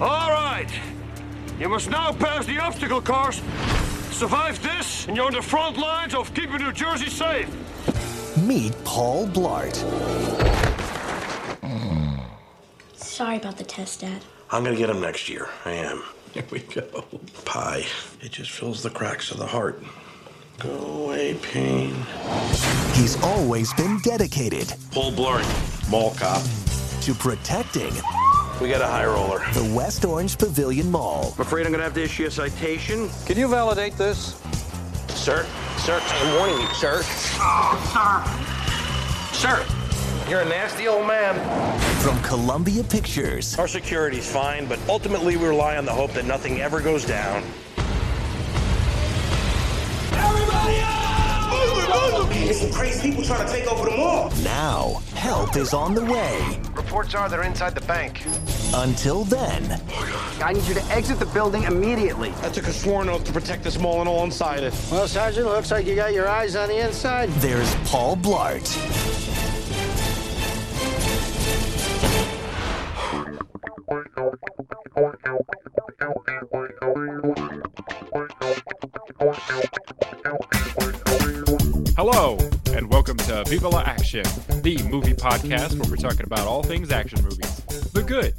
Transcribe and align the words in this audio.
All 0.00 0.30
right. 0.30 0.68
You 1.58 1.68
must 1.68 1.90
now 1.90 2.12
pass 2.12 2.46
the 2.46 2.58
obstacle 2.58 3.02
course. 3.02 3.42
Survive 4.12 4.62
this, 4.62 5.06
and 5.08 5.16
you're 5.16 5.26
on 5.26 5.32
the 5.32 5.42
front 5.42 5.76
lines 5.76 6.14
of 6.14 6.32
keeping 6.34 6.58
New 6.58 6.72
Jersey 6.72 7.08
safe. 7.08 7.48
Meet 8.36 8.72
Paul 8.84 9.26
Blart. 9.26 9.74
Sorry 12.94 13.36
about 13.36 13.56
the 13.56 13.64
test, 13.64 14.00
Dad. 14.00 14.22
I'm 14.50 14.62
gonna 14.62 14.76
get 14.76 14.88
him 14.88 15.00
next 15.00 15.28
year. 15.28 15.48
I 15.64 15.72
am. 15.72 16.04
Here 16.32 16.44
we 16.50 16.60
go. 16.60 17.04
Pie. 17.44 17.84
It 18.20 18.30
just 18.30 18.50
fills 18.52 18.82
the 18.82 18.90
cracks 18.90 19.32
of 19.32 19.38
the 19.38 19.46
heart. 19.46 19.82
Go 20.58 20.70
away, 20.70 21.34
pain. 21.42 21.94
He's 22.94 23.20
always 23.22 23.72
been 23.74 23.98
dedicated 24.02 24.72
Paul 24.92 25.12
Blart, 25.12 25.90
mall 25.90 26.14
cop. 26.14 26.42
to 27.02 27.14
protecting 27.14 27.92
We 28.60 28.68
got 28.68 28.80
a 28.80 28.86
high 28.88 29.06
roller. 29.06 29.38
the 29.52 29.72
West 29.72 30.04
Orange 30.04 30.36
Pavilion 30.36 30.90
Mall. 30.90 31.32
I'm 31.36 31.42
afraid 31.42 31.64
I'm 31.64 31.70
gonna 31.70 31.84
have 31.84 31.94
to 31.94 32.02
issue 32.02 32.26
a 32.26 32.30
citation. 32.30 33.08
Can 33.24 33.38
you 33.38 33.46
validate 33.46 33.96
this? 33.96 34.40
Sir, 35.10 35.46
sir, 35.78 36.00
I'm 36.02 36.34
warning 36.34 36.56
you, 36.56 36.66
oh, 36.68 36.74
sir. 36.74 37.02
Sir, 39.32 39.64
you're 40.28 40.40
a 40.40 40.44
nasty 40.44 40.88
old 40.88 41.06
man. 41.06 41.36
From 42.00 42.20
Columbia 42.22 42.82
Pictures 42.82 43.56
Our 43.58 43.68
security's 43.68 44.28
fine, 44.28 44.66
but 44.66 44.80
ultimately 44.88 45.36
we 45.36 45.46
rely 45.46 45.76
on 45.76 45.84
the 45.84 45.92
hope 45.92 46.12
that 46.14 46.24
nothing 46.24 46.60
ever 46.60 46.80
goes 46.80 47.04
down. 47.04 47.44
There's 52.48 52.62
some 52.62 52.72
crazy 52.72 53.10
people 53.10 53.22
trying 53.22 53.46
to 53.46 53.52
take 53.52 53.70
over 53.70 53.90
the 53.90 53.94
mall. 53.94 54.32
now, 54.42 55.02
help 55.14 55.54
is 55.54 55.74
on 55.74 55.92
the 55.92 56.02
way. 56.02 56.58
Reports 56.72 57.14
are 57.14 57.28
they're 57.28 57.42
inside 57.42 57.74
the 57.74 57.82
bank. 57.82 58.24
Until 58.72 59.24
then, 59.24 59.78
I 60.42 60.54
need 60.54 60.64
you 60.64 60.72
to 60.72 60.84
exit 60.86 61.18
the 61.18 61.26
building 61.26 61.64
immediately. 61.64 62.32
I 62.40 62.48
took 62.48 62.66
a 62.66 62.72
sworn 62.72 63.10
oath 63.10 63.24
to 63.24 63.32
protect 63.32 63.64
this 63.64 63.78
mall 63.78 64.00
and 64.00 64.08
all 64.08 64.24
inside 64.24 64.62
it. 64.62 64.72
Well, 64.90 65.06
Sergeant, 65.06 65.44
looks 65.44 65.70
like 65.70 65.84
you 65.84 65.94
got 65.94 66.14
your 66.14 66.26
eyes 66.26 66.56
on 66.56 66.70
the 66.70 66.78
inside. 66.78 67.28
there's 67.32 67.74
Paul 67.84 68.16
Blart. 68.16 68.64
Hello, 81.98 82.38
and 82.74 82.88
welcome 82.88 83.16
to 83.16 83.42
Viva 83.48 83.68
La 83.68 83.80
Action, 83.80 84.22
the 84.62 84.80
movie 84.88 85.14
podcast 85.14 85.72
where 85.80 85.90
we're 85.90 85.96
talking 85.96 86.24
about 86.24 86.46
all 86.46 86.62
things 86.62 86.92
action 86.92 87.20
movies 87.24 87.56
the 87.92 88.04
good, 88.04 88.34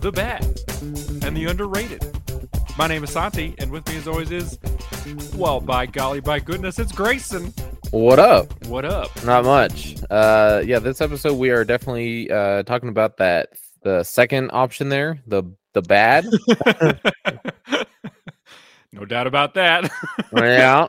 the 0.00 0.10
bad, 0.10 0.42
and 1.22 1.36
the 1.36 1.44
underrated. 1.44 2.02
My 2.78 2.86
name 2.86 3.04
is 3.04 3.10
Santi, 3.10 3.54
and 3.58 3.70
with 3.70 3.86
me 3.86 3.98
as 3.98 4.08
always 4.08 4.30
is, 4.30 4.58
well, 5.36 5.60
by 5.60 5.84
golly, 5.84 6.20
by 6.20 6.40
goodness, 6.40 6.78
it's 6.78 6.90
Grayson. 6.90 7.52
What 7.90 8.18
up? 8.18 8.64
What 8.64 8.86
up? 8.86 9.10
Not 9.26 9.44
much. 9.44 9.96
Uh 10.08 10.62
yeah, 10.64 10.78
this 10.78 11.02
episode 11.02 11.34
we 11.34 11.50
are 11.50 11.66
definitely 11.66 12.30
uh 12.30 12.62
talking 12.62 12.88
about 12.88 13.18
that 13.18 13.50
the 13.82 14.04
second 14.04 14.52
option 14.54 14.88
there, 14.88 15.20
the 15.26 15.42
the 15.74 15.82
bad. 15.82 16.24
no 18.94 19.04
doubt 19.04 19.26
about 19.26 19.52
that. 19.52 19.90
yeah. 20.34 20.86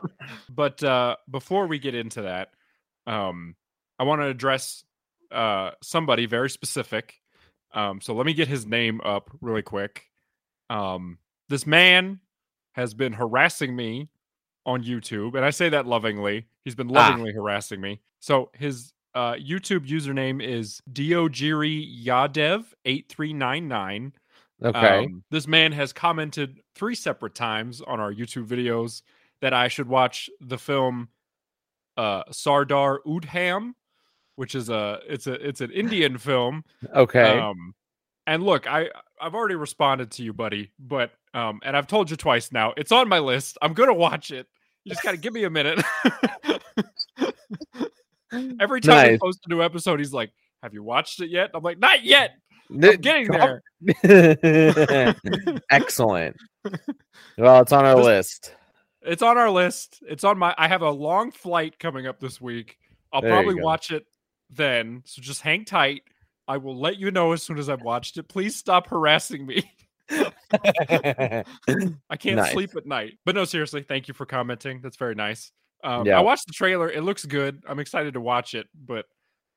But 0.54 0.82
uh, 0.82 1.16
before 1.30 1.66
we 1.66 1.78
get 1.78 1.94
into 1.94 2.22
that, 2.22 2.50
um, 3.06 3.56
I 3.98 4.04
want 4.04 4.20
to 4.22 4.26
address 4.26 4.84
uh, 5.30 5.72
somebody 5.82 6.26
very 6.26 6.50
specific. 6.50 7.20
Um, 7.72 8.00
so 8.00 8.14
let 8.14 8.26
me 8.26 8.34
get 8.34 8.48
his 8.48 8.66
name 8.66 9.00
up 9.04 9.30
really 9.40 9.62
quick. 9.62 10.04
Um, 10.70 11.18
this 11.48 11.66
man 11.66 12.20
has 12.72 12.94
been 12.94 13.12
harassing 13.12 13.74
me 13.74 14.08
on 14.66 14.82
YouTube, 14.82 15.34
and 15.34 15.44
I 15.44 15.50
say 15.50 15.68
that 15.70 15.86
lovingly. 15.86 16.46
He's 16.64 16.74
been 16.74 16.88
Ah. 16.90 17.08
lovingly 17.08 17.32
harassing 17.32 17.80
me. 17.80 18.00
So 18.20 18.50
his 18.54 18.92
uh, 19.14 19.34
YouTube 19.34 19.86
username 19.86 20.42
is 20.42 20.80
Diogiri 20.92 22.04
Yadev 22.04 22.64
eight 22.84 23.08
three 23.08 23.32
nine 23.32 23.68
nine. 23.68 24.12
Okay. 24.62 25.04
Um, 25.04 25.22
this 25.30 25.46
man 25.46 25.72
has 25.72 25.92
commented 25.92 26.60
three 26.74 26.94
separate 26.94 27.34
times 27.34 27.80
on 27.82 28.00
our 28.00 28.12
YouTube 28.12 28.46
videos 28.46 29.02
that 29.44 29.52
I 29.52 29.68
should 29.68 29.88
watch 29.88 30.30
the 30.40 30.56
film 30.56 31.08
uh, 31.98 32.22
Sardar 32.32 33.00
Udham, 33.06 33.72
which 34.36 34.54
is 34.54 34.70
a 34.70 35.00
it's 35.06 35.26
a 35.26 35.34
it's 35.34 35.60
an 35.60 35.70
Indian 35.70 36.16
film. 36.16 36.64
okay. 36.94 37.38
Um, 37.38 37.74
and 38.26 38.42
look, 38.42 38.66
I 38.66 38.88
I've 39.20 39.34
already 39.34 39.54
responded 39.54 40.10
to 40.12 40.22
you, 40.22 40.32
buddy, 40.32 40.72
but 40.78 41.10
um, 41.34 41.60
and 41.62 41.76
I've 41.76 41.86
told 41.86 42.10
you 42.10 42.16
twice 42.16 42.50
now. 42.52 42.72
It's 42.78 42.90
on 42.90 43.06
my 43.06 43.18
list. 43.18 43.58
I'm 43.60 43.74
gonna 43.74 43.92
watch 43.92 44.30
it. 44.30 44.46
You 44.84 44.92
just 44.92 45.02
gotta 45.02 45.18
give 45.18 45.34
me 45.34 45.44
a 45.44 45.50
minute. 45.50 45.78
Every 48.58 48.80
time 48.80 48.96
I 48.98 49.10
Nice. 49.10 49.18
post 49.20 49.40
a 49.46 49.48
new 49.50 49.62
episode, 49.62 49.98
he's 50.00 50.12
like, 50.12 50.32
"Have 50.62 50.72
you 50.74 50.82
watched 50.82 51.20
it 51.20 51.28
yet?" 51.30 51.50
I'm 51.54 51.62
like, 51.62 51.78
"Not 51.78 52.02
yet. 52.02 52.32
I'm 52.70 52.80
getting 52.96 53.28
there." 53.28 53.62
Excellent. 55.70 56.36
Well, 57.38 57.60
it's 57.60 57.72
on 57.72 57.84
our 57.84 57.96
This- 57.96 58.04
list. 58.06 58.54
It's 59.04 59.22
on 59.22 59.36
our 59.38 59.50
list. 59.50 60.02
It's 60.08 60.24
on 60.24 60.38
my. 60.38 60.54
I 60.56 60.68
have 60.68 60.82
a 60.82 60.90
long 60.90 61.30
flight 61.30 61.78
coming 61.78 62.06
up 62.06 62.20
this 62.20 62.40
week. 62.40 62.78
I'll 63.12 63.20
There 63.20 63.30
probably 63.30 63.54
watch 63.62 63.90
it 63.90 64.06
then. 64.50 65.02
So 65.04 65.22
just 65.22 65.42
hang 65.42 65.64
tight. 65.64 66.02
I 66.48 66.56
will 66.58 66.78
let 66.78 66.98
you 66.98 67.10
know 67.10 67.32
as 67.32 67.42
soon 67.42 67.58
as 67.58 67.68
I've 67.68 67.82
watched 67.82 68.16
it. 68.18 68.28
Please 68.28 68.56
stop 68.56 68.88
harassing 68.88 69.46
me. 69.46 69.70
I 70.10 71.44
can't 72.18 72.36
Nice. 72.36 72.52
sleep 72.52 72.76
at 72.76 72.86
night. 72.86 73.18
But 73.24 73.34
no, 73.34 73.44
seriously, 73.44 73.82
thank 73.82 74.08
you 74.08 74.14
for 74.14 74.26
commenting. 74.26 74.80
That's 74.82 74.96
very 74.96 75.14
nice. 75.14 75.52
Um, 75.82 76.06
Yeah. 76.06 76.18
I 76.18 76.22
watched 76.22 76.46
the 76.46 76.52
trailer. 76.52 76.90
It 76.90 77.02
looks 77.02 77.24
good. 77.24 77.62
I'm 77.68 77.78
excited 77.78 78.14
to 78.14 78.20
watch 78.20 78.54
it, 78.54 78.66
but 78.74 79.06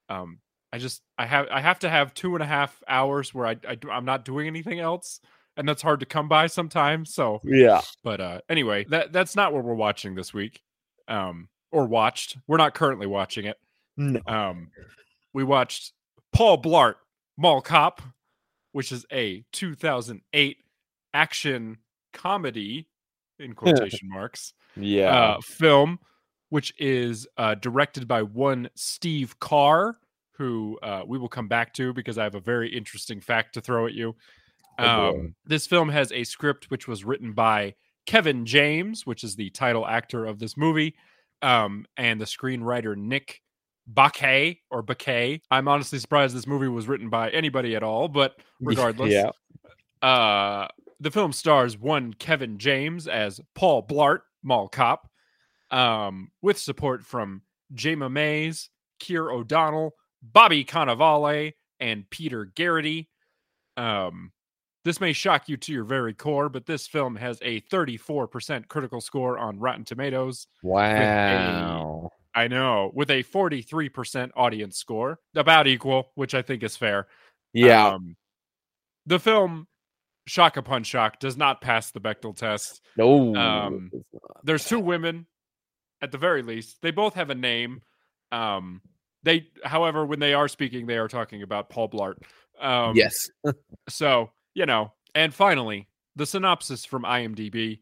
um, 0.09 0.39
I 0.71 0.77
just 0.77 1.01
I 1.17 1.25
have 1.25 1.47
I 1.51 1.61
have 1.61 1.79
to 1.79 1.89
have 1.89 2.13
two 2.13 2.35
and 2.35 2.43
a 2.43 2.47
half 2.47 2.81
hours 2.87 3.33
where 3.33 3.47
I, 3.47 3.55
I 3.67 3.75
do, 3.75 3.89
I'm 3.89 4.05
not 4.05 4.25
doing 4.25 4.47
anything 4.47 4.79
else, 4.79 5.19
and 5.57 5.67
that's 5.67 5.81
hard 5.81 5.99
to 5.99 6.05
come 6.05 6.27
by 6.29 6.47
sometimes. 6.47 7.13
So 7.13 7.41
yeah. 7.43 7.81
but 8.03 8.21
uh 8.21 8.41
anyway, 8.49 8.85
that 8.89 9.11
that's 9.11 9.35
not 9.35 9.53
what 9.53 9.63
we're 9.63 9.73
watching 9.73 10.15
this 10.15 10.33
week. 10.33 10.61
Um 11.07 11.49
or 11.71 11.85
watched. 11.85 12.37
We're 12.47 12.57
not 12.57 12.73
currently 12.73 13.07
watching 13.07 13.45
it. 13.45 13.57
No. 13.97 14.21
Um 14.27 14.69
we 15.33 15.43
watched 15.43 15.93
Paul 16.33 16.61
Blart 16.61 16.95
Mall 17.37 17.61
Cop, 17.61 18.01
which 18.71 18.91
is 18.91 19.05
a 19.11 19.43
2008 19.51 20.57
action 21.13 21.77
comedy 22.13 22.87
in 23.39 23.53
quotation 23.55 24.07
marks 24.09 24.53
Yeah. 24.75 25.13
uh 25.15 25.41
film 25.41 25.99
which 26.49 26.73
is 26.79 27.27
uh 27.37 27.55
directed 27.55 28.07
by 28.07 28.21
one 28.21 28.69
Steve 28.75 29.37
Carr 29.39 29.97
who 30.37 30.77
uh 30.83 31.01
we 31.05 31.17
will 31.17 31.27
come 31.29 31.47
back 31.47 31.73
to 31.73 31.91
because 31.93 32.17
I 32.17 32.23
have 32.23 32.35
a 32.35 32.39
very 32.39 32.69
interesting 32.69 33.19
fact 33.19 33.53
to 33.55 33.61
throw 33.61 33.87
at 33.87 33.93
you. 33.93 34.15
Oh. 34.79 35.09
Um, 35.09 35.35
this 35.45 35.65
film 35.67 35.89
has 35.89 36.11
a 36.11 36.23
script 36.23 36.69
which 36.69 36.87
was 36.87 37.03
written 37.03 37.33
by 37.33 37.73
Kevin 38.05 38.45
James, 38.45 39.05
which 39.05 39.23
is 39.23 39.35
the 39.35 39.49
title 39.49 39.85
actor 39.87 40.25
of 40.25 40.39
this 40.39 40.55
movie, 40.55 40.95
um, 41.41 41.85
and 41.97 42.21
the 42.21 42.25
screenwriter 42.25 42.95
Nick 42.95 43.41
Bakay 43.91 44.59
or 44.69 44.83
Bakay. 44.83 45.41
I'm 45.49 45.67
honestly 45.67 45.99
surprised 45.99 46.35
this 46.35 46.47
movie 46.47 46.67
was 46.67 46.87
written 46.87 47.09
by 47.09 47.29
anybody 47.31 47.75
at 47.75 47.83
all, 47.83 48.07
but 48.07 48.35
regardless, 48.61 49.11
Yeah. 49.11 49.31
uh, 50.07 50.67
the 50.99 51.11
film 51.11 51.31
stars 51.33 51.77
one 51.77 52.13
Kevin 52.13 52.57
James 52.57 53.07
as 53.07 53.39
Paul 53.55 53.85
Blart, 53.85 54.19
Mall 54.43 54.67
Cop, 54.67 55.09
um, 55.71 56.31
with 56.41 56.57
support 56.57 57.03
from 57.05 57.41
Jayma 57.73 58.11
Mays, 58.11 58.69
Keir 58.99 59.29
O'Donnell, 59.29 59.93
Bobby 60.21 60.63
Cannavale, 60.65 61.53
and 61.79 62.09
Peter 62.09 62.45
Gerety. 62.55 63.07
Um, 63.75 64.31
this 64.87 65.01
may 65.01 65.11
shock 65.11 65.49
you 65.49 65.57
to 65.57 65.73
your 65.73 65.83
very 65.83 66.13
core, 66.13 66.47
but 66.47 66.65
this 66.65 66.87
film 66.87 67.17
has 67.17 67.39
a 67.41 67.59
34% 67.59 68.69
critical 68.69 69.01
score 69.01 69.37
on 69.37 69.59
Rotten 69.59 69.83
Tomatoes. 69.83 70.47
Wow. 70.63 72.09
I 72.33 72.47
know, 72.47 72.91
with 72.93 73.11
a 73.11 73.21
43% 73.21 74.29
audience 74.37 74.77
score, 74.77 75.19
about 75.35 75.67
equal, 75.67 76.11
which 76.15 76.33
I 76.33 76.41
think 76.41 76.63
is 76.63 76.77
fair. 76.77 77.07
Yeah. 77.51 77.95
Um, 77.95 78.15
the 79.05 79.19
film, 79.19 79.67
shock 80.25 80.55
upon 80.55 80.83
shock, 80.83 81.19
does 81.19 81.35
not 81.35 81.59
pass 81.59 81.91
the 81.91 81.99
Bechdel 81.99 82.37
test. 82.37 82.79
no. 82.95 83.35
um, 83.35 83.91
There's 84.45 84.63
two 84.63 84.79
women, 84.79 85.25
at 86.01 86.13
the 86.13 86.17
very 86.17 86.43
least. 86.43 86.77
They 86.81 86.91
both 86.91 87.15
have 87.15 87.29
a 87.29 87.35
name. 87.35 87.81
Um, 88.31 88.79
they, 89.23 89.49
however, 89.65 90.05
when 90.05 90.19
they 90.19 90.33
are 90.33 90.47
speaking, 90.47 90.87
they 90.87 90.97
are 90.97 91.09
talking 91.09 91.43
about 91.43 91.69
Paul 91.69 91.89
Blart. 91.89 92.15
Um, 92.61 92.95
yes. 92.95 93.13
so, 93.89 94.31
you 94.57 94.65
know, 94.65 94.91
and 95.13 95.33
finally, 95.33 95.87
the 96.15 96.25
synopsis 96.25 96.83
from 96.83 97.03
IMDb, 97.03 97.79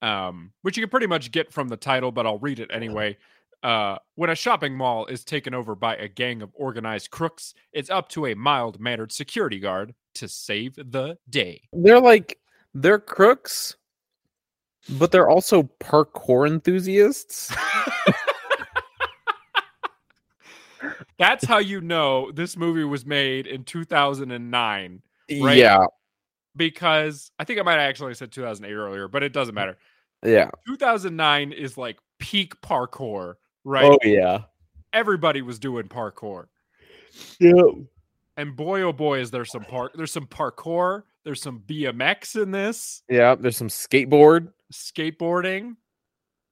um, 0.00 0.52
which 0.62 0.74
you 0.78 0.82
can 0.82 0.88
pretty 0.88 1.06
much 1.06 1.30
get 1.30 1.52
from 1.52 1.68
the 1.68 1.76
title, 1.76 2.10
but 2.10 2.24
I'll 2.26 2.38
read 2.38 2.60
it 2.60 2.70
anyway. 2.72 3.18
Uh, 3.62 3.98
when 4.14 4.30
a 4.30 4.34
shopping 4.34 4.74
mall 4.74 5.04
is 5.04 5.22
taken 5.22 5.52
over 5.52 5.74
by 5.74 5.96
a 5.96 6.08
gang 6.08 6.40
of 6.40 6.50
organized 6.54 7.10
crooks, 7.10 7.52
it's 7.74 7.90
up 7.90 8.08
to 8.08 8.24
a 8.24 8.34
mild 8.34 8.80
mannered 8.80 9.12
security 9.12 9.58
guard, 9.58 9.94
to 10.14 10.26
save 10.26 10.76
the 10.76 11.18
day. 11.28 11.60
They're 11.74 12.00
like 12.00 12.38
they're 12.72 12.98
crooks, 12.98 13.76
but 14.98 15.12
they're 15.12 15.28
also 15.28 15.64
parkour 15.80 16.46
enthusiasts. 16.46 17.54
That's 21.18 21.44
how 21.44 21.58
you 21.58 21.82
know 21.82 22.30
this 22.32 22.56
movie 22.56 22.84
was 22.84 23.04
made 23.04 23.46
in 23.46 23.64
2009 23.64 25.02
Right. 25.30 25.56
Yeah, 25.56 25.86
because 26.56 27.30
I 27.38 27.44
think 27.44 27.58
I 27.58 27.62
might 27.62 27.72
have 27.72 27.88
actually 27.88 28.14
said 28.14 28.32
2008 28.32 28.72
earlier, 28.74 29.08
but 29.08 29.22
it 29.22 29.32
doesn't 29.32 29.54
matter. 29.54 29.76
yeah. 30.24 30.50
2009 30.66 31.52
is 31.52 31.76
like 31.76 31.98
peak 32.18 32.60
parkour, 32.62 33.34
right? 33.64 33.84
Oh 33.84 33.98
yeah. 34.02 34.42
Everybody 34.92 35.42
was 35.42 35.58
doing 35.58 35.88
parkour. 35.88 36.46
Yeah. 37.40 37.62
And 38.36 38.56
boy 38.56 38.82
oh 38.82 38.92
boy 38.92 39.20
is 39.20 39.30
there 39.30 39.44
some 39.44 39.64
park 39.64 39.92
there's 39.94 40.12
some 40.12 40.26
parkour, 40.26 41.02
there's 41.24 41.40
some 41.42 41.62
BMX 41.66 42.40
in 42.40 42.50
this, 42.50 43.02
Yeah. 43.08 43.34
There's 43.34 43.56
some 43.56 43.68
skateboard. 43.68 44.48
skateboarding. 44.72 45.76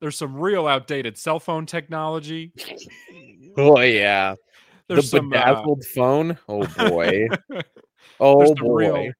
There's 0.01 0.19
some 0.19 0.37
real 0.37 0.67
outdated 0.67 1.17
cell 1.17 1.39
phone 1.41 1.67
technology. 1.67 2.53
Oh 3.59 3.79
yeah. 3.81 4.35
There's 4.89 5.11
the 5.11 5.19
some 5.19 5.33
uh, 5.35 5.63
phone. 5.95 6.39
Oh 6.49 6.67
boy. 6.89 7.29
oh 8.21 8.55
boy. 8.55 8.75
real 8.75 9.13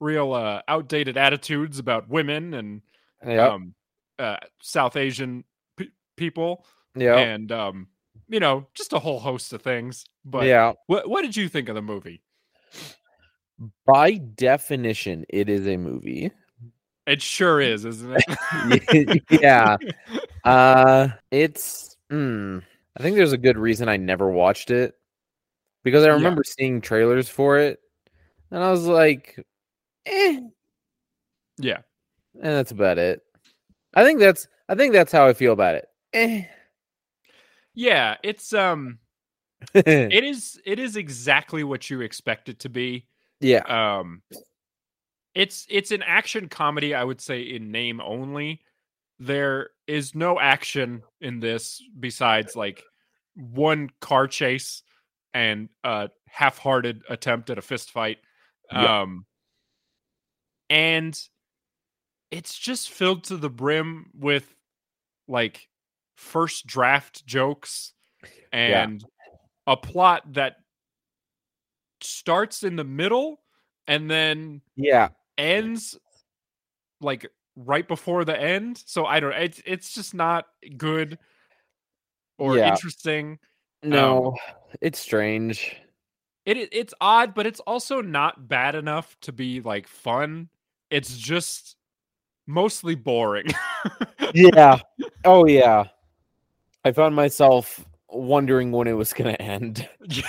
real 0.00 0.32
uh, 0.32 0.62
outdated 0.66 1.16
attitudes 1.16 1.78
about 1.78 2.08
women 2.08 2.54
and 2.54 2.82
Yep. 3.24 3.50
um, 3.50 3.74
uh, 4.18 4.38
South 4.62 4.96
Asian 4.96 5.44
p- 5.76 5.90
people, 6.16 6.64
yep. 6.96 7.18
and 7.18 7.52
um, 7.52 7.88
you 8.28 8.40
know, 8.40 8.66
just 8.74 8.94
a 8.94 8.98
whole 8.98 9.20
host 9.20 9.52
of 9.52 9.60
things. 9.62 10.06
But 10.24 10.46
yeah. 10.46 10.72
what 10.86 11.08
what 11.08 11.22
did 11.22 11.36
you 11.36 11.48
think 11.48 11.68
of 11.68 11.74
the 11.74 11.82
movie? 11.82 12.22
By 13.86 14.12
definition, 14.14 15.26
it 15.28 15.50
is 15.50 15.66
a 15.66 15.76
movie. 15.76 16.30
It 17.06 17.20
sure 17.20 17.60
is, 17.60 17.84
isn't 17.84 18.16
it? 18.26 19.22
yeah. 19.42 19.76
Uh 20.42 21.08
it's 21.30 21.98
mm, 22.10 22.62
I 22.96 23.02
think 23.02 23.16
there's 23.16 23.34
a 23.34 23.38
good 23.38 23.58
reason 23.58 23.90
I 23.90 23.98
never 23.98 24.30
watched 24.30 24.70
it. 24.70 24.94
Because 25.84 26.02
I 26.02 26.06
Yeah. 26.06 26.14
remember 26.14 26.42
seeing 26.44 26.80
trailers 26.80 27.28
for 27.28 27.58
it 27.58 27.78
and 28.50 28.64
I 28.64 28.70
was 28.70 28.86
like, 28.86 29.44
eh, 30.10 30.40
yeah. 31.58 31.78
and 32.34 32.52
that's 32.52 32.70
about 32.70 32.98
it. 32.98 33.22
I 33.94 34.04
think 34.04 34.20
that's 34.20 34.46
I 34.68 34.74
think 34.74 34.92
that's 34.92 35.12
how 35.12 35.26
I 35.26 35.32
feel 35.32 35.52
about 35.52 35.74
it. 35.74 35.86
Eh. 36.12 36.44
Yeah, 37.74 38.16
it's 38.22 38.52
um 38.52 38.98
it 39.74 40.24
is 40.24 40.60
it 40.64 40.78
is 40.78 40.96
exactly 40.96 41.64
what 41.64 41.90
you 41.90 42.00
expect 42.00 42.48
it 42.48 42.60
to 42.60 42.68
be. 42.68 43.06
yeah. 43.40 43.98
Um 43.98 44.22
it's 45.34 45.66
it's 45.68 45.90
an 45.90 46.02
action 46.02 46.48
comedy, 46.48 46.94
I 46.94 47.04
would 47.04 47.20
say 47.20 47.42
in 47.42 47.70
name 47.70 48.00
only. 48.00 48.62
There 49.18 49.70
is 49.86 50.14
no 50.14 50.40
action 50.40 51.02
in 51.20 51.40
this 51.40 51.82
besides 51.98 52.56
like 52.56 52.82
one 53.34 53.90
car 54.00 54.26
chase 54.26 54.82
and 55.34 55.68
a 55.84 56.10
half-hearted 56.26 57.02
attempt 57.08 57.50
at 57.50 57.58
a 57.58 57.62
fist 57.62 57.90
fight. 57.90 58.18
Yeah. 58.72 59.02
Um 60.70 60.76
and 60.76 61.28
it's 62.30 62.56
just 62.56 62.90
filled 62.90 63.24
to 63.24 63.36
the 63.36 63.50
brim 63.50 64.10
with 64.14 64.54
like 65.26 65.68
first 66.16 66.66
draft 66.66 67.26
jokes 67.26 67.92
Yeah. 68.52 68.84
and 68.84 69.04
a 69.66 69.76
plot 69.76 70.32
that 70.34 70.56
starts 72.02 72.62
in 72.62 72.76
the 72.76 72.84
middle 72.84 73.40
and 73.86 74.08
then 74.10 74.62
Yeah. 74.76 75.08
ends 75.38 75.98
like 77.00 77.26
right 77.56 77.86
before 77.86 78.24
the 78.24 78.40
end. 78.40 78.82
So 78.86 79.06
I 79.06 79.20
don't 79.20 79.32
it's 79.32 79.60
it's 79.64 79.92
just 79.94 80.14
not 80.14 80.46
good 80.76 81.18
or 82.38 82.56
Yeah. 82.56 82.70
interesting. 82.70 83.38
No. 83.82 84.36
it's 84.80 84.98
strange. 85.00 85.74
It- 86.44 86.68
it's 86.72 86.94
odd, 87.00 87.34
but 87.34 87.46
it's 87.46 87.60
also 87.60 88.00
not 88.02 88.46
bad 88.48 88.74
enough 88.74 89.18
to 89.22 89.32
be 89.32 89.60
like 89.60 89.86
fun. 89.88 90.48
It's 90.90 91.16
just 91.16 91.76
mostly 92.46 92.94
boring. 92.94 93.46
Yeah. 94.32 94.78
oh 95.24 95.46
yeah. 95.46 95.86
I 96.84 96.92
found 96.92 97.16
myself 97.16 97.84
wondering 98.08 98.70
when 98.70 98.86
it 98.86 98.92
was 98.92 99.12
going 99.12 99.34
to 99.34 99.42
end. 99.42 99.88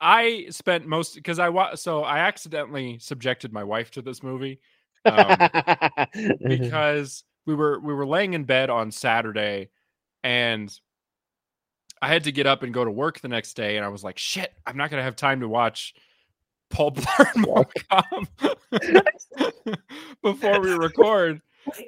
I 0.00 0.46
spent 0.50 0.86
most 0.86 1.14
because 1.14 1.38
I 1.38 1.48
wa- 1.48 1.74
so 1.74 2.02
I 2.02 2.18
accidentally 2.18 2.98
subjected 2.98 3.52
my 3.52 3.64
wife 3.64 3.90
to 3.92 4.02
this 4.02 4.22
movie 4.22 4.60
um, 5.06 5.48
because 6.46 7.24
we 7.46 7.54
were 7.54 7.80
we 7.80 7.94
were 7.94 8.06
laying 8.06 8.34
in 8.34 8.44
bed 8.44 8.68
on 8.68 8.90
Saturday 8.90 9.70
and 10.22 10.72
I 12.02 12.08
had 12.08 12.24
to 12.24 12.32
get 12.32 12.46
up 12.46 12.62
and 12.62 12.74
go 12.74 12.84
to 12.84 12.90
work 12.90 13.20
the 13.20 13.28
next 13.28 13.54
day 13.54 13.76
and 13.76 13.84
I 13.84 13.88
was 13.88 14.04
like 14.04 14.18
shit 14.18 14.52
I'm 14.66 14.76
not 14.76 14.90
gonna 14.90 15.02
have 15.02 15.16
time 15.16 15.40
to 15.40 15.48
watch 15.48 15.94
Paul 16.70 16.90
Blart 16.92 18.26
before 20.22 20.60
we 20.60 20.70
record. 20.72 21.40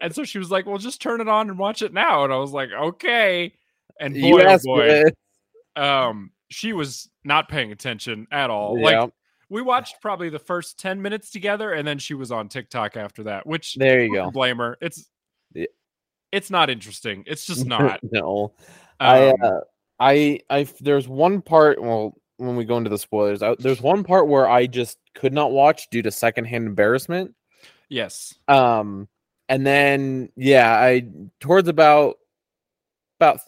And 0.03 0.15
so 0.15 0.25
she 0.25 0.39
was 0.39 0.51
like 0.51 0.67
well 0.67 0.79
just 0.79 1.01
turn 1.01 1.21
it 1.21 1.29
on 1.29 1.49
and 1.51 1.59
watch 1.59 1.83
it 1.83 1.93
now. 1.93 2.25
And 2.25 2.33
I 2.33 2.37
was 2.37 2.53
like 2.53 2.71
okay. 2.73 3.53
And 4.01 4.15
boy 4.15 4.21
you 4.21 4.43
oh 4.43 4.59
boy. 4.65 5.03
um 5.77 6.31
she 6.51 6.73
was 6.73 7.09
not 7.25 7.49
paying 7.49 7.73
attention 7.73 8.27
at 8.33 8.51
all. 8.51 8.79
Yeah. 8.79 9.01
like 9.03 9.11
we 9.51 9.63
watched 9.63 9.97
probably 10.03 10.29
the 10.29 10.39
first 10.39 10.79
10 10.79 11.01
minutes 11.01 11.31
together 11.31 11.73
and 11.73 11.87
then 11.87 11.99
she 11.99 12.15
was 12.15 12.31
on 12.33 12.49
tiktok 12.49 12.97
after 12.97 13.25
that 13.25 13.47
which 13.47 13.75
There 13.77 14.03
you 14.03 14.13
go. 14.13 14.31
blame 14.31 14.59
her. 14.59 14.77
It's 14.81 15.09
Yeah. 15.55 15.67
it's 16.33 16.51
not 16.51 16.71
interesting. 16.71 17.25
It's 17.27 17.47
just 17.47 17.65
not. 17.77 18.01
No. 18.03 18.55
I 19.01 19.29
Um, 19.29 19.35
uh, 19.43 19.61
I 20.01 20.41
I 20.51 20.67
there's 20.81 21.07
one 21.09 21.41
part 21.43 21.81
well 21.83 22.18
when 22.39 22.57
we 22.57 22.65
go 22.65 22.77
into 22.77 22.91
the 22.91 22.99
spoilers 22.99 23.43
I, 23.43 23.55
there's 23.59 23.83
one 23.83 24.05
part 24.05 24.29
where 24.29 24.49
I 24.49 24.67
just 24.67 24.99
could 25.15 25.33
not 25.33 25.53
watch 25.53 25.91
due 25.91 26.03
to 26.03 26.11
secondhand 26.11 26.67
embarrassment. 26.67 27.35
Yes. 27.89 28.35
Um 28.49 29.09
and 29.49 29.67
then 29.67 30.31
yeah 30.37 30.73
I 30.73 31.07
towards 31.41 31.69
about 31.69 32.17
about 33.19 33.41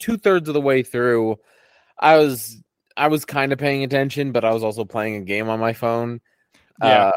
two 0.00 0.16
thirds 0.16 0.48
of 0.48 0.54
the 0.54 0.60
way 0.60 0.82
through 0.82 1.38
I 1.98 2.16
was 2.16 2.60
I 2.96 3.08
was 3.08 3.24
kind 3.24 3.52
of 3.52 3.58
paying 3.58 3.84
attention 3.84 4.32
but 4.32 4.44
I 4.44 4.52
was 4.52 4.64
also 4.64 4.84
playing 4.84 5.16
a 5.16 5.20
game 5.20 5.48
on 5.48 5.60
my 5.60 5.72
phone. 5.72 6.20
Yeah. 6.82 7.08
uh, 7.08 7.12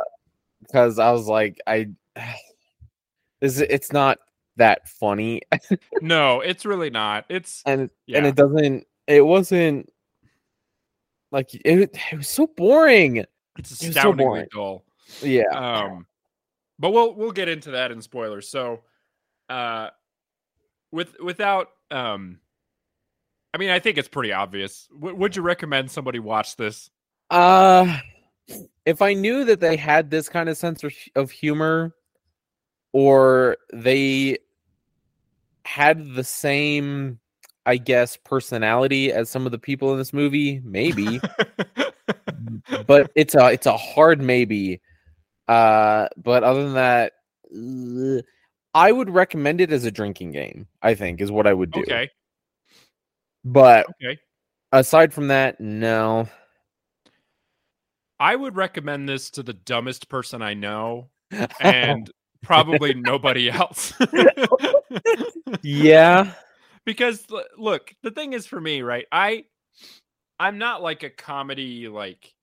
because 0.62 1.00
I 1.00 1.12
was 1.12 1.28
like 1.28 1.60
I 1.66 1.90
this 3.42 3.60
it's 3.60 3.92
not 3.92 4.20
that 4.58 4.88
funny. 4.88 5.42
No 6.02 6.42
it's 6.42 6.66
really 6.66 6.90
not. 6.90 7.26
It's 7.30 7.64
and 7.66 7.90
yeah. 8.06 8.18
and 8.18 8.28
it 8.28 8.36
doesn't 8.36 8.86
it 9.08 9.26
wasn't 9.26 9.90
like 11.32 11.54
it, 11.54 11.92
it 12.12 12.18
was 12.18 12.28
so 12.28 12.48
boring. 12.48 13.26
It's 13.58 13.78
so 13.78 13.88
astoundingly 13.88 14.24
boring. 14.26 14.48
dull. 14.54 14.86
Yeah. 15.22 15.44
Um 15.52 16.06
but 16.80 16.92
we'll 16.92 17.14
we'll 17.16 17.32
get 17.32 17.50
into 17.50 17.72
that 17.72 17.92
in 17.92 18.02
spoilers. 18.02 18.50
So 18.50 18.84
uh 19.50 19.90
with 20.92 21.16
without 21.22 21.70
um 21.92 22.40
i 23.54 23.58
mean 23.58 23.70
i 23.70 23.80
think 23.80 23.98
it's 23.98 24.08
pretty 24.08 24.34
obvious. 24.34 24.88
W- 24.94 25.16
would 25.16 25.36
you 25.36 25.42
recommend 25.42 25.92
somebody 25.92 26.20
watch 26.20 26.56
this? 26.56 26.90
Uh 27.30 28.00
if 28.86 29.02
i 29.02 29.14
knew 29.14 29.44
that 29.44 29.60
they 29.60 29.76
had 29.76 30.10
this 30.10 30.30
kind 30.30 30.48
of 30.48 30.58
sense 30.58 30.84
of, 30.84 30.94
of 31.16 31.32
humor 31.32 31.94
or 32.94 33.58
they 33.74 34.38
had 35.66 36.16
the 36.16 36.24
same 36.24 37.20
i 37.68 37.78
guess 37.78 38.18
personality 38.24 39.12
as 39.12 39.30
some 39.30 39.46
of 39.46 39.52
the 39.52 39.60
people 39.60 39.92
in 39.92 40.00
this 40.00 40.14
movie 40.14 40.62
maybe. 40.64 41.20
But 42.86 43.12
it's 43.16 43.36
a 43.36 43.52
it's 43.52 43.66
a 43.66 43.76
hard 43.78 44.22
maybe. 44.22 44.82
Uh 45.48 46.08
but 46.18 46.44
other 46.44 46.64
than 46.64 46.74
that 46.74 47.14
i 48.74 48.92
would 48.92 49.10
recommend 49.10 49.62
it 49.62 49.72
as 49.72 49.86
a 49.86 49.92
drinking 49.92 50.32
game 50.32 50.68
i 50.82 50.94
think 50.94 51.22
is 51.22 51.32
what 51.32 51.48
i 51.48 51.54
would 51.54 51.72
do. 51.72 51.82
Okay. 51.82 52.10
But 53.44 53.88
okay. 54.02 54.20
aside 54.72 55.14
from 55.14 55.28
that 55.28 55.60
no. 55.60 56.28
I 58.20 58.36
would 58.36 58.56
recommend 58.56 59.08
this 59.08 59.30
to 59.32 59.44
the 59.44 59.54
dumbest 59.54 60.10
person 60.10 60.42
i 60.42 60.54
know 60.54 61.10
and 61.60 62.10
probably 62.42 62.94
nobody 62.94 63.50
else. 63.50 63.94
Yeah 65.62 66.34
because 66.88 67.24
look 67.58 67.94
the 68.02 68.10
thing 68.10 68.34
is 68.34 68.48
for 68.48 68.60
me 68.60 68.82
right 68.82 69.06
i 69.12 69.44
i'm 70.40 70.58
not 70.58 70.82
like 70.82 71.04
a 71.04 71.10
comedy 71.10 71.88
like 71.88 72.34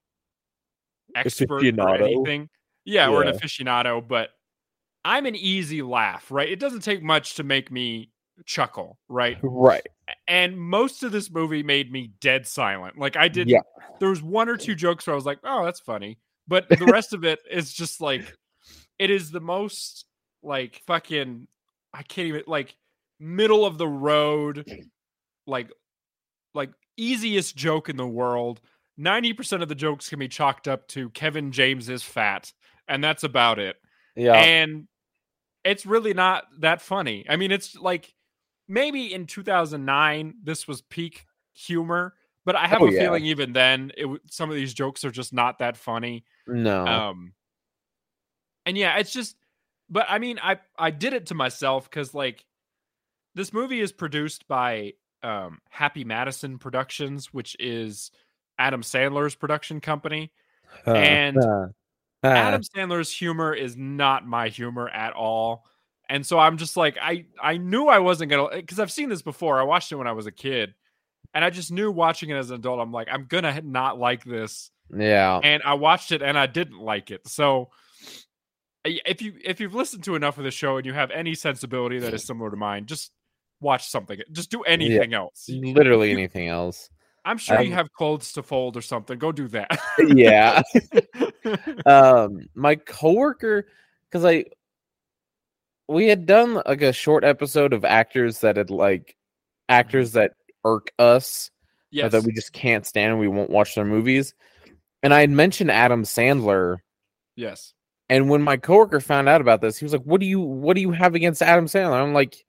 expert 1.17 1.51
or 1.51 1.61
Aficionado. 1.61 2.03
anything 2.03 2.49
yeah, 2.85 3.09
or 3.09 3.23
an 3.23 3.35
aficionado 3.35 4.07
but 4.07 4.29
i'm 5.05 5.27
an 5.27 5.35
easy 5.35 5.83
laugh 5.83 6.31
right 6.31 6.49
it 6.49 6.61
doesn't 6.61 6.83
take 6.83 7.03
much 7.03 7.35
to 7.35 7.43
make 7.43 7.73
me 7.73 8.11
chuckle, 8.45 8.99
right? 9.09 9.39
Right. 9.43 9.87
And 10.27 10.59
most 10.59 11.03
of 11.03 11.13
this 11.13 11.31
movie 11.31 11.63
made 11.63 11.93
me 11.93 12.13
dead 12.21 12.47
silent. 12.47 12.99
Like 12.99 13.17
I 13.17 13.29
did 13.29 13.49
Yeah. 13.49 13.61
there 14.01 14.11
was 14.11 14.23
one 14.23 14.49
or 14.49 14.57
two 14.57 14.75
mm. 14.75 14.79
jokes 14.79 15.07
where 15.07 15.15
I 15.15 15.17
was 15.17 15.27
like, 15.27 15.39
"Oh, 15.45 15.65
that's 15.65 15.81
funny." 15.81 16.19
But 16.49 16.69
the 16.69 16.77
rest 16.93 17.13
of 17.13 17.25
it 17.25 17.41
is 17.51 17.73
just 17.73 18.01
like 18.01 18.37
it 18.99 19.11
is 19.11 19.31
the 19.31 19.41
most 19.41 20.07
like 20.43 20.83
fucking 20.87 21.47
I 21.93 22.03
can't 22.03 22.29
even 22.29 22.43
like 22.47 22.77
middle 23.19 23.65
of 23.65 23.79
the 23.79 23.89
road 23.89 24.65
like 25.47 25.71
like 26.55 26.71
easiest 26.97 27.57
joke 27.57 27.89
in 27.89 27.97
the 27.97 28.07
world. 28.07 28.61
90% 28.99 29.61
of 29.61 29.69
the 29.69 29.75
jokes 29.75 30.09
can 30.09 30.21
be 30.21 30.29
chalked 30.29 30.69
up 30.69 30.87
to 30.89 31.11
Kevin 31.11 31.51
James 31.51 31.89
is 31.89 32.03
fat 32.05 32.53
and 32.87 33.03
that's 33.03 33.25
about 33.25 33.59
it. 33.59 33.77
Yeah. 34.15 34.35
And 34.35 34.87
it's 35.65 35.85
really 35.85 36.15
not 36.15 36.45
that 36.61 36.81
funny. 36.81 37.25
I 37.29 37.35
mean, 37.37 37.51
it's 37.51 37.75
like 37.75 38.15
maybe 38.69 39.13
in 39.13 39.27
2009 39.27 40.35
this 40.45 40.69
was 40.69 40.83
peak 40.83 41.27
humor, 41.55 42.15
but 42.45 42.55
I 42.55 42.69
have 42.69 42.83
Oh, 42.83 42.87
a 42.87 42.93
yeah. 42.93 43.01
feeling 43.01 43.25
even 43.27 43.53
then 43.53 43.91
it 43.97 44.07
some 44.31 44.49
of 44.51 44.55
these 44.57 44.73
jokes 44.75 45.05
are 45.05 45.11
just 45.11 45.33
not 45.33 45.59
that 45.59 45.77
funny. 45.77 46.25
no. 46.47 46.87
Um 46.87 47.33
and 48.67 48.79
yeah, 48.79 48.97
it's 48.99 49.13
just 49.13 49.37
but 49.91 50.07
I 50.09 50.19
mean, 50.19 50.39
I 50.43 50.59
I 50.79 50.91
did 50.91 51.13
it 51.15 51.27
to 51.27 51.35
myself 51.35 51.91
cuz 51.91 52.15
like 52.15 52.45
this 53.35 53.53
movie 53.53 53.81
is 53.81 53.93
produced 53.93 54.47
by 54.49 54.95
um 55.23 55.59
Happy 55.71 56.05
Madison 56.05 56.59
Productions, 56.59 57.33
which 57.33 57.57
is 57.59 58.11
Adam 58.59 58.83
Sandler's 58.83 59.35
production 59.35 59.81
company. 59.81 60.33
and 60.87 61.39
Uh, 61.39 61.67
uh, 62.23 62.29
Adam 62.29 62.63
Sandler's 62.63 63.13
humor 63.13 63.53
is 63.53 63.77
not 63.77 64.27
my 64.27 64.49
humor 64.49 64.89
at 64.89 65.13
all. 65.13 65.65
And 66.09 66.25
so 66.27 66.39
I'm 66.39 66.59
just 66.59 66.77
like 66.77 66.97
I 67.01 67.27
I 67.43 67.57
knew 67.57 67.87
I 67.87 67.99
wasn't 67.99 68.31
going 68.31 68.51
to 68.51 68.63
cuz 68.63 68.79
I've 68.79 68.93
seen 68.93 69.09
this 69.09 69.23
before. 69.23 69.59
I 69.59 69.65
watched 69.65 69.93
it 69.93 69.97
when 69.97 70.07
I 70.07 70.13
was 70.13 70.27
a 70.27 70.33
kid. 70.33 70.75
And 71.33 71.45
I 71.45 71.51
just 71.51 71.73
knew 71.73 71.91
watching 71.91 72.31
it 72.31 72.35
as 72.37 72.51
an 72.51 72.57
adult 72.57 72.81
I'm 72.81 72.93
like 72.93 73.09
I'm 73.11 73.25
going 73.25 73.45
to 73.45 73.63
not 73.63 73.99
like 73.99 74.25
this. 74.25 74.71
yeah. 74.95 75.41
And 75.43 75.63
I 75.65 75.75
watched 75.75 76.13
it 76.13 76.23
and 76.23 76.39
I 76.39 76.47
didn't 76.47 76.79
like 76.79 77.11
it. 77.11 77.27
So 77.27 77.71
if 78.85 79.23
you 79.23 79.35
if 79.43 79.61
you've 79.61 79.75
listened 79.75 80.05
to 80.05 80.15
enough 80.15 80.39
of 80.39 80.45
the 80.45 80.51
show 80.51 80.77
and 80.77 80.87
you 80.87 80.93
have 80.93 81.11
any 81.11 81.35
sensibility 81.35 81.99
that 81.99 82.13
is 82.15 82.25
similar 82.27 82.51
to 82.51 82.57
mine, 82.57 82.87
just 82.87 83.11
watch 83.65 83.89
something. 83.89 84.21
Just 84.31 84.51
do 84.51 84.63
anything 84.63 85.15
else. 85.15 85.49
Literally 85.49 86.11
you- 86.11 86.19
anything 86.19 86.49
else. 86.49 86.91
I'm 87.27 87.39
sure 87.39 87.61
you 87.63 87.71
Um, 87.71 87.77
have 87.79 87.93
clothes 87.95 88.33
to 88.33 88.43
fold 88.43 88.77
or 88.77 88.83
something. 88.83 89.19
Go 89.19 89.33
do 89.33 89.49
that. 89.49 89.81
yeah. 89.99 90.63
um 91.87 92.41
my 92.55 92.75
coworker 92.75 93.67
because 94.09 94.25
i 94.25 94.45
we 95.89 96.07
had 96.07 96.27
done 96.27 96.63
like 96.67 96.83
a 96.83 96.93
short 96.93 97.25
episode 97.25 97.73
of 97.73 97.85
actors 97.85 98.41
that 98.41 98.57
had 98.57 98.71
like 98.71 99.17
actors 99.69 100.13
that 100.13 100.33
irk 100.65 100.91
us 100.99 101.51
yes. 101.91 102.13
that 102.13 102.23
we 102.25 102.33
just 102.33 102.53
can't 102.53 102.87
stand 102.87 103.11
and 103.11 103.21
we 103.21 103.29
won't 103.29 103.51
watch 103.51 103.75
their 103.75 103.85
movies 103.85 104.35
and 105.03 105.13
i 105.13 105.21
had 105.21 105.31
mentioned 105.31 105.71
adam 105.71 106.03
sandler 106.03 106.79
yes. 107.37 107.75
and 108.09 108.31
when 108.31 108.43
my 108.43 108.57
coworker 108.57 109.01
found 109.01 109.29
out 109.29 109.41
about 109.41 109.61
this 109.61 109.77
he 109.77 109.85
was 109.85 109.93
like 109.93 110.03
what 110.03 110.21
do 110.21 110.27
you 110.27 110.41
what 110.41 110.75
do 110.75 110.81
you 110.81 110.93
have 110.93 111.15
against 111.15 111.43
adam 111.43 111.67
sandler 111.67 112.03
i'm 112.03 112.15
like 112.15 112.45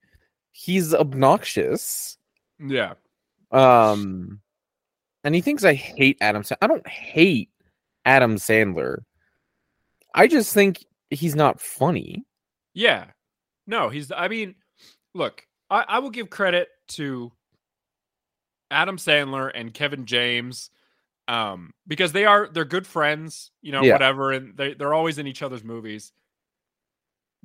he's 0.58 0.94
obnoxious 0.94 2.18
Yeah. 2.60 2.94
um 3.52 4.40
and 5.26 5.36
he 5.36 5.42
thinks 5.42 5.66
i 5.66 5.74
hate 5.74 6.18
adam 6.22 6.44
sandler 6.44 6.58
i 6.62 6.68
don't 6.68 6.88
hate 6.88 7.50
adam 8.06 8.38
sandler 8.38 9.00
i 10.14 10.28
just 10.28 10.54
think 10.54 10.86
he's 11.10 11.36
not 11.36 11.60
funny 11.60 12.24
Yeah. 12.74 13.08
No, 13.68 13.90
he's 13.90 14.12
I 14.12 14.28
mean, 14.28 14.56
look, 15.14 15.46
I, 15.72 15.84
I 15.88 16.00
will 16.00 16.12
give 16.12 16.30
credit 16.30 16.68
to 16.90 17.32
Adam 18.70 18.98
Sandler 18.98 19.50
and 19.54 19.74
Kevin 19.74 20.06
James. 20.06 20.70
Um, 21.28 21.74
because 21.88 22.12
they 22.12 22.26
are 22.26 22.48
they're 22.52 22.66
good 22.66 22.86
friends, 22.86 23.50
you 23.64 23.72
know, 23.72 23.82
Yeah. 23.82 23.94
whatever, 23.94 24.32
and 24.34 24.56
they, 24.56 24.76
they're 24.76 24.94
always 24.94 25.18
in 25.18 25.26
each 25.26 25.42
other's 25.42 25.64
movies. 25.64 26.12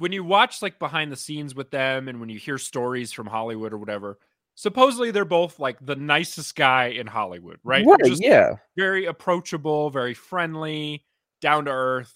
When 0.00 0.12
you 0.12 0.25
watch 0.25 0.62
like 0.62 0.78
behind 0.78 1.12
the 1.12 1.16
scenes 1.16 1.54
with 1.54 1.71
them 1.71 2.09
and 2.09 2.21
when 2.21 2.30
you 2.30 2.38
hear 2.38 2.57
stories 2.57 3.12
from 3.12 3.26
Hollywood 3.26 3.75
or 3.75 3.76
whatever, 3.76 4.19
supposedly 4.54 5.11
they're 5.11 5.26
both 5.26 5.59
like 5.59 5.76
the 5.85 5.95
nicest 5.95 6.57
guy 6.57 6.87
in 6.87 7.07
Hollywood, 7.07 7.59
right? 7.62 7.87
right 7.87 8.07
Just 8.07 8.23
yeah 8.23 8.54
very 8.78 9.04
approachable, 9.04 9.90
very 9.90 10.14
friendly, 10.14 11.04
down 11.42 11.66
to 11.66 11.71
earth, 11.71 12.14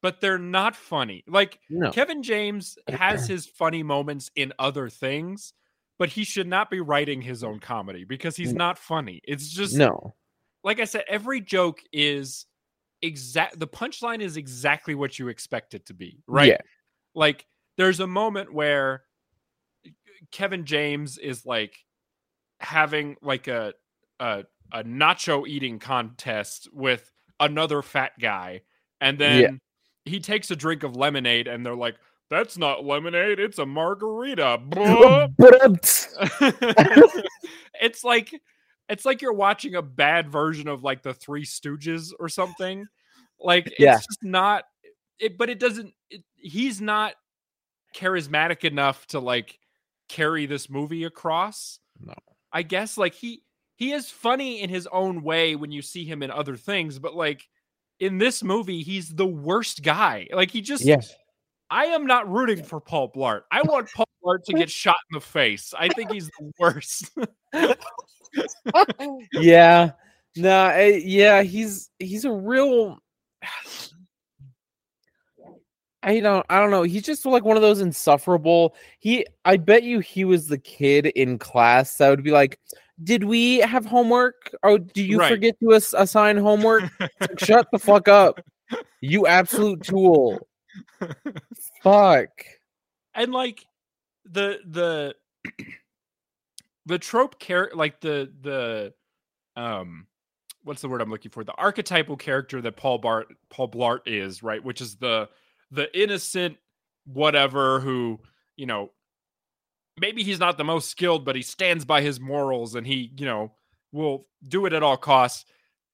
but 0.00 0.22
they're 0.22 0.38
not 0.38 0.74
funny. 0.74 1.24
Like 1.28 1.58
no 1.68 1.90
Kevin 1.90 2.22
James 2.22 2.78
has 2.88 3.26
his 3.28 3.46
funny 3.46 3.82
moments 3.82 4.30
in 4.34 4.54
other 4.58 4.88
things, 4.88 5.52
but 5.98 6.08
he 6.08 6.24
should 6.24 6.46
not 6.46 6.70
be 6.70 6.80
writing 6.80 7.20
his 7.20 7.44
own 7.44 7.58
comedy 7.60 8.04
because 8.04 8.34
he's 8.36 8.52
N- 8.52 8.56
not 8.56 8.78
funny. 8.78 9.20
It's 9.24 9.50
just 9.50 9.76
no 9.76 10.14
like 10.64 10.80
I 10.80 10.84
said, 10.84 11.04
every 11.06 11.42
joke 11.42 11.82
is 11.92 12.46
exact 13.02 13.58
the 13.60 13.68
punchline 13.68 14.20
is 14.20 14.38
exactly 14.38 14.94
what 14.94 15.18
you 15.18 15.28
expect 15.28 15.74
it 15.74 15.84
to 15.86 15.94
be, 15.94 16.22
right? 16.26 16.48
Yeah. 16.48 16.58
Like 17.16 17.46
there's 17.76 17.98
a 17.98 18.06
moment 18.06 18.52
where 18.54 19.02
Kevin 20.30 20.64
James 20.64 21.18
is 21.18 21.44
like 21.44 21.76
having 22.60 23.16
like 23.22 23.48
a 23.48 23.74
a, 24.20 24.44
a 24.72 24.84
nacho 24.84 25.46
eating 25.48 25.78
contest 25.78 26.68
with 26.72 27.10
another 27.40 27.82
fat 27.82 28.12
guy 28.20 28.62
and 29.00 29.18
then 29.18 29.40
Yeah. 29.40 29.50
he 30.12 30.20
takes 30.20 30.50
a 30.50 30.56
drink 30.56 30.82
of 30.84 30.94
lemonade 30.96 31.48
and 31.48 31.66
they're 31.66 31.74
like 31.74 31.96
that's 32.30 32.56
not 32.56 32.84
lemonade 32.84 33.38
it's 33.38 33.58
a 33.58 33.66
margarita 33.66 34.58
bruh." 34.70 35.28
it's 37.80 38.04
like 38.04 38.30
it's 38.88 39.04
like 39.04 39.20
you're 39.20 39.32
watching 39.32 39.74
a 39.74 39.82
bad 39.82 40.30
version 40.30 40.68
of 40.68 40.82
like 40.84 41.02
the 41.02 41.12
Three 41.12 41.44
Stooges 41.44 42.12
or 42.20 42.28
something. 42.28 42.86
Like 43.40 43.66
it's 43.66 43.80
Yeah. 43.80 43.96
just 43.96 44.22
not 44.22 44.64
it, 45.18 45.36
but 45.36 45.50
it 45.50 45.58
doesn't. 45.58 45.92
It, 46.10 46.22
he's 46.46 46.80
not 46.80 47.14
charismatic 47.94 48.64
enough 48.64 49.06
to 49.08 49.20
like 49.20 49.58
carry 50.08 50.46
this 50.46 50.70
movie 50.70 51.04
across. 51.04 51.78
No. 52.00 52.14
I 52.52 52.62
guess 52.62 52.96
like 52.96 53.14
he 53.14 53.42
he 53.76 53.92
is 53.92 54.10
funny 54.10 54.60
in 54.62 54.70
his 54.70 54.86
own 54.86 55.22
way 55.22 55.56
when 55.56 55.70
you 55.70 55.82
see 55.82 56.04
him 56.04 56.22
in 56.22 56.30
other 56.30 56.56
things, 56.56 56.98
but 56.98 57.14
like 57.14 57.48
in 57.98 58.18
this 58.18 58.42
movie, 58.42 58.82
he's 58.82 59.08
the 59.08 59.26
worst 59.26 59.82
guy. 59.82 60.28
Like 60.32 60.50
he 60.50 60.60
just 60.60 60.84
yes 60.84 61.12
I 61.68 61.86
am 61.86 62.06
not 62.06 62.30
rooting 62.30 62.62
for 62.62 62.80
Paul 62.80 63.10
Blart. 63.12 63.42
I 63.50 63.62
want 63.64 63.88
Paul 63.94 64.08
Blart 64.24 64.44
to 64.44 64.54
get 64.54 64.70
shot 64.70 64.96
in 65.10 65.16
the 65.16 65.20
face. 65.20 65.74
I 65.76 65.88
think 65.88 66.12
he's 66.12 66.30
the 66.38 66.52
worst. 66.58 67.10
yeah 69.32 69.92
no 70.36 70.66
eh, 70.66 71.00
yeah 71.02 71.42
he's 71.42 71.88
he's 71.98 72.26
a 72.26 72.32
real 72.32 72.98
I 76.06 76.20
don't 76.20 76.46
I 76.48 76.58
don't 76.60 76.70
know. 76.70 76.84
He's 76.84 77.02
just 77.02 77.26
like 77.26 77.44
one 77.44 77.56
of 77.56 77.62
those 77.62 77.80
insufferable. 77.80 78.74
He 79.00 79.26
I 79.44 79.56
bet 79.58 79.82
you 79.82 79.98
he 80.00 80.24
was 80.24 80.46
the 80.46 80.56
kid 80.58 81.06
in 81.06 81.38
class 81.38 81.96
that 81.96 82.08
would 82.08 82.22
be 82.22 82.30
like, 82.30 82.58
"Did 83.02 83.24
we 83.24 83.58
have 83.58 83.84
homework? 83.84 84.50
Oh, 84.62 84.78
do 84.78 85.02
you 85.02 85.18
Right. 85.18 85.28
forget 85.30 85.58
to 85.60 85.74
ass- 85.74 85.94
assign 85.98 86.36
homework? 86.38 86.84
Like, 87.00 87.38
Shut 87.40 87.66
the 87.72 87.78
fuck 87.78 88.06
up. 88.08 88.40
You 89.00 89.26
absolute 89.26 89.82
tool." 89.82 90.38
Fuck. 91.82 92.30
and 93.14 93.32
like 93.32 93.64
the 94.24 94.60
the 94.66 95.14
the 96.86 96.98
trope 96.98 97.38
character 97.38 97.76
like 97.76 98.00
the 98.00 98.30
the 98.42 98.92
um 99.60 100.06
what's 100.64 100.82
the 100.82 100.88
word 100.88 101.00
i'm 101.00 101.10
looking 101.10 101.30
for 101.30 101.44
the 101.44 101.52
archetypal 101.54 102.16
character 102.16 102.60
that 102.60 102.76
paul 102.76 102.98
bart 102.98 103.28
paul 103.50 103.68
blart 103.70 104.00
is 104.06 104.42
right 104.42 104.62
which 104.62 104.80
is 104.80 104.96
the 104.96 105.28
the 105.76 105.88
innocent 105.98 106.56
whatever 107.06 107.78
who 107.80 108.18
you 108.56 108.66
know 108.66 108.90
maybe 109.98 110.22
he's 110.24 110.40
not 110.40 110.58
the 110.58 110.64
most 110.64 110.90
skilled 110.90 111.24
but 111.24 111.36
he 111.36 111.42
stands 111.42 111.84
by 111.84 112.00
his 112.02 112.18
morals 112.18 112.74
and 112.74 112.86
he 112.86 113.12
you 113.16 113.24
know 113.24 113.52
will 113.92 114.26
do 114.48 114.66
it 114.66 114.72
at 114.72 114.82
all 114.82 114.96
costs 114.96 115.44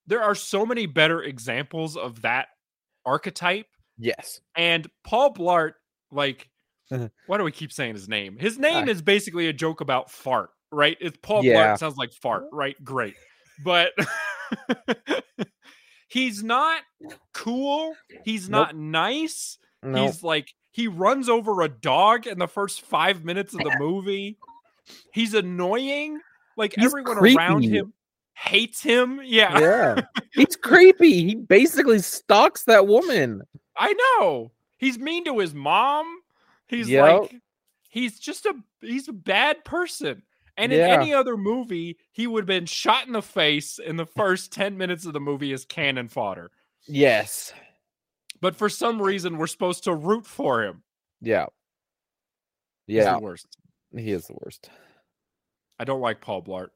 there 0.06 0.22
are 0.22 0.34
so 0.34 0.64
many 0.64 0.86
better 0.86 1.22
examples 1.22 1.96
of 1.96 2.22
that 2.22 2.48
archetype 3.04 3.66
Yes. 3.98 4.40
and 4.56 4.88
Paul 5.04 5.32
Blart, 5.34 5.74
like, 6.10 6.48
Uh-huh. 6.90 7.08
why 7.26 7.36
do 7.38 7.44
we 7.44 7.52
keep 7.52 7.70
saying 7.72 7.94
his 7.94 8.08
name? 8.08 8.36
His 8.38 8.58
name 8.58 8.88
Ah. 8.88 8.90
is 8.90 9.00
basically 9.02 9.46
a 9.48 9.52
joke 9.52 9.80
about 9.80 10.10
fart, 10.10 10.50
right? 10.72 10.96
It's 11.00 11.16
Paul 11.22 11.44
Yeah. 11.44 11.74
Blart 11.74 11.78
sounds 11.78 11.96
like 11.98 12.12
fart, 12.12 12.44
right? 12.50 12.74
Great. 12.82 13.14
But 13.64 13.92
he's 16.08 16.42
not 16.42 16.82
cool. 17.32 17.94
He's 18.24 18.48
Nope. 18.48 18.68
not 18.68 18.76
nice. 18.76 19.58
No. 19.82 20.06
He's 20.06 20.22
like, 20.22 20.54
he 20.70 20.88
runs 20.88 21.28
over 21.28 21.62
a 21.62 21.68
dog 21.68 22.26
in 22.26 22.38
the 22.38 22.48
first 22.48 22.82
five 22.82 23.24
minutes 23.24 23.54
of 23.54 23.60
the 23.60 23.76
movie. 23.78 24.38
He's 25.12 25.34
annoying. 25.34 26.20
Like, 26.56 26.74
He's 26.76 26.86
everyone 26.86 27.18
around 27.18 27.62
him 27.64 27.92
hates 28.34 28.82
him. 28.82 29.20
Yeah. 29.24 29.58
yeah. 29.58 30.00
He's 30.32 30.56
creepy. 30.56 31.24
He 31.24 31.34
basically 31.34 31.98
stalks 32.00 32.64
that 32.64 32.86
woman. 32.86 33.42
I 33.76 33.92
know. 34.18 34.50
He's 34.78 34.98
mean 34.98 35.24
to 35.26 35.38
his 35.38 35.54
mom. 35.54 36.06
He's 36.66 36.88
Yep. 36.88 37.20
like 37.20 37.36
he's 37.88 38.18
just 38.18 38.46
a 38.46 38.54
he's 38.80 39.06
a 39.08 39.12
bad 39.12 39.64
person. 39.64 40.22
And 40.56 40.72
Yeah. 40.72 40.94
in 40.94 41.00
any 41.02 41.14
other 41.14 41.36
movie, 41.36 41.98
he 42.10 42.26
would 42.26 42.42
have 42.42 42.46
been 42.46 42.66
shot 42.66 43.06
in 43.06 43.12
the 43.12 43.22
face 43.22 43.78
in 43.78 43.96
the 43.96 44.06
first 44.06 44.52
10 44.52 44.76
minutes 44.76 45.06
of 45.06 45.12
the 45.12 45.20
movie 45.20 45.52
as 45.52 45.64
cannon 45.64 46.08
fodder. 46.08 46.50
Yes. 46.86 47.52
But 48.42 48.56
for 48.56 48.68
some 48.68 49.00
reason, 49.00 49.38
we're 49.38 49.46
supposed 49.46 49.84
to 49.84 49.94
root 49.94 50.26
for 50.26 50.62
him. 50.64 50.82
Yeah. 51.22 51.46
He's 52.86 52.96
Yeah. 52.96 53.14
the 53.14 53.20
worst. 53.20 53.46
He 53.96 54.10
is 54.10 54.26
the 54.26 54.34
worst. 54.42 54.68
I 55.78 55.84
don't 55.84 56.00
like 56.00 56.20
Paul 56.20 56.42
Blart. 56.42 56.68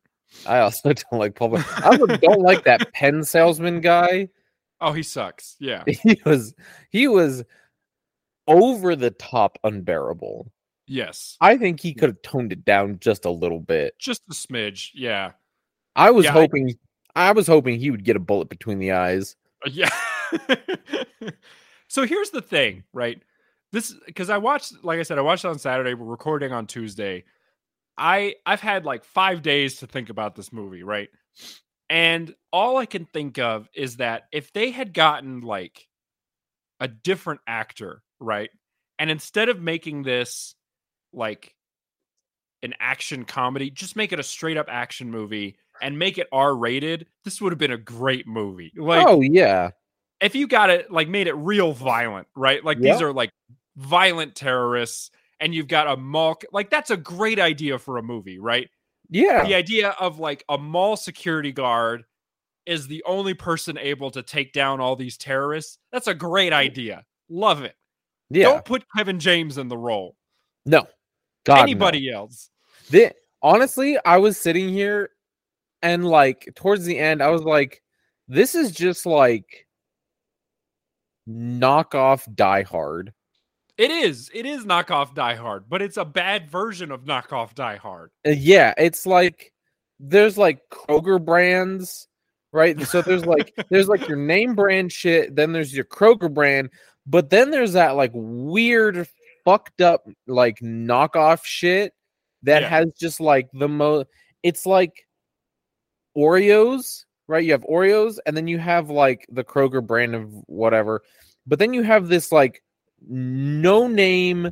I 0.46 0.61
also 0.61 0.92
don't 1.11 1.18
like 1.18 1.35
Paul. 1.35 1.50
Blart. 1.50 1.85
I 1.85 1.96
don't 2.18 2.40
like 2.40 2.64
that 2.64 2.92
pen 2.94 3.25
salesman 3.25 3.80
guy. 3.80 4.28
Oh, 4.80 4.92
he 4.92 5.02
sucks. 5.02 5.56
Yeah. 5.58 5.82
He 6.02 6.20
was 6.25 6.54
he 6.90 7.08
was 7.08 7.42
over 8.46 8.94
the 8.94 9.11
top 9.11 9.58
unbearable. 9.64 10.52
Yes. 10.87 11.37
I 11.40 11.56
think 11.56 11.80
he 11.80 11.94
could 11.94 12.11
have 12.11 12.23
toned 12.23 12.52
it 12.52 12.64
down 12.64 12.99
just 13.00 13.25
a 13.25 13.30
little 13.30 13.58
bit. 13.58 13.94
Just 13.99 14.23
a 14.30 14.35
smidge. 14.35 14.90
Yeah. 14.94 15.32
I 15.96 16.12
was 16.12 16.26
Yeah, 16.26 16.30
hoping 16.32 16.78
I, 17.16 17.32
was 17.32 17.49
hoping 17.49 17.80
he 17.80 17.90
would 17.90 18.04
get 18.04 18.14
a 18.14 18.20
bullet 18.20 18.49
between 18.49 18.78
the 18.78 18.92
eyes. 18.92 19.35
Yeah. 19.66 19.90
so 21.88 22.06
here's 22.06 22.30
the 22.30 22.42
thing, 22.42 22.85
right? 22.92 23.23
This 23.73 23.95
because 24.06 24.30
I 24.30 24.38
watched, 24.38 24.85
like 24.85 24.99
I 24.99 25.02
said, 25.02 25.18
I 25.18 25.23
watched 25.23 25.45
on 25.45 25.59
Saturday. 25.59 25.95
We're 25.95 26.06
recording 26.06 26.52
on 26.52 26.66
Tuesday. 26.66 27.25
I 27.99 28.37
I've 28.45 28.61
had 28.61 28.85
like 28.85 29.04
five 29.04 29.42
days 29.42 29.76
to 29.76 29.87
think 29.87 30.11
about 30.11 30.35
this 30.35 30.52
movie, 30.52 30.83
right? 30.83 31.09
And 31.88 32.35
all 32.52 32.76
I 32.76 32.87
can 32.87 33.04
think 33.04 33.38
of 33.38 33.68
is 33.75 33.97
that 33.97 34.25
if 34.33 34.52
they 34.52 34.71
had 34.71 34.92
gotten 34.92 35.40
like 35.40 35.87
a 36.80 36.88
different 36.88 37.40
actor, 37.47 38.02
right? 38.21 38.50
And 38.99 39.11
instead 39.11 39.49
of 39.49 39.61
making 39.61 40.02
this 40.02 40.54
like 41.12 41.54
an 42.62 42.75
action 42.80 43.25
comedy, 43.25 43.71
just 43.71 43.97
make 43.97 44.12
it 44.12 44.21
a 44.21 44.25
straight 44.25 44.56
up 44.56 44.66
action 44.68 45.11
movie 45.11 45.56
and 45.80 45.99
make 45.99 46.18
it 46.18 46.26
R 46.33 46.54
rated, 46.54 47.06
this 47.25 47.40
would 47.40 47.52
have 47.52 47.59
been 47.59 47.71
a 47.71 47.78
great 47.78 48.26
movie. 48.26 48.73
Like 48.76 49.06
oh 49.06 49.21
yeah. 49.21 49.71
If 50.20 50.35
you 50.35 50.46
got 50.46 50.70
it 50.70 50.90
like 50.90 51.08
made 51.08 51.26
it 51.26 51.35
real 51.35 51.73
violent, 51.73 52.26
right? 52.35 52.64
Like 52.64 52.78
Yeah. 52.80 52.92
these 52.92 53.02
are 53.02 53.12
like 53.12 53.30
violent 53.76 54.35
terrorists 54.35 55.11
and 55.40 55.54
you've 55.54 55.68
got 55.68 55.87
a 55.87 55.96
mall 55.96 56.40
like 56.52 56.70
that's 56.70 56.90
a 56.90 56.96
great 56.96 57.38
idea 57.38 57.78
for 57.78 57.99
a 57.99 58.02
movie, 58.02 58.38
right? 58.38 58.68
Yeah. 59.11 59.44
The 59.44 59.54
idea 59.54 59.90
of 60.00 60.18
like 60.18 60.44
a 60.49 60.56
mall 60.58 60.96
security 60.96 61.52
guard 61.52 62.04
is 62.64 62.88
the 62.88 63.02
only 63.06 63.35
person 63.35 63.78
able 63.78 64.11
to 64.11 64.23
take 64.23 64.52
down 64.52 64.80
all 64.80 64.96
these 64.96 65.16
terrorists. 65.16 65.78
That's 65.92 66.08
a 66.08 66.14
great 66.14 66.52
idea. 66.52 67.04
Love 67.28 67.62
it. 67.62 67.75
Yeah. 68.30 68.44
Don't 68.44 68.64
put 68.64 68.85
Kevin 68.96 69.20
James 69.20 69.58
in 69.58 69.68
the 69.68 69.76
role. 69.78 70.16
no. 70.64 70.87
God, 71.44 71.56
no. 71.58 71.62
Anybody 71.62 72.11
else. 72.11 72.50
Thi- 72.87 73.12
honestly, 73.40 73.96
I 74.04 74.16
was 74.16 74.37
sitting 74.37 74.68
here 74.68 75.11
and 75.80 76.04
like 76.04 76.50
towards 76.56 76.85
the 76.85 76.99
end, 76.99 77.23
I 77.23 77.28
was 77.28 77.42
like, 77.42 77.82
this 78.26 78.56
is 78.56 78.73
just 78.73 79.06
like 79.06 79.65
knockoff 81.28 82.33
Die 82.35 82.62
Hard. 82.62 83.12
It 83.78 83.90
is. 83.90 84.30
It 84.33 84.47
is 84.47 84.64
knockoff 84.64 85.14
Die 85.14 85.35
Hard, 85.35 85.68
but 85.68 85.83
it's 85.83 85.97
a 85.99 86.04
bad 86.04 86.50
version 86.50 86.90
of 86.90 87.04
knockoff 87.04 87.54
Die 87.54 87.76
Hard. 87.76 88.11
Uh, 88.26 88.30
yeah, 88.30 88.73
it's 88.78 89.04
like 89.06 89.52
there's 90.00 90.38
like 90.38 90.61
Kroger 90.71 91.23
brands, 91.23 92.09
right? 92.52 92.80
So 92.83 93.02
there's 93.02 93.26
like 93.26 93.52
there's 93.71 93.88
like 93.88 94.09
your 94.09 94.16
name 94.18 94.54
brand 94.54 94.92
shit, 94.92 95.37
then 95.37 95.52
there's 95.52 95.75
your 95.75 95.85
Kroger 95.85 96.33
brand, 96.33 96.71
but 97.06 97.28
then 97.30 97.50
there's 97.50 97.75
that 97.75 97.97
like 97.97 98.12
weird 98.14 99.06
fucked 99.45 99.80
up 99.80 100.06
like 100.26 100.59
knockoff 100.61 101.45
shit 101.45 101.92
that 102.42 102.62
Yeah. 102.62 102.68
has 102.68 102.92
just 102.99 103.21
like 103.21 103.49
the 103.52 103.68
most 103.68 104.06
it's 104.42 104.64
like 104.64 105.06
Oreos, 106.16 107.04
right? 107.28 107.45
You 107.45 107.52
have 107.52 107.64
Oreos 107.64 108.18
and 108.26 108.37
then 108.37 108.47
you 108.49 108.59
have 108.59 108.90
like 108.90 109.26
the 109.30 109.45
Kroger 109.45 109.85
brand 109.85 110.14
of 110.14 110.30
whatever. 110.47 111.02
But 111.47 111.59
then 111.59 111.73
you 111.73 111.83
have 111.83 112.09
this 112.09 112.33
like 112.33 112.62
no 113.09 113.87
name 113.88 114.50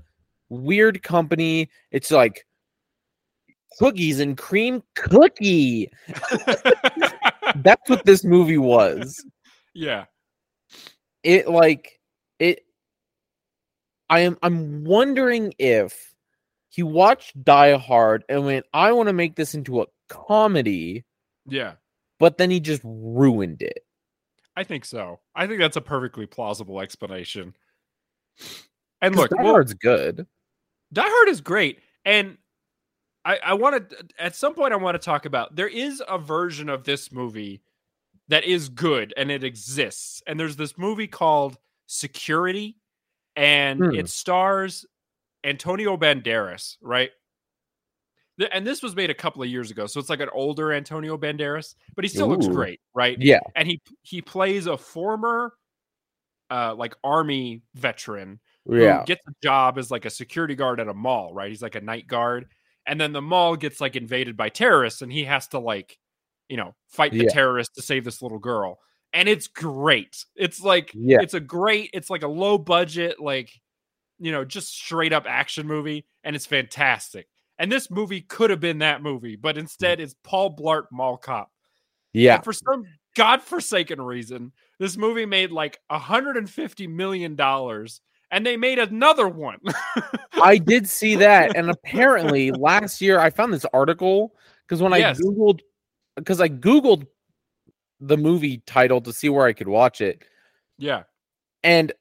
weird 0.48 1.03
company. 1.03 1.68
It's 1.90 2.11
like 2.11 2.46
cookies 3.79 4.20
and 4.20 4.37
cream 4.37 4.83
cookie. 4.94 5.90
That's 7.57 7.88
what 7.88 8.05
this 8.05 8.25
movie 8.25 8.59
was. 8.59 9.25
yeah. 9.75 10.05
It 11.22 11.48
like 11.48 11.98
it 12.38 12.61
I 14.11 14.20
am 14.20 14.37
I'm 14.42 14.85
wondering 14.85 15.55
if 15.59 16.14
he 16.68 16.83
watched 16.83 17.42
Die 17.44 17.77
Hard 17.79 18.25
and 18.29 18.44
went, 18.44 18.66
I 18.75 18.92
want 18.92 19.09
to 19.09 19.12
make 19.14 19.35
this 19.37 19.55
into 19.55 19.81
a 19.81 19.87
comedy, 20.09 21.05
Yeah. 21.46 21.75
But 22.24 22.38
then 22.38 22.50
he 22.50 22.58
just 22.58 22.80
ruined 22.82 23.60
it. 23.60 23.84
I 24.56 24.64
think 24.64 24.87
so. 24.87 25.20
I 25.37 25.46
think 25.46 25.60
that's 25.60 25.76
a 25.76 25.82
perfectly 25.82 26.24
plausible 26.24 26.80
explanation. 26.80 27.54
And 29.02 29.14
look, 29.14 29.28
Die 29.28 29.42
well, 29.42 29.52
Hard's 29.52 29.74
good. 29.74 30.26
Die 30.90 31.02
Hard 31.06 31.28
is 31.28 31.42
great, 31.42 31.80
and 32.06 32.38
I, 33.26 33.38
I 33.44 33.52
want 33.52 33.90
to 33.90 33.96
at 34.18 34.34
some 34.34 34.54
point 34.54 34.72
I 34.72 34.76
want 34.76 34.94
to 34.94 35.04
talk 35.04 35.26
about 35.26 35.54
there 35.54 35.68
is 35.68 36.02
a 36.08 36.16
version 36.16 36.70
of 36.70 36.84
this 36.84 37.12
movie 37.12 37.60
that 38.28 38.44
is 38.44 38.70
good 38.70 39.12
and 39.18 39.30
it 39.30 39.44
exists, 39.44 40.22
and 40.26 40.40
there's 40.40 40.56
this 40.56 40.78
movie 40.78 41.08
called 41.08 41.58
Security, 41.84 42.78
and 43.37 43.80
Hmm. 43.80 43.94
it 43.96 44.08
stars 44.08 44.87
Antonio 45.44 45.98
Banderas, 45.98 46.78
right? 46.80 47.10
And 48.51 48.66
this 48.66 48.83
was 48.83 48.97
made 48.97 49.11
a 49.11 49.14
couple 49.14 49.42
of 49.42 49.49
years 49.49 49.70
ago, 49.70 49.87
so 49.87 50.01
it's 50.01 50.11
like 50.11 50.20
an 50.20 50.29
older 50.33 50.73
Antonio 50.73 51.16
Banderas, 51.16 51.75
but 51.94 52.05
he 52.05 52.09
still 52.09 52.27
looks 52.29 52.49
great, 52.49 52.81
right? 52.94 53.16
Yeah. 53.20 53.40
and 53.55 53.68
he 53.68 53.81
he 54.03 54.20
plays 54.23 54.66
a 54.66 54.77
former 54.77 55.53
uh 56.51 56.75
like 56.77 56.94
army 57.03 57.62
veteran 57.75 58.38
who 58.66 58.83
Yeah. 58.83 59.03
gets 59.07 59.23
a 59.27 59.33
job 59.42 59.79
as 59.79 59.90
like 59.90 60.05
a 60.05 60.11
security 60.11 60.55
guard 60.55 60.79
at 60.79 60.88
a 60.88 60.94
mall 60.94 61.33
right 61.33 61.49
he's 61.49 61.62
like 61.62 61.75
a 61.75 61.81
night 61.81 62.07
guard 62.07 62.47
and 62.87 63.01
then 63.01 63.12
the 63.12 63.23
mall 63.23 63.57
gets 63.57 63.81
like 63.81 63.97
invaded 63.97 64.37
by 64.37 64.51
terrorists 64.51 65.01
and 65.01 65.11
he 65.11 65.25
has 65.25 65.47
to 65.49 65.59
like 65.59 65.99
you 66.51 66.59
know 66.59 66.75
fight 66.88 67.12
the 67.12 67.25
Yeah. 67.25 67.31
terrorists 67.31 67.75
to 67.77 67.83
save 67.83 68.05
this 68.05 68.20
little 68.20 68.38
girl 68.38 68.79
and 69.14 69.27
it's 69.27 69.47
great 69.49 70.23
it's 70.37 70.61
like 70.61 70.90
Yeah. 70.94 71.18
it's 71.23 71.33
a 71.35 71.40
great 71.40 71.88
it's 71.94 72.11
like 72.11 72.23
a 72.23 72.29
low 72.29 72.59
budget 72.59 73.18
like 73.20 73.51
you 74.18 74.31
know 74.31 74.44
just 74.44 74.68
straight 74.68 75.14
up 75.14 75.25
action 75.27 75.66
movie 75.66 76.05
and 76.25 76.37
it's 76.37 76.47
fantastic 76.47 77.27
and 77.59 77.71
this 77.71 77.90
movie 77.90 78.21
could 78.21 78.51
have 78.51 78.61
been 78.61 78.79
that 78.79 79.03
movie 79.03 79.37
but 79.37 79.57
hmm. 79.57 79.61
instead 79.61 80.01
it's 80.01 80.14
paul 80.23 80.55
blart 80.55 80.85
mall 80.90 81.17
cop 81.17 81.51
Yeah. 82.12 82.37
and 82.37 82.45
for 82.45 82.53
some 82.53 82.85
godforsaken 83.14 84.01
reason, 84.01 84.53
this 84.79 84.97
movie 84.97 85.27
made 85.27 85.51
like 85.53 85.79
$150 85.90 86.88
million 86.88 87.40
and 88.31 88.47
they 88.47 88.57
made 88.57 88.79
another 88.79 89.29
one. 89.29 89.59
I 90.43 90.59
did 90.59 90.88
see 90.88 91.14
that, 91.17 91.57
and 91.57 91.71
apparently 91.71 92.51
last 92.51 93.01
year 93.01 93.21
I 93.21 93.31
found 93.31 93.53
this 93.53 93.67
article 93.73 94.35
because 94.67 94.83
when 94.83 94.93
Yes. 94.93 95.19
I 95.19 95.23
googled, 95.23 95.61
because 96.17 96.40
I 96.40 96.49
googled 96.49 97.07
the 98.01 98.17
movie 98.17 98.59
title 98.67 99.01
to 99.03 99.12
see 99.12 99.29
where 99.29 99.47
I 99.47 99.53
could 99.53 99.69
watch 99.69 100.01
it, 100.01 100.25
yeah. 100.79 101.05
and 101.62 101.93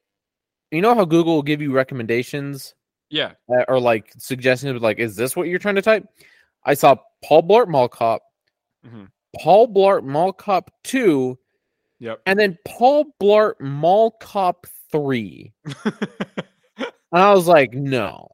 you 0.72 0.82
know 0.82 0.96
how 0.96 1.06
Google 1.06 1.36
will 1.36 1.44
give 1.44 1.62
you 1.62 1.72
recommendations 1.72 2.74
Yeah. 3.14 3.34
uh, 3.48 3.64
or 3.68 3.80
like 3.80 4.12
suggestions, 4.18 4.82
like 4.82 4.98
is 4.98 5.16
this 5.16 5.36
what 5.36 5.48
you're 5.48 5.60
trying 5.60 5.76
to 5.76 5.82
type? 5.84 6.06
I 6.66 6.74
saw 6.74 6.96
Paul 7.24 7.44
Blart 7.44 7.68
Mall 7.68 7.88
Cop, 7.88 8.24
Mhm. 8.86 9.10
Paul 9.40 9.68
Blart 9.68 10.04
Mall 10.04 10.34
Cop 10.34 10.72
Two, 10.84 11.38
Yep. 12.00 12.22
and 12.26 12.40
then 12.40 12.58
Paul 12.66 13.06
Blart 13.22 13.60
Mall 13.62 14.12
Cop 14.20 14.66
Three. 14.92 15.54
And 15.86 17.22
I 17.22 17.32
was 17.34 17.48
like, 17.48 17.74
no, 17.74 18.30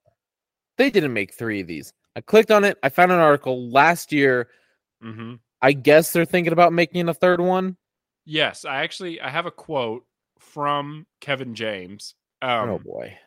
they 0.77 0.89
didn't 0.89 1.11
make 1.13 1.33
three 1.33 1.59
of 1.61 1.67
these. 1.67 1.91
I 2.15 2.21
clicked 2.21 2.49
on 2.51 2.63
it. 2.63 2.77
I 2.81 2.87
found 2.89 3.11
an 3.11 3.19
article 3.19 3.69
last 3.69 4.11
year. 4.13 4.49
hmm 5.01 5.35
I 5.61 5.73
guess 5.73 6.13
they're 6.13 6.23
thinking 6.23 6.53
about 6.53 6.71
making 6.71 7.09
a 7.09 7.13
third 7.13 7.41
one. 7.41 7.75
Yes. 8.25 8.63
I 8.63 8.77
actually, 8.83 9.19
I 9.19 9.29
have 9.29 9.45
a 9.45 9.51
quote 9.51 10.05
from 10.39 11.05
Kevin 11.19 11.53
James. 11.53 12.15
Um, 12.41 12.69
oh 12.69 12.79
boy. 12.79 13.17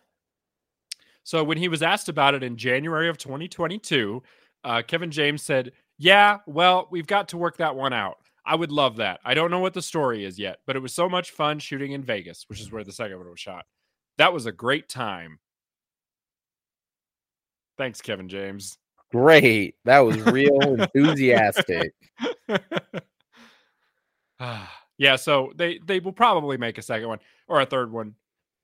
So 1.25 1.45
when 1.45 1.59
he 1.59 1.69
was 1.69 1.83
asked 1.83 2.09
about 2.09 2.35
it 2.35 2.43
in 2.43 2.57
January 2.57 3.09
of 3.09 3.19
2022, 3.19 4.23
uh, 4.65 4.83
Kevin 4.87 5.11
James 5.11 5.43
said, 5.43 5.73
"Yeah, 5.99 6.39
well, 6.47 6.89
we've 6.91 7.07
got 7.07 7.29
to 7.29 7.37
work 7.37 7.57
that 7.59 7.77
one 7.77 7.93
out. 7.93 8.19
I 8.45 8.57
would 8.57 8.73
love 8.73 8.97
that. 8.97 9.21
I 9.25 9.35
don't 9.35 9.51
know 9.51 9.61
what 9.61 9.75
the 9.75 9.83
story 9.83 10.25
is 10.25 10.39
yet, 10.39 10.59
but 10.67 10.75
it 10.75 10.81
was 10.81 10.93
so 10.93 11.09
much 11.09 11.31
fun 11.31 11.59
shooting 11.61 11.93
in 11.93 12.03
Vegas, 12.03 12.45
which 12.49 12.61
is 12.61 12.73
where 12.73 12.85
the 12.85 12.93
second 12.93 13.19
one 13.19 13.31
was 13.31 13.41
shot. 13.41 13.67
That 14.19 14.33
was 14.33 14.47
a 14.47 14.53
great 14.53 14.89
time." 14.89 15.39
Thanks, 17.79 18.01
Kevin 18.01 18.29
James. 18.29 18.79
Great. 19.11 19.77
That 19.85 20.01
was 20.01 20.19
real 20.21 20.61
enthusiastic. 20.63 21.93
yeah, 24.99 25.17
so 25.17 25.53
they 25.55 25.79
they 25.85 26.01
will 26.01 26.13
probably 26.13 26.57
make 26.57 26.79
a 26.79 26.83
second 26.83 27.09
one 27.09 27.19
or 27.47 27.61
a 27.61 27.67
third 27.67 27.93
one. 27.93 28.15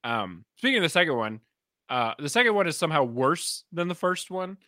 Um, 0.04 0.44
speaking 0.56 0.78
of 0.78 0.82
the 0.82 0.88
second 0.88 1.16
one, 1.16 1.40
Uh, 1.88 2.14
the 2.18 2.28
second 2.28 2.54
one 2.54 2.66
is 2.66 2.76
somehow 2.76 3.04
worse 3.04 3.64
than 3.72 3.88
the 3.88 3.94
first 3.94 4.30
one. 4.30 4.58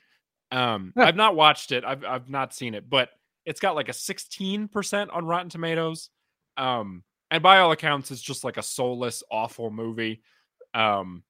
Um, 0.52 0.92
I've 0.96 1.16
not 1.16 1.36
watched 1.36 1.72
it. 1.72 1.84
I've 1.84 2.04
I've 2.04 2.28
not 2.28 2.54
seen 2.54 2.74
it, 2.74 2.88
but 2.88 3.10
it's 3.44 3.60
got 3.60 3.74
like 3.74 3.88
a 3.88 3.92
16% 3.92 5.08
on 5.12 5.24
Rotten 5.24 5.48
Tomatoes. 5.48 6.10
Um, 6.56 7.04
and 7.30 7.42
by 7.42 7.58
all 7.58 7.72
accounts, 7.72 8.10
it's 8.10 8.20
just 8.20 8.44
like 8.44 8.56
a 8.56 8.62
soulless, 8.62 9.22
awful 9.30 9.70
movie. 9.70 10.22
Um, 10.74 11.22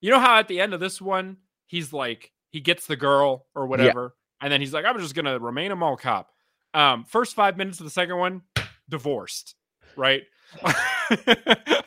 you 0.00 0.10
know 0.10 0.20
how 0.20 0.38
at 0.38 0.48
the 0.48 0.60
end 0.60 0.74
of 0.74 0.80
this 0.80 1.00
one, 1.00 1.38
he's 1.66 1.92
like, 1.92 2.32
he 2.50 2.60
gets 2.60 2.86
the 2.86 2.96
girl 2.96 3.46
or 3.54 3.66
whatever, 3.66 4.14
and 4.40 4.52
then 4.52 4.60
he's 4.60 4.72
like, 4.72 4.84
I'm 4.84 4.98
just 4.98 5.14
gonna 5.14 5.38
remain 5.38 5.72
a 5.72 5.76
mall 5.76 5.96
cop. 5.96 6.30
Um, 6.72 7.04
first 7.04 7.34
five 7.34 7.56
minutes 7.56 7.80
of 7.80 7.84
the 7.84 7.90
second 7.90 8.16
one, 8.16 8.42
divorced, 8.88 9.56
right? 9.96 10.22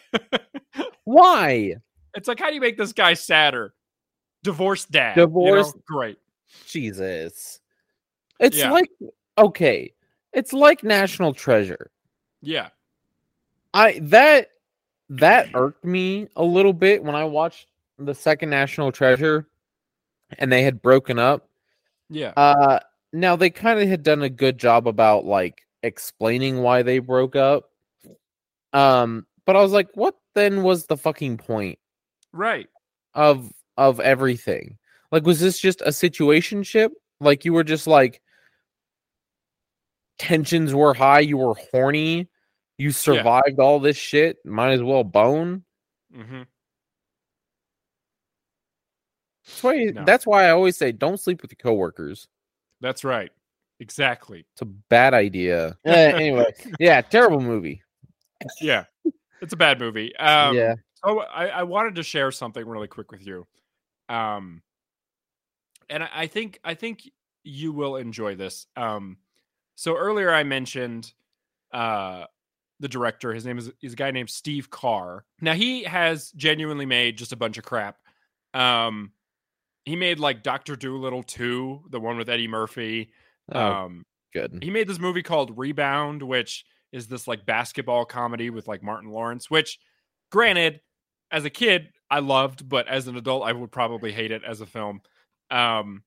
Why? 1.05 1.75
It's 2.15 2.27
like, 2.27 2.39
how 2.39 2.49
do 2.49 2.55
you 2.55 2.61
make 2.61 2.77
this 2.77 2.93
guy 2.93 3.13
sadder? 3.13 3.73
Divorced 4.43 4.91
dad. 4.91 5.15
you 5.17 5.21
know? 5.23 5.27
Divorced- 5.27 5.83
Great. 5.85 6.17
Jesus. 6.65 7.59
It's 8.39 8.57
Yeah. 8.57 8.71
like 8.71 8.89
okay. 9.37 9.93
It's 10.33 10.53
like 10.53 10.83
National 10.83 11.33
Treasure. 11.33 11.89
Yeah. 12.41 12.69
I 13.73 13.99
that 14.03 14.49
that 15.09 15.49
irked 15.53 15.83
me 15.85 16.27
a 16.35 16.43
little 16.43 16.73
bit 16.73 17.03
when 17.03 17.15
I 17.15 17.23
watched 17.23 17.67
the 17.97 18.13
second 18.13 18.49
National 18.49 18.91
Treasure 18.91 19.47
and 20.39 20.51
they 20.51 20.61
had 20.63 20.81
broken 20.81 21.17
up. 21.19 21.47
Yeah. 22.09 22.33
Uh 22.35 22.79
now 23.13 23.35
they 23.35 23.49
kind 23.49 23.79
of 23.79 23.87
had 23.87 24.03
done 24.03 24.23
a 24.23 24.29
good 24.29 24.57
job 24.57 24.87
about 24.87 25.25
like 25.25 25.61
explaining 25.83 26.61
why 26.61 26.81
they 26.83 26.99
broke 26.99 27.35
up. 27.35 27.71
Um 28.73 29.25
but 29.45 29.55
I 29.55 29.61
was 29.61 29.71
like 29.71 29.89
what 29.95 30.15
then 30.35 30.63
was 30.63 30.85
the 30.85 30.97
fucking 30.97 31.37
point 31.37 31.79
right. 32.33 32.67
of 33.13 33.51
of 33.77 33.99
everything? 33.99 34.77
Like 35.11 35.25
was 35.25 35.39
this 35.39 35.59
just 35.59 35.81
a 35.81 35.89
situationship? 35.89 36.89
Like 37.19 37.45
you 37.45 37.53
were 37.53 37.63
just 37.63 37.87
like 37.87 38.21
tensions 40.17 40.73
were 40.73 40.93
high, 40.93 41.19
you 41.19 41.37
were 41.37 41.55
horny, 41.71 42.27
you 42.77 42.91
survived 42.91 43.59
all 43.59 43.79
this 43.79 43.97
shit, 43.97 44.37
might 44.45 44.71
as 44.73 44.83
well 44.83 45.03
bone. 45.03 45.63
Mm-hmm. 46.15 46.41
That's 49.45 49.63
why 49.63 49.83
No. 49.85 50.05
that's 50.05 50.25
why 50.25 50.45
I 50.45 50.49
always 50.51 50.77
say 50.77 50.91
don't 50.91 51.19
sleep 51.19 51.41
with 51.41 51.51
your 51.51 51.57
coworkers. 51.57 52.27
That's 52.81 53.03
right. 53.03 53.31
Exactly. 53.79 54.45
It's 54.53 54.61
a 54.61 54.65
bad 54.65 55.13
idea. 55.13 55.77
Eh, 55.85 56.11
anyway, 56.11 56.53
yeah, 56.79 57.01
terrible 57.01 57.41
movie. 57.41 57.81
Yeah. 58.61 58.85
It's 59.41 59.53
a 59.53 59.57
bad 59.57 59.79
movie. 59.79 60.15
Um, 60.15 60.55
yeah. 60.55 60.75
So 61.05 61.19
I, 61.19 61.47
I 61.47 61.63
wanted 61.63 61.95
to 61.95 62.03
share 62.03 62.31
something 62.31 62.65
really 62.65 62.87
quick 62.87 63.11
with 63.11 63.25
you. 63.25 63.45
Um, 64.09 64.61
and 65.89 66.03
I, 66.03 66.09
I 66.13 66.27
think 66.27 66.59
I 66.63 66.73
think 66.75 67.09
you 67.43 67.71
will 67.73 67.97
enjoy 67.97 68.35
this. 68.35 68.67
Um, 68.75 69.17
so 69.75 69.95
earlier 69.97 70.31
I 70.31 70.43
mentioned 70.43 71.11
uh 71.73 72.25
the 72.79 72.87
director. 72.87 73.33
His 73.33 73.45
name 73.45 73.57
is 73.57 73.71
he's 73.79 73.93
a 73.93 73.97
guy 73.97 74.11
named 74.11 74.29
Steve 74.29 74.69
Carr. 74.69 75.25
Now 75.41 75.53
he 75.53 75.83
has 75.83 76.31
genuinely 76.31 76.85
made 76.85 77.17
just 77.17 77.31
a 77.31 77.37
bunch 77.37 77.57
of 77.57 77.63
crap. 77.63 77.97
Um, 78.53 79.11
he 79.85 79.95
made 79.95 80.19
like 80.19 80.43
Doctor 80.43 80.75
Dolittle 80.75 81.23
two, 81.23 81.81
the 81.89 81.99
one 81.99 82.17
with 82.17 82.29
Eddie 82.29 82.47
Murphy. 82.47 83.11
Oh, 83.51 83.59
Um, 83.59 84.05
good. 84.33 84.59
he 84.61 84.69
made 84.69 84.87
this 84.87 84.99
movie 84.99 85.23
called 85.23 85.57
Rebound, 85.57 86.21
which 86.23 86.65
is 86.91 87.07
this 87.07 87.27
like 87.27 87.45
basketball 87.45 88.05
comedy 88.05 88.49
with 88.49 88.67
like 88.67 88.83
Martin 88.83 89.09
Lawrence, 89.09 89.49
which 89.49 89.79
granted, 90.31 90.79
as 91.33 91.43
a 91.43 91.49
kid, 91.49 91.89
I 92.09 92.19
loved, 92.19 92.69
but 92.69 92.87
as 92.87 93.07
an 93.07 93.17
adult, 93.17 93.43
I 93.43 93.51
would 93.51 93.71
probably 93.71 94.13
hate 94.13 94.31
it 94.31 94.43
as 94.47 94.61
a 94.61 94.65
film. 94.65 95.01
Um, 95.51 96.03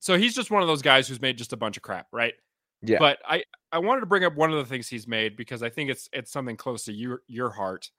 so 0.00 0.16
he's 0.18 0.34
just 0.34 0.50
one 0.50 0.62
of 0.62 0.68
those 0.68 0.82
guys 0.82 1.06
who's 1.06 1.20
made 1.20 1.38
just 1.38 1.52
a 1.52 1.56
bunch 1.56 1.76
of 1.76 1.82
crap, 1.84 2.06
right? 2.12 2.34
Yeah. 2.82 2.98
But 2.98 3.18
I 3.24 3.44
I 3.70 3.78
wanted 3.78 4.00
to 4.00 4.06
bring 4.06 4.24
up 4.24 4.34
one 4.34 4.50
of 4.50 4.56
the 4.56 4.64
things 4.64 4.88
he's 4.88 5.06
made 5.06 5.36
because 5.36 5.62
I 5.62 5.68
think 5.68 5.90
it's 5.90 6.08
it's 6.12 6.32
something 6.32 6.56
close 6.56 6.84
to 6.86 6.92
your 6.92 7.22
your 7.28 7.50
heart. 7.50 7.90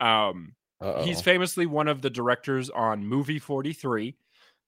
Um, 0.00 0.54
he's 1.00 1.18
Uh-oh. 1.18 1.22
famously 1.22 1.66
one 1.66 1.88
of 1.88 2.00
the 2.02 2.10
directors 2.10 2.70
on 2.70 3.04
Movie 3.04 3.38
43 3.40 4.16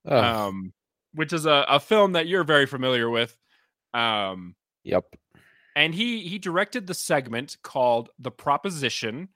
Oh, 0.07 0.17
um, 0.19 0.73
which 1.15 1.33
is 1.33 1.47
a, 1.47 1.65
a 1.69 1.79
film 1.79 2.13
that 2.13 2.27
you're 2.27 2.43
very 2.45 2.67
familiar 2.67 3.09
with. 3.11 3.37
Um, 3.93 4.57
yep. 4.83 5.05
and 5.77 5.95
he 5.95 6.21
he 6.27 6.39
directed 6.39 6.87
the 6.87 6.95
segment 6.95 7.57
called 7.63 8.09
"The 8.19 8.31
Proposition," 8.31 9.29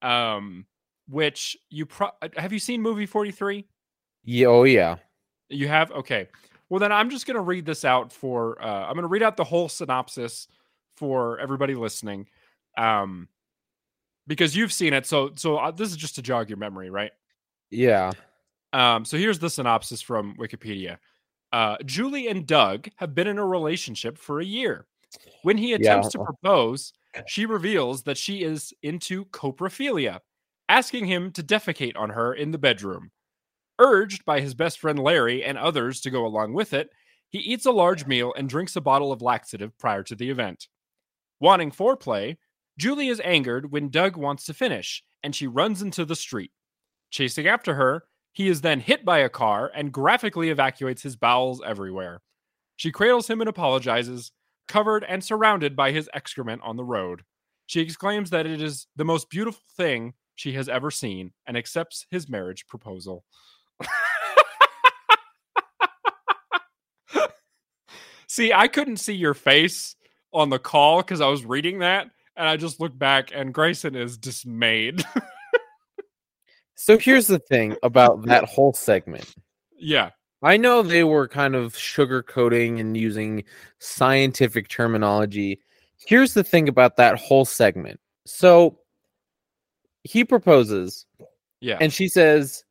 um, 0.00 0.66
which 1.08 1.56
you 1.70 1.86
pro- 1.86 2.10
uh, 2.22 2.28
have 2.36 2.52
you 2.52 2.58
seen 2.58 2.82
movie 2.82 3.06
forty 3.06 3.30
three? 3.30 3.66
Yeah, 4.24 4.46
oh 4.46 4.64
yeah. 4.64 4.96
You 5.48 5.68
have 5.68 5.90
okay. 5.92 6.28
Well, 6.68 6.80
then 6.80 6.92
I'm 6.92 7.10
just 7.10 7.26
gonna 7.26 7.42
read 7.42 7.64
this 7.64 7.84
out 7.84 8.12
for. 8.12 8.60
Uh, 8.62 8.86
I'm 8.86 8.94
gonna 8.94 9.06
read 9.06 9.22
out 9.22 9.36
the 9.36 9.44
whole 9.44 9.68
synopsis 9.68 10.48
for 10.96 11.38
everybody 11.38 11.74
listening, 11.74 12.26
um, 12.76 13.28
because 14.26 14.56
you've 14.56 14.72
seen 14.72 14.92
it. 14.92 15.06
So 15.06 15.32
so 15.36 15.58
uh, 15.58 15.70
this 15.70 15.90
is 15.90 15.96
just 15.96 16.16
to 16.16 16.22
jog 16.22 16.48
your 16.48 16.58
memory, 16.58 16.90
right? 16.90 17.12
Yeah. 17.70 18.12
Um, 18.72 19.04
so 19.04 19.16
here's 19.16 19.38
the 19.38 19.50
synopsis 19.50 20.02
from 20.02 20.36
Wikipedia. 20.36 20.98
Uh, 21.52 21.76
Julie 21.84 22.28
and 22.28 22.46
Doug 22.46 22.88
have 22.96 23.14
been 23.14 23.26
in 23.26 23.38
a 23.38 23.46
relationship 23.46 24.18
for 24.18 24.40
a 24.40 24.44
year. 24.44 24.86
When 25.42 25.56
he 25.56 25.72
attempts 25.72 26.08
to 26.08 26.18
propose, 26.18 26.92
she 27.26 27.46
reveals 27.46 28.02
that 28.02 28.18
she 28.18 28.42
is 28.42 28.74
into 28.82 29.24
coprophilia, 29.26 30.20
asking 30.68 31.06
him 31.06 31.32
to 31.32 31.42
defecate 31.42 31.96
on 31.96 32.10
her 32.10 32.34
in 32.34 32.50
the 32.50 32.58
bedroom. 32.58 33.10
Urged 33.78 34.24
by 34.24 34.40
his 34.40 34.54
best 34.54 34.78
friend 34.78 34.98
Larry 34.98 35.44
and 35.44 35.58
others 35.58 36.00
to 36.00 36.10
go 36.10 36.24
along 36.24 36.54
with 36.54 36.72
it, 36.72 36.90
he 37.28 37.38
eats 37.38 37.66
a 37.66 37.72
large 37.72 38.06
meal 38.06 38.32
and 38.36 38.48
drinks 38.48 38.76
a 38.76 38.80
bottle 38.80 39.12
of 39.12 39.22
laxative 39.22 39.76
prior 39.78 40.02
to 40.04 40.14
the 40.14 40.30
event. 40.30 40.68
Wanting 41.40 41.70
foreplay, 41.70 42.36
Julie 42.78 43.08
is 43.08 43.20
angered 43.24 43.70
when 43.70 43.90
Doug 43.90 44.16
wants 44.16 44.44
to 44.46 44.54
finish, 44.54 45.02
and 45.22 45.34
she 45.34 45.46
runs 45.46 45.82
into 45.82 46.04
the 46.04 46.16
street. 46.16 46.52
Chasing 47.10 47.46
after 47.46 47.74
her, 47.74 48.04
he 48.32 48.48
is 48.48 48.60
then 48.60 48.80
hit 48.80 49.04
by 49.04 49.18
a 49.18 49.28
car 49.28 49.70
and 49.74 49.92
graphically 49.92 50.50
evacuates 50.50 51.02
his 51.02 51.16
bowels 51.16 51.62
everywhere. 51.64 52.20
She 52.76 52.92
cradles 52.92 53.28
him 53.28 53.40
and 53.40 53.48
apologizes, 53.48 54.32
covered 54.68 55.04
and 55.04 55.24
surrounded 55.24 55.74
by 55.74 55.92
his 55.92 56.10
excrement 56.12 56.62
on 56.62 56.76
the 56.76 56.84
road. 56.84 57.22
She 57.66 57.80
exclaims 57.80 58.30
that 58.30 58.46
it 58.46 58.60
is 58.60 58.86
the 58.96 59.04
most 59.04 59.30
beautiful 59.30 59.62
thing 59.76 60.14
she 60.36 60.52
has 60.52 60.68
ever 60.68 60.90
seen 60.90 61.32
and 61.46 61.56
accepts 61.56 62.06
his 62.10 62.28
marriage 62.28 62.66
proposal. 62.68 63.24
see, 68.28 68.52
I 68.52 68.68
couldn't 68.68 68.98
see 68.98 69.14
your 69.14 69.34
face 69.34 69.96
on 70.32 70.50
the 70.50 70.58
call 70.58 70.98
because 70.98 71.20
I 71.20 71.26
was 71.26 71.44
reading 71.44 71.80
that, 71.80 72.06
and 72.36 72.48
I 72.48 72.56
just 72.56 72.78
looked 72.80 72.98
back, 72.98 73.30
and 73.34 73.52
Grayson 73.52 73.96
is 73.96 74.16
dismayed. 74.16 75.04
So 76.76 76.98
here's 76.98 77.26
the 77.26 77.38
thing 77.38 77.74
about 77.82 78.26
that 78.26 78.44
whole 78.44 78.74
segment. 78.74 79.34
yeah, 79.78 80.10
I 80.42 80.58
know 80.58 80.82
they 80.82 81.04
were 81.04 81.26
kind 81.26 81.56
of 81.56 81.72
sugarcoating 81.72 82.78
and 82.78 82.96
using 82.96 83.44
scientific 83.80 84.68
terminology. 84.68 85.58
Here's 86.06 86.34
the 86.34 86.44
thing 86.44 86.68
about 86.68 86.96
that 86.98 87.18
whole 87.18 87.46
segment. 87.46 87.98
So 88.26 88.78
he 90.06 90.24
proposes 90.24 91.04
yeah, 91.60 91.78
and 91.80 91.92
she 91.92 92.08
says, 92.08 92.64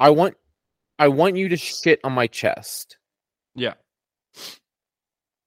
"I 0.00 0.10
want 0.10 0.34
I 0.98 1.08
want 1.08 1.36
you 1.36 1.48
to 1.48 1.56
shit 1.56 2.00
on 2.04 2.12
my 2.12 2.26
chest." 2.26 2.96
yeah, 3.54 3.74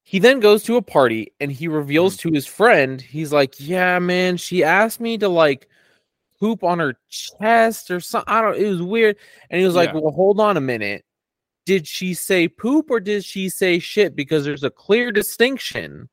He 0.04 0.20
then 0.20 0.40
goes 0.40 0.64
to 0.64 0.76
a 0.76 0.82
party 0.82 1.34
and 1.40 1.52
he 1.52 1.68
reveals 1.68 2.18
mm-hmm. 2.18 2.30
to 2.30 2.36
his 2.36 2.46
friend, 2.46 3.02
he's 3.02 3.32
like, 3.34 3.56
"Yeah, 3.60 4.00
man, 4.00 4.38
she 4.38 4.64
asked 4.64 5.00
me 5.00 5.18
to 5.20 5.30
like 5.30 5.68
poop 6.40 6.64
on 6.64 6.80
her 6.80 6.96
chest 7.10 7.90
or 7.92 8.00
something. 8.00 8.34
I 8.34 8.42
don't. 8.42 8.58
It 8.58 8.68
was 8.68 8.82
weird." 8.82 9.16
And 9.50 9.60
he 9.60 9.66
was 9.66 9.76
like, 9.76 9.94
Yeah. 9.94 10.00
"Well, 10.00 10.12
hold 10.12 10.40
on 10.40 10.58
a 10.58 10.62
minute. 10.62 11.06
Did 11.66 11.88
she 11.88 12.14
say 12.14 12.48
poop 12.48 12.92
or 12.92 13.00
did 13.00 13.24
she 13.24 13.50
say 13.50 13.80
shit? 13.80 14.16
Because 14.16 14.46
there's 14.46 14.64
a 14.64 14.70
clear 14.70 15.12
distinction." 15.12 16.10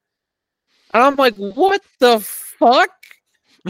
And 0.95 1.03
I'm 1.03 1.17
like, 1.17 1.35
"What 1.37 1.83
the 1.99 2.21
fuck?" 2.21 2.91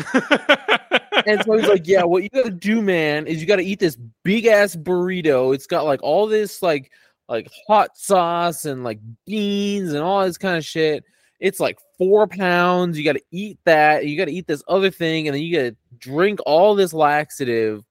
And 1.27 1.43
so 1.45 1.59
he's 1.59 1.69
like, 1.69 1.87
"Yeah, 1.87 2.05
what 2.05 2.23
you 2.23 2.31
gotta 2.31 2.51
do, 2.51 2.81
man, 2.81 3.27
is 3.27 3.41
you 3.41 3.47
gotta 3.47 3.63
eat 3.63 3.81
this 3.81 3.99
big 4.25 4.47
ass 4.47 4.75
burrito. 4.75 5.55
It's 5.55 5.67
got 5.67 5.85
like 5.85 6.03
all 6.03 6.27
this 6.27 6.63
like 6.63 6.91
like 7.29 7.51
hot 7.67 7.99
sauce 7.99 8.65
and 8.65 8.85
like 8.85 8.99
beans 9.27 9.93
and 9.93 10.03
all 10.03 10.25
this 10.25 10.39
kind 10.39 10.57
of 10.57 10.65
shit. 10.65 11.05
It's 11.41 11.61
like 11.61 11.79
four 11.99 12.27
pounds. 12.27 12.99
You 12.99 13.05
gotta 13.05 13.23
eat 13.31 13.59
that. 13.65 14.07
You 14.07 14.17
gotta 14.17 14.31
eat 14.31 14.47
this 14.47 14.63
other 14.69 14.91
thing, 14.91 15.29
and 15.29 15.35
then 15.35 15.43
you 15.43 15.55
gotta 15.55 15.77
drink 15.99 16.41
all 16.47 16.75
this 16.75 16.93
laxative, 16.93 17.85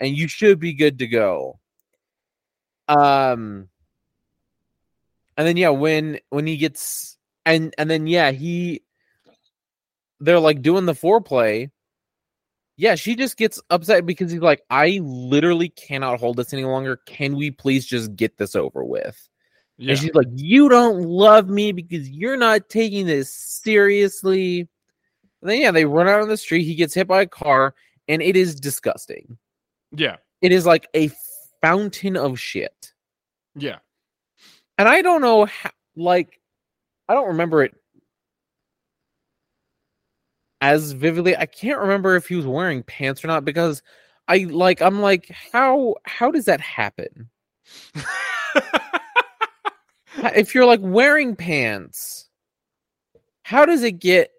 and 0.00 0.16
you 0.16 0.26
should 0.26 0.58
be 0.58 0.72
good 0.72 0.98
to 0.98 1.06
go." 1.06 1.60
Um, 2.88 3.68
and 5.36 5.46
then 5.46 5.56
yeah, 5.56 5.70
when 5.70 6.18
when 6.30 6.46
he 6.46 6.56
gets 6.56 7.18
and 7.46 7.74
and 7.78 7.88
then 7.90 8.06
yeah, 8.06 8.30
he 8.30 8.82
they're 10.24 10.40
like 10.40 10.62
doing 10.62 10.86
the 10.86 10.92
foreplay 10.94 11.70
Yeah, 12.76 12.96
she 12.96 13.14
just 13.14 13.36
gets 13.36 13.60
upset 13.70 14.04
because 14.06 14.32
he's 14.32 14.40
like, 14.40 14.62
I 14.70 15.00
literally 15.02 15.68
cannot 15.68 16.18
hold 16.18 16.36
this 16.36 16.52
any 16.52 16.64
longer. 16.64 16.96
Can 17.06 17.36
we 17.36 17.50
please 17.50 17.86
just 17.86 18.16
get 18.16 18.36
this 18.36 18.56
over 18.56 18.84
with? 18.84 19.28
Yeah. 19.78 19.92
And 19.92 20.00
she's 20.00 20.14
like, 20.14 20.26
You 20.32 20.68
don't 20.68 21.02
love 21.02 21.48
me 21.48 21.72
because 21.72 22.08
you're 22.08 22.36
not 22.36 22.68
taking 22.68 23.06
this 23.06 23.32
seriously. 23.32 24.68
And 25.42 25.50
then, 25.50 25.60
yeah, 25.60 25.70
they 25.70 25.84
run 25.84 26.08
out 26.08 26.22
on 26.22 26.28
the 26.28 26.36
street. 26.36 26.64
He 26.64 26.74
gets 26.74 26.94
hit 26.94 27.06
by 27.06 27.22
a 27.22 27.26
car, 27.26 27.74
and 28.08 28.22
it 28.22 28.36
is 28.36 28.54
disgusting. 28.54 29.36
yeah. 29.92 30.16
It 30.40 30.52
is 30.52 30.66
like 30.66 30.86
a 30.94 31.10
fountain 31.62 32.16
of 32.16 32.38
shit. 32.38 32.92
Yeah. 33.54 33.78
And 34.76 34.88
I 34.88 35.00
don't 35.00 35.22
know 35.22 35.46
how, 35.46 35.70
like, 35.96 36.40
I 37.08 37.14
don't 37.14 37.28
remember 37.28 37.62
it 37.62 37.74
as 40.64 40.92
vividly. 40.92 41.36
I 41.36 41.44
can't 41.44 41.78
remember 41.78 42.16
if 42.16 42.26
he 42.26 42.36
was 42.36 42.46
wearing 42.46 42.82
pants 42.84 43.22
or 43.22 43.28
not 43.28 43.44
because 43.44 43.82
I 44.28 44.46
like, 44.50 44.80
I'm 44.80 45.02
like, 45.02 45.28
how, 45.28 45.96
how 46.06 46.30
does 46.30 46.46
that 46.46 46.60
happen? 46.62 47.28
if 50.34 50.54
you're 50.54 50.64
like 50.64 50.80
wearing 50.82 51.36
pants, 51.36 52.30
how 53.42 53.66
does 53.66 53.82
it 53.82 54.00
get 54.00 54.30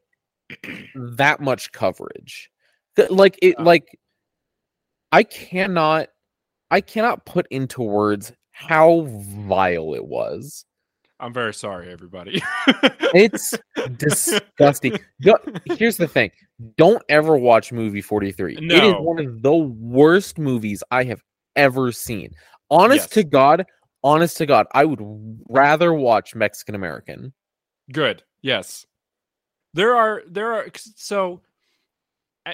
that 0.96 1.42
much 1.42 1.72
coverage? 1.72 2.50
Like 3.12 3.38
it, 3.44 3.60
Uh. 3.60 3.64
like 3.64 4.00
I 5.12 5.22
cannot, 5.22 6.08
I 6.72 6.82
cannot 6.82 7.26
put 7.26 7.46
into 7.52 7.84
words 7.84 8.34
how 8.50 9.02
vile 9.48 9.94
it 9.94 10.06
was. 10.06 10.66
I'm 11.26 11.34
very 11.34 11.56
sorry, 11.56 11.92
everybody. 11.92 12.40
It's 13.16 13.56
disgusting. 13.98 15.00
Here's 15.66 15.98
the 15.98 16.08
thing: 16.08 16.30
don't 16.78 17.02
ever 17.10 17.36
watch 17.36 17.72
movie 17.72 18.02
43. 18.02 18.58
It 18.58 18.72
is 18.72 18.94
one 19.00 19.18
of 19.18 19.42
the 19.42 19.56
worst 19.56 20.38
movies 20.38 20.84
I 20.92 21.04
have 21.06 21.24
ever 21.56 21.92
seen. 21.92 22.30
Honest 22.70 23.06
Yes. 23.06 23.10
to 23.10 23.24
God, 23.24 23.66
honest 24.04 24.38
to 24.38 24.46
God, 24.46 24.68
I 24.76 24.86
would 24.86 25.00
rather 25.50 25.96
watch 25.96 26.36
Mexican 26.36 26.76
American. 26.76 27.34
Good. 27.92 28.22
Yes. 28.44 28.86
There 29.74 29.96
are 29.96 30.22
there 30.28 30.54
are 30.54 30.68
so 30.96 31.42
uh, 32.46 32.54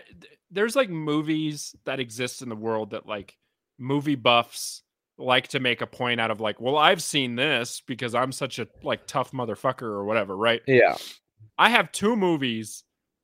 there's 0.49 0.77
like 0.77 0.89
movies 0.89 1.75
that 1.83 1.99
exist 1.99 2.41
in 2.41 2.47
the 2.47 2.55
world 2.55 2.91
that 2.91 3.05
like 3.05 3.37
movie 3.77 4.15
buffs 4.15 4.83
like 5.21 5.49
to 5.49 5.59
make 5.59 5.81
a 5.81 5.87
point 5.87 6.19
out 6.19 6.31
of 6.31 6.39
like, 6.39 6.59
well, 6.59 6.77
I've 6.77 7.01
seen 7.01 7.35
this 7.35 7.81
because 7.85 8.15
I'm 8.15 8.31
such 8.31 8.59
a 8.59 8.67
like 8.83 9.07
tough 9.07 9.31
motherfucker 9.31 9.83
or 9.83 10.05
whatever, 10.05 10.35
right? 10.35 10.61
Yeah. 10.67 10.95
I 11.57 11.69
have 11.69 11.91
two 11.91 12.15
movies 12.15 12.83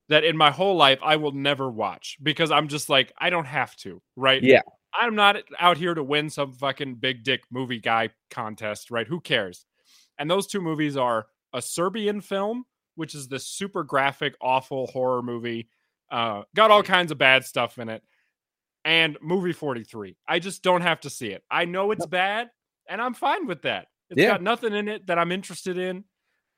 that 0.09 0.23
in 0.23 0.37
my 0.37 0.51
whole 0.51 0.75
life 0.75 0.99
I 1.03 1.17
will 1.17 1.31
never 1.31 1.69
watch 1.69 2.17
because 2.21 2.51
I'm 2.51 2.67
just 2.67 2.89
like 2.89 3.11
I 3.17 3.29
don't 3.29 3.45
have 3.45 3.75
to, 3.77 4.01
right? 4.15 4.41
Yeah. 4.41 4.61
I'm 4.93 5.15
not 5.15 5.37
out 5.59 5.77
here 5.77 5.93
to 5.93 6.03
win 6.03 6.29
some 6.29 6.53
fucking 6.53 6.95
big 6.95 7.23
dick 7.23 7.41
movie 7.51 7.79
guy 7.79 8.09
contest, 8.31 8.89
right? 8.89 9.07
Who 9.07 9.19
cares? 9.19 9.65
And 10.17 10.29
those 10.29 10.47
two 10.47 10.61
movies 10.61 10.97
are 10.97 11.27
a 11.53 11.61
Serbian 11.61 12.21
film, 12.21 12.65
which 12.95 13.13
is 13.13 13.27
this 13.27 13.47
super 13.47 13.83
graphic, 13.83 14.35
awful 14.41 14.87
horror 14.87 15.21
movie. 15.21 15.69
Uh, 16.09 16.43
got 16.55 16.71
all 16.71 16.83
kinds 16.83 17.11
of 17.11 17.17
bad 17.17 17.45
stuff 17.45 17.77
in 17.77 17.89
it. 17.89 18.01
And 18.87 19.17
movie 19.21 19.51
43. 19.51 20.15
I 20.29 20.39
just 20.39 20.63
don't 20.63 20.79
have 20.79 21.01
to 21.01 21.09
see 21.09 21.27
it. 21.27 21.43
I 21.51 21.65
know 21.65 21.91
it's 21.91 22.05
bad, 22.05 22.49
and 22.87 23.01
I'm 23.01 23.13
fine 23.13 23.45
with 23.45 23.63
that. 23.63 23.87
It's 24.09 24.17
Yeah. 24.17 24.27
got 24.27 24.41
nothing 24.41 24.73
in 24.73 24.87
it 24.87 25.07
that 25.07 25.19
I'm 25.19 25.33
interested 25.33 25.77
in. 25.77 26.05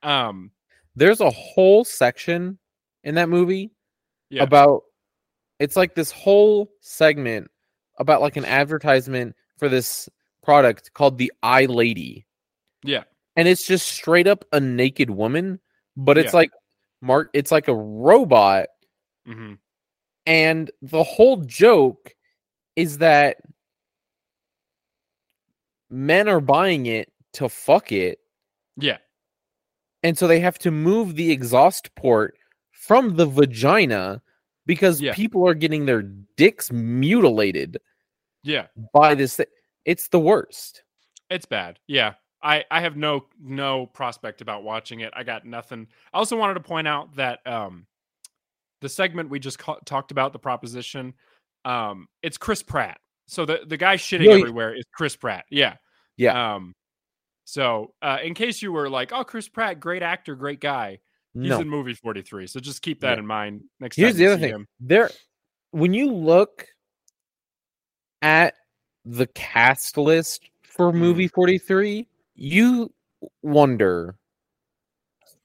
Um, 0.04 0.52
There's 0.96 1.22
a 1.22 1.32
whole 1.32 1.84
section 1.84 2.60
in 3.04 3.16
that 3.16 3.30
movie 3.30 3.72
yeah. 4.30 4.44
about 4.44 4.84
it's 5.58 5.76
like 5.76 5.96
this 5.96 6.12
whole 6.12 6.72
segment 6.82 7.50
about 7.98 8.22
like 8.22 8.38
an 8.38 8.46
advertisement 8.62 9.36
for 9.58 9.68
this 9.68 10.08
product 10.44 10.94
called 10.94 11.18
the 11.18 11.34
Eye 11.42 11.66
Lady. 11.66 12.28
yeah. 12.84 13.06
And 13.38 13.48
it's 13.48 13.66
just 13.66 13.88
straight 13.88 14.28
up 14.28 14.46
a 14.52 14.60
naked 14.60 15.10
woman, 15.10 15.60
but 15.98 16.18
it's 16.20 16.34
Yeah. 16.34 16.38
like 16.38 16.52
Mark 17.02 17.32
it's 17.34 17.52
like 17.52 17.68
a 17.68 17.76
robot 17.76 18.68
hmm 19.26 19.56
and 20.28 20.70
the 20.84 21.02
whole 21.04 21.38
joke 21.38 22.14
is 22.80 23.00
that 23.00 23.38
men 25.90 26.28
are 26.28 26.40
buying 26.40 26.86
it 26.86 27.12
to 27.34 27.50
fuck 27.50 27.92
it 27.92 28.20
Yeah. 28.78 28.98
and 30.04 30.18
so 30.18 30.28
they 30.28 30.40
have 30.40 30.58
to 30.60 30.72
move 30.72 31.16
the 31.16 31.32
exhaust 31.32 31.94
port 31.96 32.38
from 32.72 33.16
the 33.16 33.26
vagina 33.26 34.22
because 34.66 35.02
Yeah. 35.02 35.14
people 35.14 35.48
are 35.48 35.54
getting 35.54 35.86
their 35.86 36.04
dicks 36.04 36.72
mutilated 36.72 37.78
Yeah. 38.44 38.68
by 38.94 39.16
this 39.16 39.36
thi- 39.38 39.46
it's 39.86 40.08
the 40.08 40.20
worst 40.20 40.84
It's 41.30 41.46
bad. 41.46 41.80
Yeah. 41.86 42.16
I, 42.42 42.64
I 42.72 42.80
have 42.82 42.96
no 42.96 43.28
no 43.40 43.86
prospect 43.88 44.42
about 44.42 44.64
watching 44.64 45.02
it. 45.02 45.12
I 45.16 45.24
got 45.24 45.46
nothing. 45.46 45.88
I 46.14 46.18
also 46.18 46.38
wanted 46.38 46.54
to 46.56 46.62
point 46.62 46.88
out 46.88 47.14
that 47.18 47.46
um 47.46 47.86
the 48.82 48.90
segment 48.90 49.30
we 49.30 49.40
just 49.40 49.60
ca- 49.60 49.80
talked 49.86 50.10
about 50.12 50.32
the 50.34 50.40
proposition 50.40 51.14
um 51.70 52.08
it's 52.24 52.38
Chris 52.38 52.64
Pratt. 52.64 53.00
So 53.28 53.46
the 53.46 53.62
the 53.68 53.78
guy 53.78 53.96
shitting 53.98 54.28
everywhere 54.40 54.74
is 54.76 54.86
Chris 54.94 55.16
Pratt. 55.16 55.46
Yeah. 55.52 55.76
yeah 56.18 56.56
Um 56.56 56.74
so 57.46 57.94
uh 58.02 58.18
in 58.24 58.34
case 58.34 58.62
you 58.62 58.72
were 58.72 58.90
like, 58.90 59.12
"Oh, 59.14 59.24
Chris 59.24 59.48
Pratt, 59.50 59.80
great 59.80 60.02
actor, 60.04 60.36
great 60.36 60.60
guy." 60.60 61.00
He's 61.34 61.50
no 61.50 61.60
in 61.62 61.70
movie 61.70 61.94
43. 61.94 62.48
So 62.48 62.60
just 62.60 62.82
keep 62.82 63.02
that 63.02 63.14
Yeah. 63.14 63.20
in 63.20 63.26
mind 63.28 63.64
next 63.80 63.96
here's 63.98 64.14
time 64.14 64.18
the 64.20 64.28
other 64.28 64.38
thing 64.38 64.50
him. 64.54 64.68
there 64.80 65.12
when 65.72 65.94
you 65.94 66.12
look 66.12 66.66
at 68.24 68.56
the 69.06 69.28
cast 69.28 69.98
list 69.98 70.50
for 70.64 70.92
movie 70.92 71.28
43 71.28 72.08
you 72.36 72.92
wonder 73.44 74.16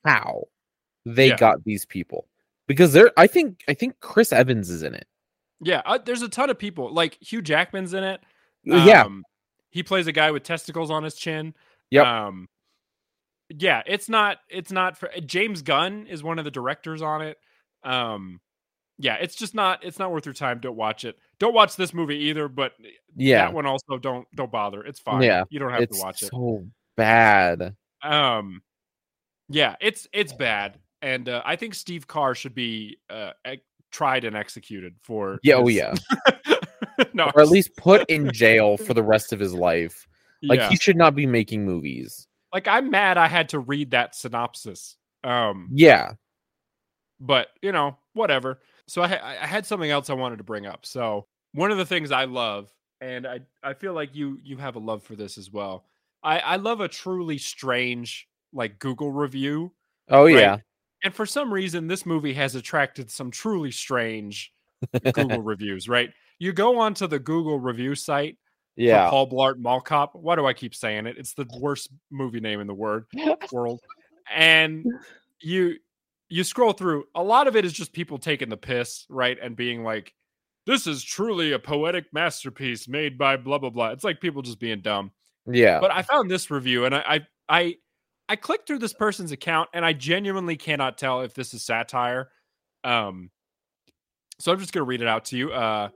how 0.05 0.45
they 1.05 1.29
Yeah. 1.29 1.37
got 1.37 1.63
these 1.65 1.85
people 1.87 2.27
because 2.67 2.93
they're 2.93 3.13
i 3.17 3.27
think 3.27 3.63
i 3.69 3.75
think 3.75 4.01
chris 4.01 4.33
evans 4.33 4.71
is 4.71 4.83
in 4.83 4.95
it 4.95 5.07
Yeah, 5.65 5.83
uh, 5.85 5.99
there's 6.05 6.23
a 6.23 6.29
ton 6.29 6.51
of 6.51 6.59
people. 6.59 6.93
Like 6.93 7.17
Hugh 7.21 7.43
Jackman's 7.43 7.95
in 7.95 8.05
it. 8.05 8.21
yeah 8.65 9.03
Um, 9.05 9.25
he 9.71 9.83
plays 9.83 10.07
a 10.07 10.13
guy 10.13 10.31
with 10.31 10.45
testicles 10.45 10.91
on 10.91 11.03
his 11.03 11.15
chin. 11.15 11.55
Yep. 11.91 12.07
Um, 12.07 12.49
yeah, 13.49 13.83
it's 13.87 14.09
not. 14.09 14.39
It's 14.49 14.71
not 14.71 14.97
for 14.97 15.11
James 15.25 15.63
Gunn 15.63 16.07
is 16.07 16.23
one 16.23 16.39
of 16.39 16.45
the 16.45 16.51
directors 16.51 17.03
on 17.03 17.23
it. 17.23 17.39
Um, 17.83 18.41
yeah, 18.99 19.17
it's 19.21 19.35
just 19.35 19.55
not. 19.55 19.85
It's 19.85 19.99
not 19.99 20.13
worth 20.13 20.27
your 20.27 20.35
time. 20.35 20.61
Don't 20.61 20.77
watch 20.77 21.05
it. 21.05 21.19
Don't 21.39 21.55
watch 21.55 21.77
this 21.77 21.93
movie 21.93 22.17
either. 22.17 22.49
But 22.49 22.73
yeah 23.17 23.39
that 23.39 23.53
one 23.53 23.67
also 23.67 23.99
don't 23.99 24.27
don't 24.35 24.51
bother. 24.51 24.83
It's 24.83 25.01
fine. 25.01 25.23
Yeah, 25.23 25.45
you 25.51 25.59
don't 25.59 25.71
have 25.71 25.89
to 25.89 25.99
watch 25.99 26.23
it. 26.23 26.31
so 26.31 26.65
bad 26.97 27.75
Um, 28.03 28.63
yeah, 29.49 29.77
it's 29.81 30.07
it's 30.13 30.33
bad, 30.33 30.79
and 31.03 31.29
uh, 31.29 31.43
I 31.45 31.57
think 31.57 31.75
Steve 31.75 32.07
Carr 32.07 32.35
should 32.35 32.55
be 32.55 32.99
uh, 33.11 33.33
tried 33.95 34.25
and 34.25 34.37
executed 34.37 34.95
for. 35.01 35.39
yeah 35.43 35.55
oh 35.55 35.69
yeah 35.69 35.95
no, 37.15 37.31
or 37.35 37.41
at 37.41 37.49
least 37.49 37.75
put 37.77 38.09
in 38.11 38.31
jail 38.43 38.77
for 38.77 38.93
the 38.93 39.03
rest 39.03 39.33
of 39.33 39.39
his 39.41 39.55
life 39.55 40.07
like 40.43 40.59
yeah. 40.59 40.69
he 40.69 40.77
should 40.77 40.97
not 40.97 41.15
be 41.15 41.27
making 41.27 41.65
movies 41.65 42.27
like 42.53 42.69
I'm 42.69 42.91
mad 42.91 43.17
I 43.17 43.29
had 43.29 43.49
to 43.51 43.59
read 43.59 43.93
that 43.93 44.15
synopsis. 44.15 44.97
Um, 45.23 45.69
yeah 45.73 46.13
but 47.21 47.49
you 47.63 47.73
know, 47.73 47.97
whatever. 48.13 48.61
So 48.87 49.03
I, 49.03 49.43
I 49.43 49.47
had 49.47 49.65
something 49.67 49.91
else 49.91 50.11
I 50.11 50.15
wanted 50.15 50.37
to 50.39 50.45
bring 50.45 50.67
up. 50.67 50.85
So 50.85 51.27
one 51.53 51.71
of 51.71 51.79
the 51.79 51.87
things 51.87 52.13
I 52.13 52.25
love, 52.25 52.71
and 53.01 53.27
I 53.27 53.41
I 53.63 53.75
feel 53.75 53.95
like 53.95 54.15
you 54.15 54.39
you 54.43 54.57
have 54.59 54.77
a 54.77 54.81
love 54.81 55.03
for 55.03 55.17
this 55.17 55.39
as 55.39 55.51
well. 55.51 55.87
I 56.23 56.39
I 56.41 56.57
love 56.57 56.81
a 56.81 56.89
truly 56.89 57.39
strange 57.39 58.29
like 58.53 58.79
Google 58.79 59.11
review, 59.11 59.73
oh 60.11 60.25
Right. 60.25 60.35
yeah 60.37 60.57
and 61.05 61.15
for 61.15 61.27
some 61.27 61.53
reason 61.53 61.87
this 61.87 62.05
movie 62.05 62.33
has 62.33 62.57
attracted 62.57 63.11
some 63.11 63.31
truly 63.31 63.71
strange 63.71 64.53
Google 65.13 65.43
reviews. 65.43 65.89
Right? 65.89 66.11
You 66.39 66.53
go 66.53 66.81
onto 66.81 67.07
the 67.07 67.19
Google 67.19 67.61
review 67.61 67.95
site 67.95 68.35
for 68.75 68.83
yeah 68.83 69.09
Paul 69.11 69.31
Blart 69.31 69.59
Mall 69.59 69.81
Cop. 69.81 70.15
Why 70.15 70.35
do 70.35 70.47
I 70.47 70.53
keep 70.53 70.75
saying 70.75 71.07
it? 71.07 71.17
It's 71.19 71.35
the 71.35 71.47
worst 71.61 71.91
movie 72.11 72.41
name 72.41 72.61
in 72.61 72.67
the 72.67 72.75
word 72.75 73.07
world. 73.53 73.81
And 74.35 74.85
you 75.41 75.77
you 76.29 76.43
scroll 76.43 76.73
through, 76.73 77.05
a 77.15 77.23
lot 77.23 77.47
of 77.47 77.55
it 77.55 77.65
is 77.65 77.73
just 77.73 77.93
people 77.93 78.19
taking 78.19 78.49
the 78.49 78.57
piss, 78.57 79.07
right? 79.09 79.39
And 79.41 79.55
being 79.55 79.85
like, 79.85 80.13
this 80.67 80.87
is 80.87 81.05
truly 81.05 81.53
a 81.53 81.59
poetic 81.59 82.07
masterpiece 82.13 82.89
made 82.89 83.19
by 83.19 83.37
blah 83.37 83.59
blah 83.59 83.71
blah. 83.71 83.91
It's 83.91 84.05
like 84.05 84.21
people 84.21 84.43
just 84.43 84.59
being 84.59 84.81
dumb. 84.81 85.13
yeah 85.47 85.79
But 85.81 85.93
I 85.93 86.03
found 86.03 86.31
this 86.31 86.51
review 86.51 86.87
and 86.87 86.95
I 86.95 87.05
I 87.07 87.27
I, 87.47 87.75
I 88.29 88.37
clicked 88.37 88.67
through 88.67 88.79
this 88.79 88.95
person's 88.95 89.33
account 89.33 89.69
and 89.75 89.85
I 89.85 89.93
genuinely 89.93 90.57
cannot 90.57 90.99
tell 90.99 91.21
if 91.23 91.35
this 91.35 91.55
is 91.55 91.63
satire. 91.63 92.31
Um 92.83 93.31
so 94.39 94.53
I'm 94.53 94.59
just 94.59 94.73
gonna 94.73 94.85
read 94.85 95.03
it 95.03 95.09
out 95.09 95.27
to 95.27 95.37
you. 95.37 95.53
Uh 95.53 95.91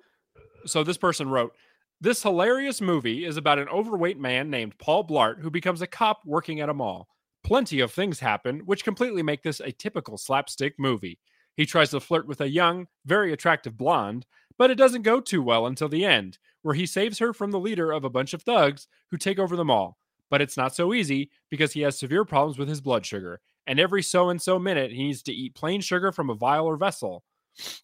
so 0.66 0.84
this 0.84 0.98
person 0.98 1.28
wrote 1.28 1.54
this 2.00 2.22
hilarious 2.22 2.80
movie 2.80 3.24
is 3.24 3.36
about 3.36 3.58
an 3.58 3.68
overweight 3.68 4.18
man 4.18 4.50
named 4.50 4.78
Paul 4.78 5.06
Blart 5.06 5.40
who 5.40 5.50
becomes 5.50 5.82
a 5.82 5.86
cop 5.86 6.20
working 6.24 6.60
at 6.60 6.68
a 6.68 6.74
mall. 6.74 7.08
Plenty 7.42 7.80
of 7.80 7.92
things 7.92 8.20
happen, 8.20 8.60
which 8.60 8.84
completely 8.84 9.22
make 9.22 9.42
this 9.42 9.60
a 9.60 9.72
typical 9.72 10.18
slapstick 10.18 10.74
movie. 10.78 11.18
He 11.56 11.66
tries 11.66 11.90
to 11.90 12.00
flirt 12.00 12.28
with 12.28 12.40
a 12.40 12.48
young, 12.48 12.86
very 13.04 13.32
attractive 13.32 13.76
blonde, 13.76 14.26
But 14.58 14.70
it 14.70 14.76
doesn't 14.76 15.02
go 15.02 15.20
too 15.20 15.42
well 15.42 15.66
until 15.66 15.88
the 15.88 16.04
end, 16.04 16.38
where 16.62 16.74
he 16.74 16.86
saves 16.86 17.18
her 17.18 17.32
from 17.32 17.50
the 17.52 17.60
leader 17.60 17.90
of 17.92 18.04
a 18.04 18.10
bunch 18.10 18.34
of 18.34 18.42
thugs 18.42 18.86
who 19.10 19.16
take 19.16 19.38
over 19.38 19.56
the 19.56 19.64
mall. 19.64 19.98
But 20.30 20.42
it's 20.42 20.56
not 20.56 20.74
so 20.74 20.92
easy 20.92 21.30
because 21.50 21.72
he 21.72 21.80
has 21.82 21.98
severe 21.98 22.24
problems 22.24 22.58
with 22.58 22.68
his 22.68 22.80
blood 22.80 23.06
sugar, 23.06 23.40
and 23.66 23.80
every 23.80 24.02
so 24.02 24.28
and 24.28 24.40
so 24.40 24.58
minute 24.58 24.90
he 24.90 25.04
needs 25.04 25.22
to 25.22 25.32
eat 25.32 25.54
plain 25.54 25.80
sugar 25.80 26.12
from 26.12 26.30
a 26.30 26.34
vial 26.34 26.66
or 26.66 26.76
vessel. 26.76 27.24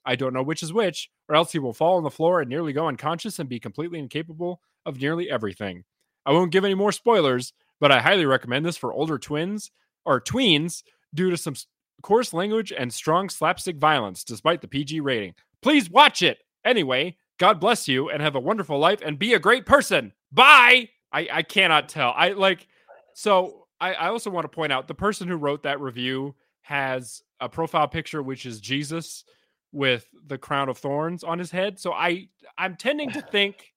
I 0.04 0.16
don't 0.16 0.34
know 0.34 0.42
which 0.42 0.62
is 0.62 0.72
which, 0.72 1.10
or 1.28 1.34
else 1.34 1.52
he 1.52 1.58
will 1.58 1.72
fall 1.72 1.96
on 1.96 2.04
the 2.04 2.10
floor 2.10 2.40
and 2.40 2.48
nearly 2.48 2.72
go 2.72 2.88
unconscious 2.88 3.38
and 3.38 3.48
be 3.48 3.58
completely 3.58 3.98
incapable 3.98 4.60
of 4.86 5.00
nearly 5.00 5.30
everything. 5.30 5.84
I 6.26 6.32
won't 6.32 6.52
give 6.52 6.64
any 6.64 6.74
more 6.74 6.92
spoilers, 6.92 7.52
but 7.80 7.90
I 7.92 8.00
highly 8.00 8.26
recommend 8.26 8.64
this 8.64 8.76
for 8.76 8.92
older 8.92 9.18
twins 9.18 9.70
or 10.04 10.20
tweens 10.20 10.82
due 11.12 11.30
to 11.30 11.36
some 11.36 11.54
coarse 12.02 12.32
language 12.32 12.72
and 12.76 12.92
strong 12.92 13.28
slapstick 13.28 13.76
violence, 13.76 14.24
despite 14.24 14.60
the 14.60 14.68
PG 14.68 15.00
rating. 15.00 15.34
Please 15.62 15.90
watch 15.90 16.22
it. 16.22 16.38
Anyway, 16.64 17.16
God 17.38 17.60
bless 17.60 17.88
you 17.88 18.10
and 18.10 18.22
have 18.22 18.36
a 18.36 18.40
wonderful 18.40 18.78
life 18.78 19.00
and 19.04 19.18
be 19.18 19.34
a 19.34 19.38
great 19.38 19.66
person. 19.66 20.12
Bye. 20.32 20.90
I, 21.14 21.28
I 21.32 21.42
cannot 21.42 21.88
tell. 21.88 22.12
I 22.16 22.30
like 22.30 22.66
so 23.14 23.66
I, 23.80 23.94
I 23.94 24.08
also 24.08 24.30
want 24.30 24.44
to 24.44 24.48
point 24.54 24.72
out 24.72 24.88
the 24.88 24.94
person 24.94 25.28
who 25.28 25.36
wrote 25.36 25.62
that 25.62 25.80
review 25.80 26.34
has 26.62 27.22
a 27.40 27.48
profile 27.48 27.86
picture 27.86 28.22
which 28.22 28.44
is 28.44 28.60
Jesus 28.60 29.24
with 29.70 30.08
the 30.26 30.38
crown 30.38 30.68
of 30.68 30.76
thorns 30.76 31.22
on 31.22 31.38
his 31.38 31.52
head. 31.52 31.78
So 31.78 31.92
I 31.92 32.28
I'm 32.58 32.76
tending 32.76 33.12
to 33.12 33.22
think 33.30 33.72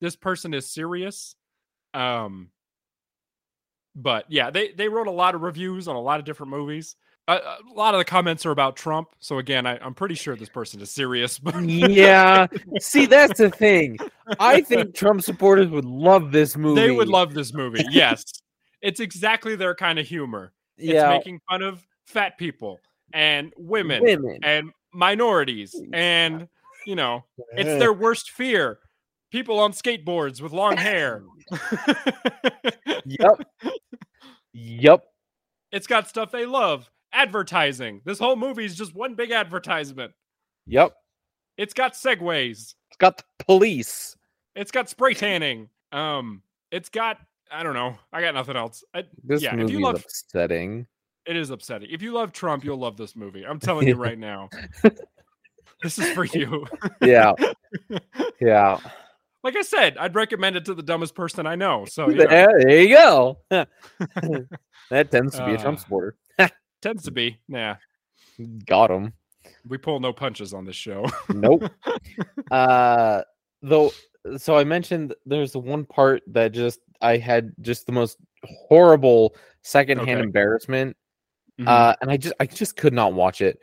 this 0.00 0.16
person 0.16 0.52
is 0.52 0.68
serious. 0.68 1.36
Um 1.94 2.50
but 3.94 4.24
yeah, 4.28 4.50
they 4.50 4.72
they 4.72 4.88
wrote 4.88 5.06
a 5.06 5.12
lot 5.12 5.36
of 5.36 5.42
reviews 5.42 5.86
on 5.86 5.94
a 5.94 6.00
lot 6.00 6.18
of 6.18 6.26
different 6.26 6.50
movies. 6.50 6.96
A, 7.36 7.58
a 7.70 7.74
lot 7.74 7.94
of 7.94 7.98
the 8.00 8.04
comments 8.04 8.44
are 8.46 8.50
about 8.50 8.76
Trump. 8.76 9.08
So 9.20 9.38
again, 9.38 9.66
I, 9.66 9.78
I'm 9.78 9.94
pretty 9.94 10.14
sure 10.14 10.34
this 10.36 10.48
person 10.48 10.80
is 10.80 10.90
serious. 10.90 11.38
But 11.42 11.62
yeah. 11.64 12.46
See, 12.80 13.06
that's 13.06 13.38
the 13.38 13.50
thing. 13.50 13.98
I 14.38 14.60
think 14.60 14.94
Trump 14.94 15.22
supporters 15.22 15.68
would 15.68 15.84
love 15.84 16.32
this 16.32 16.56
movie. 16.56 16.80
they 16.80 16.90
would 16.90 17.08
love 17.08 17.34
this 17.34 17.52
movie. 17.54 17.84
Yes, 17.90 18.24
it's 18.82 19.00
exactly 19.00 19.56
their 19.56 19.74
kind 19.74 19.98
of 19.98 20.06
humor. 20.06 20.52
It's 20.76 20.92
Yeah. 20.92 21.08
making 21.10 21.40
fun 21.48 21.62
of 21.62 21.86
fat 22.06 22.38
people 22.38 22.80
and 23.12 23.52
women, 23.56 24.02
Women. 24.02 24.38
and 24.42 24.70
minorities, 24.92 25.74
and 25.92 26.48
you 26.86 26.94
know, 26.96 27.24
it's 27.56 27.78
their 27.78 27.92
worst 27.92 28.30
fear. 28.30 28.78
People 29.30 29.60
on 29.60 29.72
skateboards 29.72 30.40
with 30.40 30.52
long 30.52 30.76
hair. 30.76 31.22
Yep. 33.06 33.40
Yep. 34.52 35.04
It's 35.72 35.86
got 35.86 36.08
stuff 36.08 36.30
they 36.30 36.46
love. 36.46 36.90
Advertising. 37.12 38.00
This 38.04 38.18
whole 38.18 38.36
movie 38.36 38.64
is 38.64 38.76
just 38.76 38.94
one 38.94 39.14
big 39.14 39.30
advertisement. 39.30 40.12
Yep. 40.66 40.94
It's 41.56 41.74
got 41.74 41.94
segways. 41.94 42.74
It's 42.88 42.96
got 42.98 43.18
the 43.18 43.24
police. 43.44 44.16
It's 44.54 44.70
got 44.70 44.88
spray 44.88 45.14
tanning. 45.14 45.68
Um, 45.92 46.42
it's 46.70 46.88
got 46.88 47.18
I 47.52 47.62
don't 47.64 47.74
know. 47.74 47.96
I 48.12 48.20
got 48.20 48.34
nothing 48.34 48.56
else. 48.56 48.84
I, 48.94 49.04
This 49.24 49.42
yeah, 49.42 49.50
if 49.54 49.56
movie 49.58 49.72
you 49.72 49.88
is 49.88 50.00
upsetting. 50.04 50.86
it 51.26 51.36
is 51.36 51.50
upsetting. 51.50 51.88
If 51.90 52.00
you 52.00 52.12
love 52.12 52.32
Trump, 52.32 52.64
you'll 52.64 52.78
love 52.78 52.96
this 52.96 53.16
movie. 53.16 53.44
I'm 53.44 53.58
telling 53.58 53.88
you 53.88 53.96
right 53.96 54.18
now. 54.18 54.48
this 55.82 55.98
is 55.98 56.08
for 56.12 56.24
you. 56.24 56.66
Yeah. 57.02 57.32
Yeah. 58.40 58.78
like 59.44 59.56
I 59.56 59.62
said, 59.62 59.96
I'd 59.98 60.14
recommend 60.14 60.56
it 60.56 60.64
to 60.66 60.74
the 60.74 60.82
dumbest 60.82 61.14
person 61.14 61.46
I 61.46 61.56
know. 61.56 61.84
So 61.86 62.08
you 62.08 62.16
know, 62.16 62.26
There, 62.26 62.48
there 62.62 62.82
you 62.82 62.88
go. 62.96 63.38
that 63.50 65.10
tends 65.10 65.36
to 65.36 65.44
be 65.46 65.54
a 65.54 65.58
Trump 65.58 65.78
Uh, 65.78 65.82
supporter. 65.82 66.16
Tends 66.80 67.02
to 67.04 67.10
be. 67.10 67.38
Nah, 67.48 67.76
Got 68.66 68.90
him. 68.90 69.12
we 69.68 69.76
pull 69.78 70.00
no 70.00 70.12
punches 70.12 70.52
on 70.54 70.64
this 70.64 70.76
show. 70.76 71.06
Nope. 71.28 71.64
uh 72.50 73.22
though 73.62 73.92
so 74.36 74.56
I 74.56 74.64
mentioned 74.64 75.14
there's 75.26 75.56
one 75.56 75.84
part 75.84 76.22
that 76.28 76.52
just 76.52 76.80
I 77.00 77.16
had 77.16 77.52
just 77.60 77.86
the 77.86 77.92
most 77.92 78.18
horrible 78.44 79.34
secondhand 79.62 80.10
Okay. 80.10 80.20
embarrassment. 80.22 80.96
Mhm. 81.60 81.68
Uh 81.68 81.94
and 82.00 82.10
I 82.10 82.16
just 82.16 82.34
I 82.40 82.46
just 82.46 82.76
could 82.76 82.92
not 82.94 83.12
watch 83.14 83.40
it. 83.40 83.58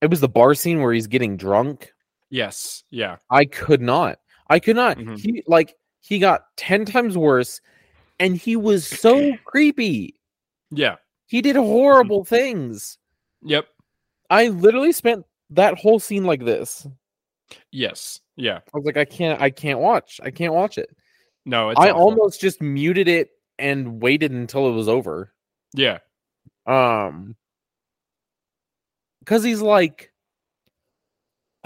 It 0.00 0.10
was 0.10 0.20
the 0.20 0.28
bar 0.28 0.54
scene 0.54 0.80
where 0.80 0.92
he's 0.92 1.06
getting 1.08 1.36
drunk. 1.36 1.92
yes. 2.30 2.84
Yeah. 2.90 3.16
I 3.30 3.44
could 3.46 3.80
not. 3.80 4.18
I 4.50 4.58
could 4.60 4.76
not. 4.76 4.98
Mhm. 4.98 5.18
He 5.18 5.42
like 5.46 5.74
he 6.00 6.18
got 6.18 6.42
10 6.56 6.84
times 6.84 7.16
worse 7.18 7.60
and 8.20 8.36
he 8.36 8.56
was 8.56 8.86
so 8.86 9.36
creepy. 9.44 10.14
Yeah. 10.70 10.96
He 11.28 11.40
did 11.42 11.56
horrible 11.56 12.24
things. 12.24 12.98
Yep. 13.42 13.66
I 14.30 14.48
literally 14.48 14.92
spent 14.92 15.24
that 15.50 15.78
whole 15.78 16.00
scene 16.00 16.24
like 16.24 16.44
this. 16.44 16.86
Yes. 17.70 18.20
Yeah. 18.36 18.58
I 18.58 18.76
was 18.76 18.84
like, 18.84 18.96
I 18.96 19.04
can't, 19.04 19.40
I 19.40 19.50
can't 19.50 19.78
watch. 19.78 20.20
I 20.22 20.30
can't 20.30 20.52
watch 20.54 20.78
it. 20.78 20.88
No, 21.46 21.70
it's 21.70 21.80
I 21.80 21.90
awful. 21.90 22.02
almost 22.02 22.40
just 22.40 22.60
muted 22.60 23.08
it 23.08 23.30
and 23.58 24.02
waited 24.02 24.32
until 24.32 24.68
it 24.68 24.72
was 24.72 24.88
over. 24.88 25.32
Yeah. 25.74 25.98
Um, 26.66 27.36
because 29.20 29.44
he's 29.44 29.60
like, 29.62 30.12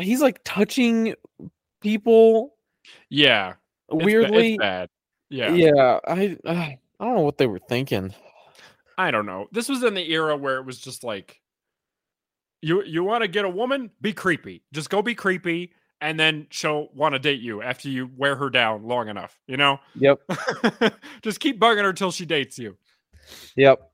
he's 0.00 0.20
like 0.20 0.40
touching 0.44 1.14
people 1.80 2.54
Yeah. 3.10 3.54
It's 3.88 3.96
it's 3.96 4.04
weirdly. 4.04 4.58
bad. 4.58 4.88
Yeah. 5.30 5.54
yeah, 5.54 5.98
I, 6.06 6.36
uh, 6.44 6.50
I 6.52 6.78
don't 7.00 7.14
know 7.16 7.22
what 7.22 7.38
they 7.38 7.46
were 7.46 7.60
thinking. 7.68 8.14
I 8.98 9.10
don't 9.10 9.26
know. 9.26 9.48
This 9.52 9.68
was 9.68 9.82
in 9.82 9.94
the 9.94 10.10
era 10.12 10.36
where 10.36 10.56
it 10.56 10.64
was 10.66 10.78
just 10.80 11.02
like 11.04 11.40
you 12.60 12.82
you 12.84 13.02
want 13.04 13.22
to 13.22 13.28
get 13.28 13.44
a 13.44 13.48
woman, 13.50 13.90
be 14.00 14.12
creepy. 14.12 14.62
Just 14.72 14.90
go 14.90 15.02
be 15.02 15.14
creepy 15.14 15.72
and 16.00 16.18
then 16.18 16.46
she'll 16.50 16.88
want 16.94 17.14
to 17.14 17.18
date 17.18 17.40
you 17.40 17.62
after 17.62 17.88
you 17.88 18.10
wear 18.16 18.34
her 18.36 18.50
down 18.50 18.82
long 18.84 19.08
enough, 19.08 19.38
you 19.46 19.56
know? 19.56 19.78
Yep, 19.94 20.20
just 21.22 21.38
keep 21.38 21.60
bugging 21.60 21.84
her 21.84 21.92
till 21.92 22.10
she 22.10 22.26
dates 22.26 22.58
you. 22.58 22.76
yep, 23.54 23.90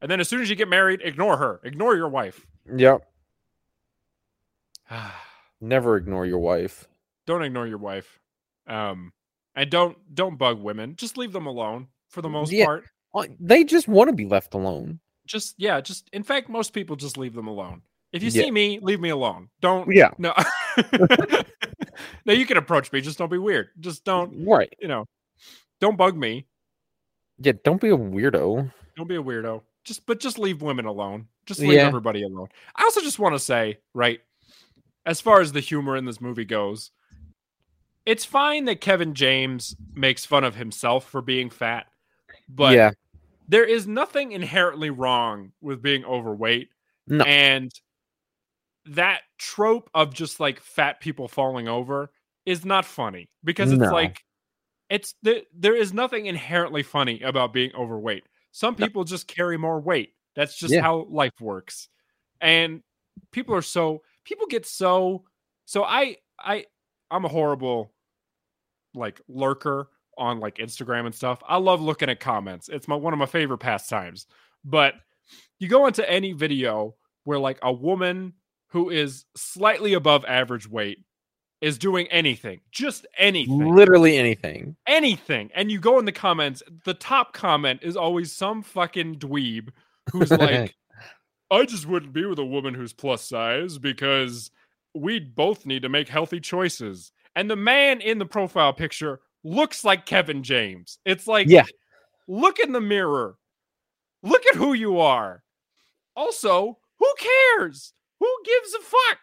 And 0.00 0.10
then 0.10 0.18
as 0.18 0.28
soon 0.28 0.40
as 0.42 0.50
you 0.50 0.56
get 0.56 0.68
married, 0.68 1.00
ignore 1.04 1.36
her. 1.36 1.60
Ignore 1.62 1.94
your 1.96 2.08
wife. 2.08 2.44
yep. 2.76 3.06
Never 5.60 5.96
ignore 5.96 6.26
your 6.26 6.40
wife. 6.40 6.88
don't 7.26 7.42
ignore 7.42 7.66
your 7.66 7.78
wife. 7.78 8.18
Um 8.66 9.12
and 9.54 9.70
don't 9.70 9.96
don't 10.14 10.36
bug 10.38 10.60
women. 10.60 10.96
Just 10.96 11.16
leave 11.18 11.32
them 11.32 11.46
alone 11.46 11.88
for 12.08 12.22
the 12.22 12.28
most 12.28 12.50
Yeah. 12.52 12.64
part. 12.66 12.84
Uh, 13.14 13.26
They 13.40 13.64
just 13.64 13.88
want 13.88 14.08
to 14.08 14.16
be 14.16 14.26
left 14.26 14.54
alone. 14.54 15.00
Just 15.26 15.54
yeah, 15.58 15.80
just 15.80 16.08
in 16.12 16.22
fact 16.22 16.48
most 16.48 16.72
people 16.72 16.96
just 16.96 17.16
leave 17.16 17.34
them 17.34 17.46
alone. 17.46 17.82
If 18.12 18.22
you 18.22 18.30
Yeah. 18.30 18.42
see 18.44 18.50
me, 18.50 18.78
leave 18.80 19.00
me 19.00 19.08
alone. 19.10 19.48
Don't 19.60 19.90
Yeah, 19.94 20.10
No. 20.18 20.34
no, 22.24 22.32
you 22.32 22.46
can 22.46 22.56
approach 22.56 22.92
me. 22.92 23.00
Just 23.00 23.18
don't 23.18 23.30
be 23.30 23.38
weird. 23.38 23.68
Just 23.80 24.04
don't, 24.04 24.44
right. 24.46 24.72
you 24.80 24.88
know, 24.88 25.06
don't 25.80 25.96
bug 25.96 26.16
me. 26.16 26.46
Yeah, 27.38 27.52
don't 27.64 27.80
be 27.80 27.88
a 27.90 27.96
weirdo. 27.96 28.70
Don't 28.96 29.08
be 29.08 29.16
a 29.16 29.22
weirdo. 29.22 29.62
Just, 29.84 30.06
but 30.06 30.20
just 30.20 30.38
leave 30.38 30.62
women 30.62 30.84
alone. 30.84 31.26
Just 31.46 31.60
leave 31.60 31.72
Yeah. 31.74 31.86
everybody 31.86 32.22
alone. 32.22 32.48
I 32.76 32.84
also 32.84 33.00
just 33.00 33.18
want 33.18 33.34
to 33.34 33.38
say, 33.38 33.78
right, 33.94 34.20
as 35.04 35.20
far 35.20 35.40
as 35.40 35.52
the 35.52 35.60
humor 35.60 35.96
in 35.96 36.04
this 36.04 36.20
movie 36.20 36.44
goes, 36.44 36.90
it's 38.06 38.24
fine 38.24 38.64
that 38.66 38.80
Kevin 38.80 39.14
James 39.14 39.74
makes 39.94 40.24
fun 40.24 40.44
of 40.44 40.54
himself 40.56 41.08
for 41.08 41.20
being 41.22 41.50
fat, 41.50 41.86
but 42.54 42.74
yeah, 42.74 42.90
there 43.48 43.64
is 43.64 43.86
nothing 43.86 44.32
inherently 44.32 44.90
wrong 44.90 45.52
with 45.60 45.82
being 45.82 46.04
overweight. 46.04 46.70
No. 47.06 47.24
And 47.24 47.72
that 48.86 49.22
trope 49.38 49.90
of 49.94 50.12
just 50.12 50.40
like 50.40 50.60
fat 50.60 51.00
people 51.00 51.28
falling 51.28 51.68
over 51.68 52.10
is 52.46 52.64
not 52.64 52.84
funny 52.84 53.28
because 53.44 53.70
it's 53.70 53.80
No. 53.80 53.92
like 53.92 54.24
it's 54.90 55.14
the, 55.22 55.46
there 55.54 55.74
is 55.76 55.92
nothing 55.94 56.26
inherently 56.26 56.82
funny 56.82 57.20
about 57.22 57.52
being 57.52 57.72
overweight. 57.74 58.24
Some 58.50 58.74
No. 58.78 58.86
people 58.86 59.04
just 59.04 59.26
carry 59.26 59.56
more 59.56 59.80
weight. 59.80 60.14
That's 60.34 60.56
just 60.56 60.74
Yeah. 60.74 60.82
how 60.82 61.06
life 61.08 61.40
works. 61.40 61.88
And 62.40 62.82
people 63.30 63.54
are 63.54 63.62
so 63.62 64.02
people 64.24 64.46
get 64.46 64.66
so 64.66 65.24
so 65.64 65.84
I 65.84 66.16
I 66.38 66.66
I'm 67.10 67.24
a 67.24 67.28
horrible 67.28 67.92
like 68.94 69.20
lurker 69.28 69.88
on 70.18 70.40
like 70.40 70.56
Instagram 70.56 71.06
and 71.06 71.14
stuff. 71.14 71.42
I 71.46 71.56
love 71.56 71.80
looking 71.80 72.08
at 72.08 72.20
comments. 72.20 72.68
It's 72.68 72.88
my 72.88 72.96
one 72.96 73.12
of 73.12 73.18
my 73.18 73.26
favorite 73.26 73.58
pastimes. 73.58 74.26
But 74.64 74.94
you 75.58 75.68
go 75.68 75.86
into 75.86 76.08
any 76.08 76.32
video 76.32 76.94
where 77.24 77.38
like 77.38 77.58
a 77.62 77.72
woman 77.72 78.34
who 78.68 78.90
is 78.90 79.24
slightly 79.36 79.94
above 79.94 80.24
average 80.26 80.68
weight 80.68 80.98
is 81.60 81.78
doing 81.78 82.08
anything, 82.08 82.60
just 82.72 83.06
anything, 83.16 83.74
literally 83.74 84.16
anything. 84.16 84.74
anything, 84.86 85.50
and 85.54 85.70
you 85.70 85.78
go 85.78 85.98
in 85.98 86.04
the 86.04 86.12
comments, 86.12 86.62
the 86.84 86.94
top 86.94 87.32
comment 87.32 87.80
is 87.82 87.96
always 87.96 88.32
some 88.32 88.62
fucking 88.62 89.16
dweeb 89.16 89.68
who's 90.10 90.30
like, 90.30 90.74
I 91.50 91.64
just 91.64 91.86
wouldn't 91.86 92.12
be 92.12 92.26
with 92.26 92.40
a 92.40 92.44
woman 92.44 92.74
who's 92.74 92.92
plus 92.92 93.22
size 93.22 93.78
because 93.78 94.50
we'd 94.94 95.34
both 95.36 95.64
need 95.64 95.82
to 95.82 95.88
make 95.88 96.08
healthy 96.08 96.40
choices. 96.40 97.12
And 97.36 97.48
the 97.48 97.56
man 97.56 98.00
in 98.00 98.18
the 98.18 98.26
profile 98.26 98.72
picture 98.72 99.20
looks 99.44 99.84
like 99.84 100.06
Kevin 100.06 100.42
James. 100.42 100.98
It's 101.04 101.26
like, 101.26 101.48
Yeah. 101.48 101.64
look 102.28 102.58
in 102.60 102.72
the 102.72 102.80
mirror. 102.80 103.36
Look 104.22 104.46
at 104.46 104.54
who 104.56 104.72
you 104.74 105.00
are. 105.00 105.42
Also, 106.14 106.78
who 106.98 107.14
cares? 107.18 107.92
Who 108.20 108.28
gives 108.44 108.74
a 108.74 108.80
fuck? 108.80 109.18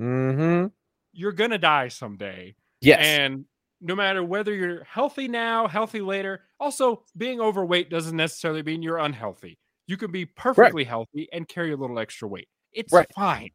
Mm-hmm. 0.00 0.66
you're 1.12 1.32
gonna 1.32 1.58
die 1.58 1.88
someday. 1.88 2.54
Yes. 2.80 3.00
And 3.02 3.44
no 3.80 3.96
matter 3.96 4.22
whether 4.22 4.54
you're 4.54 4.84
healthy 4.84 5.26
now, 5.26 5.66
healthy 5.66 6.00
later, 6.00 6.42
also 6.60 7.02
being 7.16 7.40
overweight 7.40 7.90
doesn't 7.90 8.16
necessarily 8.16 8.62
mean 8.62 8.82
you're 8.82 8.98
unhealthy. 8.98 9.58
You 9.88 9.96
can 9.96 10.12
be 10.12 10.24
perfectly 10.26 10.84
healthy 10.84 11.28
and 11.32 11.48
carry 11.48 11.72
a 11.72 11.76
little 11.76 11.98
extra 11.98 12.28
weight. 12.28 12.48
It's 12.72 12.92
Right. 12.92 13.06
fine. 13.14 13.50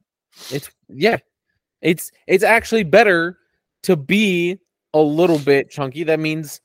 It's 0.52 0.70
yeah. 0.90 1.18
It's 1.82 2.12
it's 2.28 2.44
actually 2.44 2.84
better 2.84 3.38
to 3.84 3.96
be 3.96 4.60
a 4.94 5.00
little 5.00 5.40
bit 5.40 5.70
chunky. 5.70 6.04
That 6.04 6.20
means, 6.20 6.62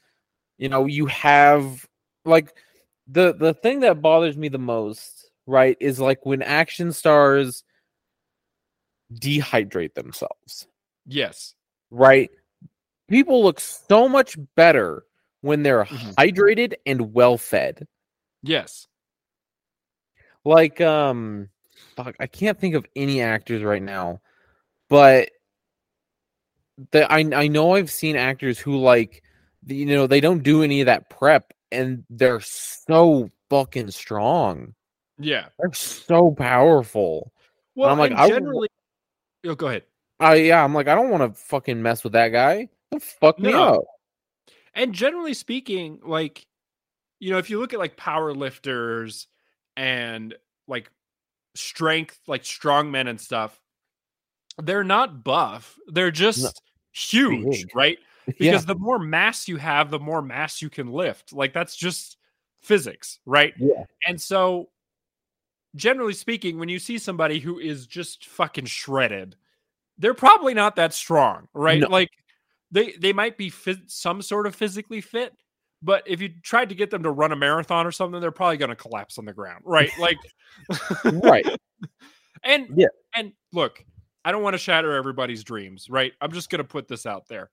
you 0.58 0.68
know, 0.68 0.86
you 0.86 1.06
have 1.06 1.86
like 2.24 2.54
the 3.06 3.34
the 3.34 3.54
thing 3.54 3.80
that 3.80 4.02
bothers 4.02 4.36
me 4.36 4.48
the 4.48 4.58
most, 4.58 5.30
right, 5.46 5.76
is 5.80 5.98
like 6.00 6.24
when 6.26 6.42
action 6.42 6.92
stars 6.92 7.64
dehydrate 9.14 9.94
themselves, 9.94 10.66
Yes. 11.06 11.54
right? 11.90 12.30
People 13.08 13.42
look 13.42 13.58
so 13.60 14.08
much 14.08 14.36
better 14.54 15.04
when 15.40 15.62
they're 15.62 15.84
Mhm. 15.84 16.14
hydrated 16.16 16.74
and 16.84 17.12
well 17.14 17.38
fed. 17.38 17.86
Yes. 18.42 18.86
like 20.44 20.80
um 20.80 21.48
fuck, 21.96 22.14
I 22.20 22.26
can't 22.26 22.58
think 22.58 22.74
of 22.74 22.86
any 22.96 23.20
actors 23.20 23.62
right 23.62 23.82
now, 23.82 24.20
but 24.88 25.30
the 26.92 27.10
I 27.12 27.18
I 27.34 27.48
know 27.48 27.74
I've 27.74 27.90
seen 27.90 28.16
actors 28.16 28.58
who 28.58 28.78
like 28.78 29.22
you 29.66 29.86
know 29.86 30.06
they 30.06 30.20
don't 30.20 30.42
do 30.42 30.62
any 30.62 30.80
of 30.80 30.86
that 30.86 31.10
prep 31.10 31.52
and 31.72 32.04
they're 32.10 32.40
so 32.40 33.30
fucking 33.50 33.90
strong. 33.90 34.74
Yeah. 35.18 35.46
They're 35.58 35.72
so 35.72 36.30
powerful. 36.30 37.32
Well, 37.74 37.90
I'm 37.90 37.98
like, 37.98 38.12
and 38.12 38.20
I 38.20 38.28
generally, 38.28 38.68
oh, 39.46 39.54
go 39.54 39.68
ahead. 39.68 39.84
I 40.20 40.36
yeah, 40.36 40.64
I'm 40.64 40.74
like 40.74 40.88
I 40.88 40.94
don't 40.94 41.10
want 41.10 41.22
to 41.34 41.40
fucking 41.40 41.80
mess 41.82 42.02
with 42.04 42.12
that 42.14 42.28
guy. 42.28 42.68
He'll 42.90 43.00
fuck 43.00 43.38
me 43.38 43.52
No. 43.52 43.74
up. 43.74 43.84
And 44.74 44.92
generally 44.92 45.34
speaking, 45.34 46.00
like, 46.04 46.46
you 47.20 47.30
know, 47.32 47.38
if 47.38 47.50
you 47.50 47.58
look 47.58 47.72
at 47.72 47.78
like 47.78 47.96
power 47.96 48.32
lifters 48.32 49.26
and 49.76 50.34
like 50.68 50.90
strength, 51.54 52.18
like 52.26 52.44
strong 52.44 52.90
men 52.90 53.08
and 53.08 53.20
stuff, 53.20 53.60
they're 54.62 54.84
not 54.84 55.24
buff. 55.24 55.76
They're 55.88 56.10
just 56.12 56.60
huge, 56.98 57.66
right? 57.74 57.98
Yeah. 58.38 58.50
Because 58.50 58.66
the 58.66 58.74
more 58.74 58.98
mass 58.98 59.48
you 59.48 59.56
have, 59.56 59.90
the 59.90 59.98
more 59.98 60.20
mass 60.20 60.60
you 60.60 60.68
can 60.68 60.92
lift. 60.92 61.32
Like 61.32 61.54
that's 61.54 61.74
just 61.74 62.18
physics, 62.60 63.20
right? 63.24 63.54
Yeah. 63.56 63.84
And 64.06 64.20
so, 64.20 64.68
generally 65.74 66.12
speaking, 66.12 66.58
when 66.58 66.68
you 66.68 66.78
see 66.78 66.98
somebody 66.98 67.38
who 67.38 67.58
is 67.58 67.86
just 67.86 68.26
fucking 68.26 68.66
shredded, 68.66 69.34
they're 69.96 70.12
probably 70.12 70.52
not 70.52 70.76
that 70.76 70.92
strong, 70.92 71.48
right? 71.54 71.80
No. 71.80 71.88
Like 71.88 72.10
they 72.70 72.92
they 73.00 73.14
might 73.14 73.38
be 73.38 73.48
fit, 73.48 73.78
some 73.86 74.20
sort 74.20 74.46
of 74.46 74.54
physically 74.54 75.00
fit, 75.00 75.32
but 75.82 76.02
if 76.06 76.20
you 76.20 76.28
tried 76.42 76.68
to 76.68 76.74
get 76.74 76.90
them 76.90 77.04
to 77.04 77.10
run 77.10 77.32
a 77.32 77.36
marathon 77.36 77.86
or 77.86 77.92
something, 77.92 78.20
they're 78.20 78.30
probably 78.30 78.58
going 78.58 78.68
to 78.68 78.76
collapse 78.76 79.16
on 79.16 79.24
the 79.24 79.32
ground, 79.32 79.62
right? 79.64 79.90
Like, 79.98 80.18
Right. 81.04 81.46
and 82.42 82.68
Yeah. 82.76 82.88
and 83.14 83.32
look, 83.54 83.82
I 84.28 84.30
don't 84.30 84.42
want 84.42 84.52
to 84.52 84.58
shatter 84.58 84.92
everybody's 84.92 85.42
dreams, 85.42 85.88
right? 85.88 86.12
I'm 86.20 86.32
just 86.32 86.50
going 86.50 86.58
to 86.58 86.68
put 86.68 86.86
this 86.86 87.06
out 87.06 87.28
there. 87.28 87.48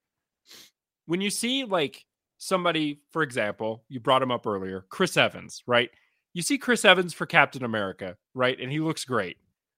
When 1.06 1.22
you 1.22 1.30
see 1.30 1.64
like 1.64 2.04
somebody, 2.38 3.00
for 3.12 3.24
example, 3.24 3.86
you 3.88 4.02
brought 4.02 4.22
him 4.22 4.30
up 4.30 4.46
earlier, 4.46 4.86
Chris 4.90 5.16
Evans, 5.16 5.64
right? 5.66 5.90
You 6.34 6.42
see 6.42 6.58
Chris 6.58 6.84
Evans 6.84 7.14
for 7.14 7.26
Captain 7.26 7.64
America, 7.64 8.18
right? 8.34 8.60
And 8.60 8.70
he 8.70 8.82
looks 8.82 9.06
great. 9.06 9.38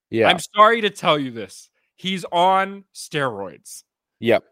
Yeah. 0.10 0.28
I'm 0.28 0.40
sorry 0.40 0.82
to 0.82 0.90
tell 0.90 1.20
you 1.20 1.30
this. 1.30 1.70
He's 1.98 2.26
on 2.32 2.84
steroids. 2.96 3.84
Yep. 4.20 4.46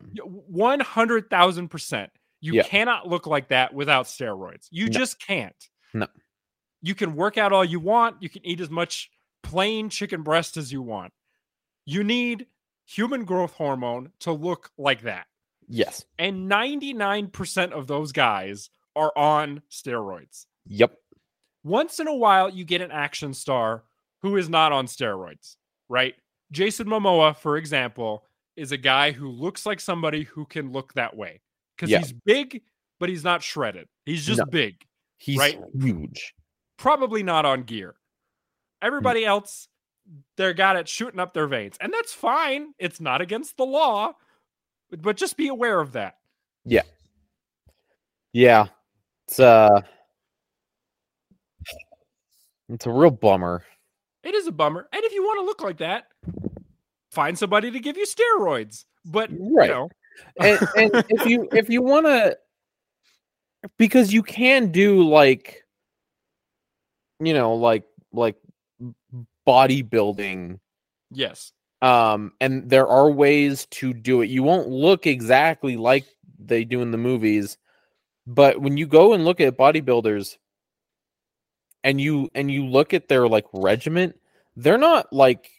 100,000%. 0.51 2.09
You 2.41 2.53
Yeah. 2.53 2.61
cannot 2.61 3.07
look 3.07 3.25
like 3.25 3.47
that 3.47 3.73
without 3.73 4.05
steroids. 4.05 4.67
You 4.69 4.85
No. 4.85 4.91
just 4.91 5.19
can't. 5.19 5.67
No. 5.95 6.05
You 6.83 6.93
can 6.93 7.15
work 7.15 7.39
out 7.39 7.53
all 7.53 7.65
you 7.65 7.79
want. 7.79 8.21
You 8.21 8.29
can 8.29 8.45
eat 8.45 8.59
as 8.61 8.69
much 8.69 9.09
plain 9.41 9.89
chicken 9.89 10.21
breast 10.21 10.57
as 10.57 10.71
you 10.71 10.83
want. 10.83 11.11
You 11.85 12.03
need 12.03 12.47
human 12.85 13.25
growth 13.25 13.53
hormone 13.53 14.11
to 14.19 14.31
look 14.31 14.71
like 14.77 15.01
that. 15.01 15.27
Yes. 15.67 16.05
And 16.19 16.49
99% 16.49 17.71
of 17.71 17.87
those 17.87 18.11
guys 18.11 18.69
are 18.95 19.11
on 19.17 19.61
steroids. 19.71 20.45
Yep. 20.67 20.95
Once 21.63 21.99
in 21.99 22.07
a 22.07 22.15
while, 22.15 22.49
you 22.49 22.63
get 22.63 22.81
an 22.81 22.91
action 22.91 23.33
star 23.33 23.83
who 24.21 24.37
is 24.37 24.49
not 24.49 24.71
on 24.71 24.85
steroids, 24.85 25.55
right? 25.89 26.15
Jason 26.51 26.87
Momoa, 26.87 27.35
for 27.35 27.57
example, 27.57 28.25
is 28.55 28.71
a 28.71 28.77
guy 28.77 29.11
who 29.11 29.29
looks 29.29 29.65
like 29.65 29.79
somebody 29.79 30.23
who 30.23 30.45
can 30.45 30.71
look 30.71 30.93
that 30.93 31.15
way 31.15 31.41
because 31.75 31.89
Yeah. 31.89 31.99
he's 31.99 32.13
big, 32.13 32.61
but 32.99 33.09
he's 33.09 33.23
not 33.23 33.41
shredded. 33.43 33.87
He's 34.05 34.25
just 34.25 34.39
No. 34.39 34.45
big, 34.45 34.85
He's 35.17 35.37
Right. 35.37 35.59
huge. 35.73 36.35
probably 36.77 37.23
not 37.23 37.45
on 37.45 37.63
gear. 37.63 37.93
Mm. 37.93 38.87
Everybody 38.87 39.25
else, 39.25 39.67
they're 40.37 40.53
got 40.53 40.75
it 40.75 40.87
shooting 40.87 41.19
up 41.19 41.33
their 41.33 41.47
veins, 41.47 41.77
and 41.79 41.93
that's 41.93 42.13
fine. 42.13 42.73
It's 42.79 42.99
not 42.99 43.21
against 43.21 43.57
the 43.57 43.65
law, 43.65 44.13
but, 44.89 45.01
but 45.01 45.17
just 45.17 45.37
be 45.37 45.47
aware 45.47 45.79
of 45.79 45.93
that. 45.93 46.17
Yeah. 46.65 46.83
Yeah. 48.33 48.67
It's 49.27 49.39
uh 49.39 49.81
it's 52.69 52.85
a 52.85 52.91
real 52.91 53.11
bummer. 53.11 53.63
It 54.23 54.33
is 54.35 54.47
a 54.47 54.51
bummer. 54.51 54.87
And 54.91 55.03
if 55.03 55.13
you 55.13 55.23
want 55.23 55.39
to 55.39 55.45
look 55.45 55.61
like 55.61 55.77
that, 55.77 56.05
find 57.11 57.37
somebody 57.37 57.71
to 57.71 57.79
give 57.79 57.97
you 57.97 58.05
steroids. 58.05 58.85
But 59.05 59.29
Right. 59.31 59.69
you 59.69 59.75
know, 59.75 59.89
and, 60.39 60.59
and 60.75 60.91
if 61.09 61.25
you 61.25 61.47
if 61.53 61.69
you 61.69 61.81
want 61.81 62.05
to 62.07 62.37
because 63.77 64.13
you 64.13 64.23
can 64.23 64.71
do 64.71 65.07
like 65.07 65.63
you 67.19 67.33
know 67.33 67.55
like 67.55 67.83
like 68.11 68.35
bodybuilding 69.47 70.59
yes, 71.11 71.51
um 71.81 72.33
and 72.41 72.69
there 72.69 72.87
are 72.87 73.09
ways 73.09 73.65
to 73.67 73.93
do 73.93 74.21
it 74.21 74.29
you 74.29 74.43
won't 74.43 74.67
look 74.69 75.05
exactly 75.07 75.77
like 75.77 76.05
they 76.39 76.63
do 76.63 76.81
in 76.81 76.91
the 76.91 76.97
movies 76.97 77.57
but 78.27 78.59
when 78.59 78.77
you 78.77 78.87
go 78.87 79.13
and 79.13 79.23
look 79.25 79.39
at 79.39 79.57
bodybuilders 79.57 80.37
and 81.83 82.01
you 82.01 82.29
and 82.33 82.49
you 82.49 82.65
look 82.65 82.93
at 82.93 83.07
their 83.07 83.27
like 83.27 83.45
regiment 83.53 84.15
they're 84.55 84.77
not 84.77 85.11
like 85.13 85.49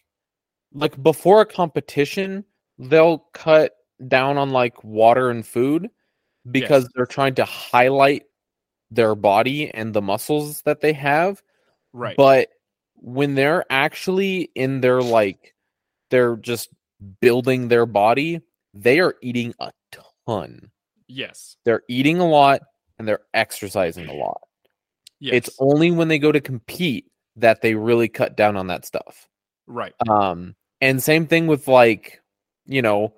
like 0.73 1.01
before 1.03 1.41
a 1.41 1.47
competition 1.47 2.45
they'll 2.79 3.19
cut 3.33 3.73
down 4.09 4.37
on 4.37 4.51
like 4.51 4.83
water 4.85 5.31
and 5.31 5.47
food 5.47 5.89
because 6.51 6.85
Yes. 6.85 6.93
they're 6.95 7.07
trying 7.07 7.35
to 7.37 7.45
highlight 7.45 8.25
their 8.91 9.15
body 9.15 9.71
and 9.73 9.95
the 9.95 10.03
muscles 10.03 10.63
that 10.63 10.81
they 10.81 10.93
have 10.93 11.43
right. 11.93 12.17
but 12.17 12.49
when 13.07 13.37
they're 13.37 13.65
actually 13.71 14.51
in 14.57 14.81
their 14.81 15.01
like 15.01 15.55
they're 16.11 16.37
just 16.37 16.69
building 17.21 17.69
their 17.69 17.87
body 17.87 18.41
they 18.75 19.01
are 19.01 19.15
eating 19.23 19.55
a 19.59 19.71
ton. 20.27 20.71
Yes, 21.09 21.57
they're 21.65 21.83
eating 21.89 22.19
a 22.19 22.29
lot 22.29 22.63
and 22.99 23.07
they're 23.07 23.21
exercising 23.33 24.09
a 24.09 24.13
lot. 24.25 24.41
Yes, 25.21 25.35
it's 25.35 25.51
only 25.61 25.93
when 25.93 26.09
they 26.09 26.19
go 26.19 26.33
to 26.33 26.41
compete 26.41 27.07
that 27.37 27.63
they 27.63 27.75
really 27.75 28.09
cut 28.09 28.37
down 28.37 28.57
on 28.57 28.67
that 28.67 28.85
stuff. 28.85 29.29
Right. 29.69 29.95
um 30.09 30.55
and 30.81 31.03
same 31.03 31.27
thing 31.27 31.47
with 31.47 31.69
like 31.69 32.21
you 32.67 32.83
know 32.83 33.15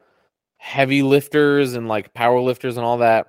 heavy 0.59 1.03
lifters 1.03 1.75
and 1.75 1.89
like 1.89 2.15
power 2.15 2.41
lifters 2.41 2.77
and 2.77 2.85
all 2.85 2.99
that. 2.99 3.29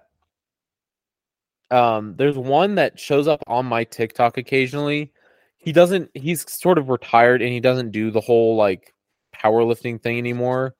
Um 1.71 2.15
there's 2.17 2.37
one 2.37 2.75
that 2.75 2.99
shows 2.99 3.27
up 3.27 3.41
on 3.47 3.65
my 3.65 3.85
tiktok 3.85 4.37
occasionally 4.37 5.13
he 5.59 5.71
doesn't 5.71 6.09
he's 6.13 6.49
sort 6.51 6.77
of 6.77 6.89
retired 6.89 7.41
and 7.41 7.51
he 7.51 7.59
doesn't 7.59 7.91
do 7.91 8.09
the 8.11 8.21
whole 8.21 8.55
like 8.55 8.93
powerlifting 9.35 10.01
thing 10.01 10.17
anymore 10.17 10.73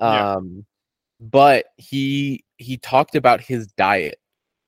Yeah. 0.00 0.32
um 0.34 0.64
but 1.20 1.66
he 1.76 2.44
he 2.58 2.76
talked 2.76 3.16
about 3.16 3.40
his 3.40 3.66
diet 3.68 4.18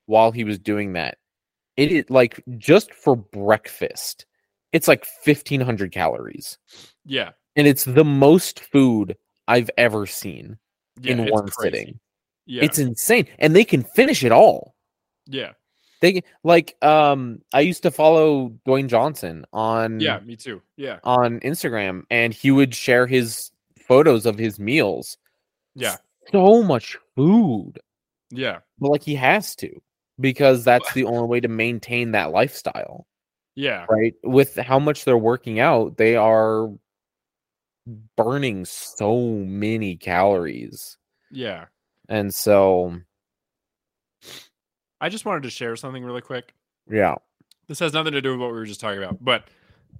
while 0.07 0.31
he 0.31 0.43
was 0.43 0.59
doing 0.59 0.93
that 0.93 1.17
it 1.77 1.91
is 1.91 2.05
like 2.09 2.43
just 2.57 2.93
for 2.93 3.15
breakfast 3.15 4.25
it's 4.73 4.87
like 4.87 5.05
1500 5.23 5.91
calories 5.91 6.57
Yeah, 7.05 7.31
and 7.55 7.67
it's 7.67 7.85
the 7.85 8.03
most 8.05 8.59
food 8.59 9.15
I've 9.47 9.69
ever 9.77 10.05
seen 10.05 10.57
yeah 11.01 11.11
in 11.13 11.25
one 11.29 11.49
crazy. 11.49 11.77
sitting. 11.77 11.99
Yeah, 12.45 12.63
It's 12.63 12.79
insane, 12.79 13.27
and 13.39 13.55
they 13.55 13.63
can 13.63 13.83
finish 13.83 14.23
it 14.23 14.31
all. 14.31 14.75
yeah, 15.27 15.51
They 16.01 16.23
like 16.43 16.75
um 16.83 17.41
I 17.53 17.61
used 17.61 17.83
to 17.83 17.91
follow 17.91 18.49
Dwayne 18.67 18.87
Johnson 18.87 19.45
on 19.53 19.99
yeah. 19.99 20.19
Me 20.19 20.35
too. 20.35 20.61
Yeah, 20.77 20.99
on 21.03 21.39
Instagram, 21.41 22.03
and 22.09 22.33
he 22.33 22.51
would 22.51 22.75
share 22.75 23.07
his 23.07 23.51
photos 23.87 24.25
of 24.25 24.37
his 24.37 24.59
meals. 24.59 25.17
yeah, 25.75 25.97
So 26.31 26.63
much 26.63 26.97
food, 27.15 27.73
yeah, 28.31 28.59
but 28.79 28.91
like 28.91 29.03
he 29.03 29.15
has 29.15 29.55
to 29.57 29.81
because 30.19 30.63
that's 30.63 30.93
the 30.93 31.05
only 31.05 31.27
way 31.27 31.39
to 31.39 31.47
maintain 31.47 32.11
that 32.11 32.31
lifestyle, 32.31 33.07
yeah. 33.55 33.85
right? 33.89 34.13
With 34.23 34.55
how 34.55 34.79
much 34.79 35.03
they're 35.03 35.17
working 35.17 35.59
out, 35.59 35.97
they 35.97 36.15
are 36.15 36.69
burning 38.15 38.65
so 38.65 39.29
many 39.29 39.95
calories 39.95 40.97
Yeah. 41.31 41.65
And 42.07 42.33
so, 42.33 42.99
I 45.01 45.09
just 45.09 45.25
wanted 45.25 45.43
to 45.43 45.49
share 45.49 45.75
something 45.75 46.03
really 46.03 46.21
quick. 46.21 46.53
yeah. 46.89 47.15
This 47.67 47.79
has 47.79 47.93
nothing 47.93 48.13
to 48.13 48.21
do 48.21 48.31
with 48.31 48.39
what 48.41 48.47
we 48.47 48.57
were 48.57 48.65
just 48.65 48.81
talking 48.81 49.01
about, 49.01 49.23
but 49.23 49.45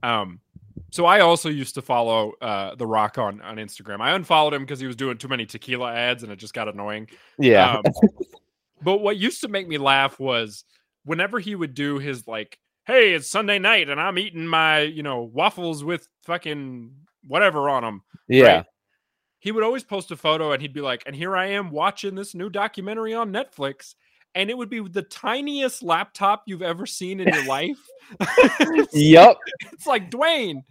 um, 0.03 0.41
so 0.91 1.05
I 1.05 1.21
also 1.21 1.47
used 1.47 1.73
to 1.75 1.81
follow 1.81 2.33
uh 2.41 2.75
The 2.75 2.85
Rock 2.85 3.17
on 3.17 3.41
on 3.41 3.55
Instagram. 3.57 4.01
I 4.01 4.11
unfollowed 4.11 4.53
him 4.53 4.63
because 4.63 4.79
he 4.79 4.87
was 4.87 4.95
doing 4.95 5.17
too 5.17 5.27
many 5.27 5.45
tequila 5.45 5.93
ads, 5.93 6.23
and 6.23 6.31
it 6.31 6.35
just 6.35 6.53
got 6.53 6.67
annoying. 6.67 7.07
Yeah. 7.39 7.77
Um, 7.77 7.83
but 8.81 8.97
what 8.97 9.17
used 9.17 9.41
to 9.41 9.47
make 9.47 9.67
me 9.67 9.77
laugh 9.77 10.19
was 10.19 10.65
whenever 11.05 11.39
he 11.39 11.55
would 11.55 11.73
do 11.73 11.97
his 11.97 12.27
like, 12.27 12.59
"Hey, 12.85 13.13
it's 13.13 13.29
Sunday 13.29 13.57
night, 13.59 13.89
and 13.89 14.01
I'm 14.01 14.17
eating 14.17 14.45
my 14.45 14.81
you 14.81 15.03
know 15.03 15.21
waffles 15.21 15.83
with 15.83 16.07
fucking 16.23 16.91
whatever 17.25 17.69
on 17.69 17.83
them." 17.83 18.01
yeah. 18.27 18.63
He 19.39 19.51
would 19.51 19.63
always 19.63 19.83
post 19.83 20.11
a 20.11 20.17
photo, 20.17 20.51
and 20.51 20.61
he'd 20.61 20.73
be 20.73 20.81
like, 20.81 21.03
"And 21.05 21.15
here 21.15 21.35
I 21.37 21.47
am 21.47 21.71
watching 21.71 22.15
this 22.15 22.35
new 22.35 22.49
documentary 22.49 23.13
on 23.13 23.31
Netflix." 23.31 23.95
And 24.35 24.49
it 24.49 24.57
would 24.57 24.69
be 24.69 24.79
the 24.87 25.01
tiniest 25.03 25.83
laptop 25.83 26.43
you've 26.45 26.61
ever 26.61 26.85
seen 26.85 27.19
in 27.19 27.27
your 27.33 27.45
life. 27.47 27.77
it's, 28.19 28.95
Yep. 28.95 29.37
it's 29.73 29.85
like 29.87 30.09
Dwayne, 30.09 30.63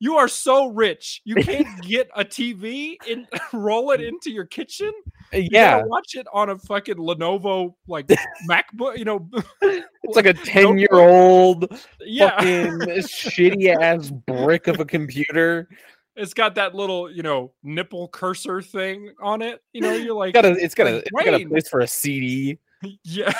you 0.00 0.16
are 0.16 0.28
so 0.28 0.66
rich. 0.68 1.20
You 1.24 1.36
can't 1.36 1.66
get 1.86 2.10
a 2.16 2.24
TV 2.24 2.96
and 3.10 3.26
roll 3.52 3.90
it 3.92 4.00
into 4.02 4.30
your 4.30 4.44
kitchen. 4.44 4.92
Uh, 5.32 5.38
you 5.38 5.48
Yeah. 5.52 5.82
watch 5.84 6.14
it 6.14 6.26
on 6.32 6.50
a 6.50 6.58
fucking 6.58 6.96
Lenovo 6.96 7.74
like 7.88 8.06
MacBook. 8.48 8.98
You 8.98 9.04
know, 9.04 9.28
It's 9.62 10.16
like 10.16 10.26
a 10.26 10.34
10 10.34 10.78
year 10.78 10.88
old 10.92 11.66
yeah. 12.00 12.30
fucking 12.30 12.78
shitty 13.02 13.74
ass 13.76 14.10
brick 14.10 14.66
of 14.66 14.80
a 14.80 14.84
computer. 14.84 15.68
It's 16.16 16.34
got 16.34 16.54
that 16.56 16.74
little 16.74 17.10
you 17.10 17.22
know 17.22 17.52
nipple 17.62 18.08
cursor 18.08 18.62
thing 18.62 19.10
on 19.22 19.42
it. 19.42 19.60
You 19.72 19.80
know, 19.80 19.92
you're 19.94 20.14
like, 20.14 20.34
It's 20.34 20.42
got 20.42 20.44
a, 20.44 20.62
it's 20.64 20.74
got 20.74 20.86
a, 20.86 20.96
it's 20.98 21.10
got 21.10 21.34
a 21.40 21.44
place 21.46 21.68
for 21.68 21.80
a 21.80 21.88
CD. 21.88 22.58
Yeah. 23.04 23.32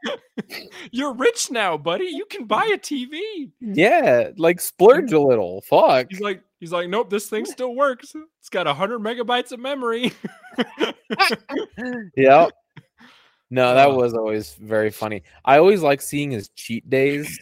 you're 0.90 1.14
rich 1.14 1.50
now, 1.50 1.76
buddy. 1.76 2.06
You 2.06 2.24
can 2.26 2.46
buy 2.46 2.64
a 2.72 2.78
TV. 2.78 3.50
Yeah. 3.60 4.30
Like 4.36 4.60
splurge 4.60 5.12
a 5.12 5.20
little. 5.20 5.62
Fuck. 5.62 6.06
He's 6.10 6.20
like, 6.20 6.42
he's 6.60 6.72
like, 6.72 6.88
nope, 6.88 7.10
this 7.10 7.28
thing 7.28 7.44
still 7.46 7.74
works. 7.74 8.14
It's 8.40 8.48
got 8.48 8.66
hundred 8.66 9.00
megabytes 9.00 9.52
of 9.52 9.60
memory. 9.60 10.12
Yep. 12.16 12.52
No, 13.50 13.74
that 13.74 13.92
was 13.92 14.14
always 14.14 14.54
very 14.54 14.90
funny. 14.90 15.22
I 15.44 15.58
always 15.58 15.82
like 15.82 16.00
seeing 16.00 16.30
his 16.30 16.48
cheat 16.56 16.88
days 16.88 17.38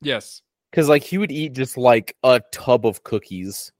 yes. 0.00 0.40
because, 0.70 0.88
like, 0.88 1.02
he 1.02 1.18
would 1.18 1.32
eat 1.32 1.54
just 1.54 1.76
like 1.76 2.16
a 2.22 2.40
tub 2.52 2.86
of 2.86 3.02
cookies. 3.02 3.72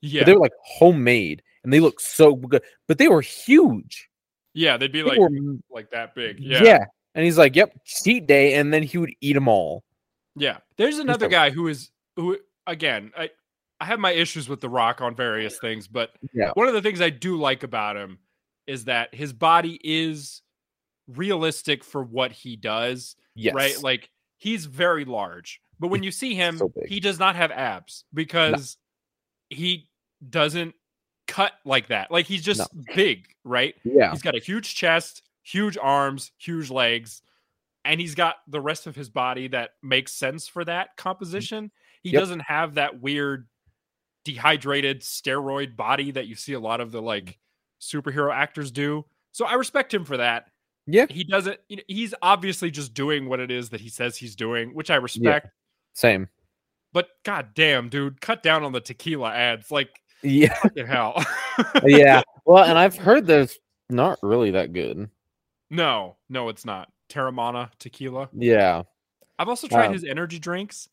Yeah. 0.00 0.20
But 0.20 0.26
they 0.26 0.32
were 0.34 0.40
like 0.40 0.52
homemade 0.64 1.42
and 1.64 1.72
they 1.72 1.80
look 1.80 1.98
so 1.98 2.36
good, 2.36 2.62
but 2.86 2.98
they 2.98 3.08
were 3.08 3.20
huge. 3.20 4.08
Yeah. 4.58 4.76
They'd 4.76 4.92
be 4.92 5.02
like, 5.02 5.18
were- 5.18 5.30
like 5.70 5.90
that 5.90 6.14
big. 6.14 6.38
yeah. 6.40 6.62
Yeah. 6.62 6.84
And 7.14 7.24
he's 7.24 7.38
like, 7.38 7.56
"Yep, 7.56 7.72
cheat 7.84 8.26
day," 8.26 8.54
and 8.54 8.72
then 8.72 8.82
he 8.82 8.98
would 8.98 9.12
eat 9.20 9.32
them 9.32 9.48
all. 9.48 9.82
Yeah. 10.36 10.58
There's 10.76 10.98
another 10.98 11.28
guy 11.28 11.50
who 11.50 11.66
is 11.68 11.90
who 12.16 12.38
again, 12.66 13.12
I 13.16 13.30
I 13.80 13.84
have 13.86 13.98
my 13.98 14.10
issues 14.12 14.48
with 14.48 14.60
The 14.60 14.68
Rock 14.68 15.00
on 15.00 15.14
various 15.16 15.58
things, 15.58 15.88
but 15.88 16.10
Yeah. 16.34 16.50
one 16.54 16.68
of 16.68 16.74
the 16.74 16.82
things 16.82 17.00
I 17.00 17.10
do 17.10 17.36
like 17.36 17.62
about 17.62 17.96
him 17.96 18.18
is 18.66 18.84
that 18.84 19.14
his 19.14 19.32
body 19.32 19.80
is 19.82 20.42
realistic 21.08 21.82
for 21.84 22.02
what 22.02 22.32
he 22.32 22.56
does. 22.56 23.16
Yes, 23.34 23.54
Right? 23.54 23.82
Like 23.82 24.10
he's 24.36 24.66
very 24.66 25.04
large. 25.04 25.60
But 25.80 25.88
when 25.88 26.02
you 26.02 26.10
see 26.10 26.34
him, 26.34 26.58
so 26.58 26.72
he 26.86 27.00
does 27.00 27.18
not 27.18 27.36
have 27.36 27.50
abs 27.52 28.04
because 28.12 28.76
he 29.48 29.88
doesn't 30.28 30.74
cut 31.38 31.52
like 31.64 31.86
that. 31.88 32.10
Like 32.10 32.26
he's 32.26 32.42
just 32.42 32.68
big, 32.94 33.28
right? 33.44 33.74
yeah, 33.84 34.10
He's 34.10 34.22
got 34.22 34.34
a 34.34 34.40
huge 34.40 34.74
chest, 34.74 35.22
huge 35.42 35.78
arms, 35.80 36.32
huge 36.36 36.70
legs, 36.70 37.22
and 37.84 38.00
he's 38.00 38.14
got 38.14 38.36
the 38.48 38.60
rest 38.60 38.86
of 38.86 38.96
his 38.96 39.08
body 39.08 39.46
that 39.48 39.70
makes 39.82 40.12
sense 40.12 40.48
for 40.48 40.64
that 40.64 40.88
mm-hmm. 40.88 41.02
composition. 41.02 41.70
He 42.02 42.10
Yep. 42.10 42.20
doesn't 42.20 42.40
have 42.40 42.74
that 42.74 43.00
weird 43.00 43.48
dehydrated 44.24 45.02
steroid 45.02 45.76
body 45.76 46.10
that 46.10 46.26
you 46.26 46.34
see 46.34 46.52
a 46.54 46.60
lot 46.60 46.80
of 46.80 46.90
the 46.92 47.00
like 47.00 47.38
superhero 47.80 48.34
actors 48.34 48.70
do. 48.70 49.04
So 49.32 49.46
I 49.46 49.54
respect 49.54 49.94
him 49.94 50.04
for 50.04 50.16
that. 50.16 50.46
yeah, 50.86 51.06
He 51.08 51.22
doesn't 51.22 51.58
you 51.68 51.76
know, 51.76 51.82
he's 51.86 52.14
obviously 52.20 52.70
just 52.70 52.94
doing 52.94 53.28
what 53.28 53.38
it 53.40 53.50
is 53.50 53.68
that 53.70 53.80
he 53.80 53.88
says 53.88 54.16
he's 54.16 54.34
doing, 54.34 54.74
which 54.74 54.90
I 54.90 54.96
respect. 54.96 55.48
same. 55.94 56.28
But 56.92 57.08
god 57.24 57.50
damn, 57.54 57.88
dude, 57.90 58.20
cut 58.20 58.42
down 58.42 58.64
on 58.64 58.72
the 58.72 58.80
tequila 58.80 59.32
ads. 59.32 59.70
Like 59.70 60.00
Yeah, 60.22 60.54
fucking 60.54 60.86
hell. 60.86 61.22
yeah. 61.84 62.22
Well, 62.44 62.64
and 62.64 62.78
I've 62.78 62.96
heard 62.96 63.26
there's 63.26 63.58
not 63.90 64.18
really 64.22 64.50
that 64.52 64.72
good. 64.72 65.08
no, 65.70 66.16
no, 66.28 66.48
it's 66.48 66.64
not. 66.64 66.90
Teremana 67.10 67.70
tequila. 67.78 68.28
Yeah, 68.32 68.82
I've 69.38 69.48
also 69.48 69.66
tried 69.68 69.86
Um, 69.86 69.92
his 69.92 70.04
energy 70.04 70.38
drinks. 70.38 70.88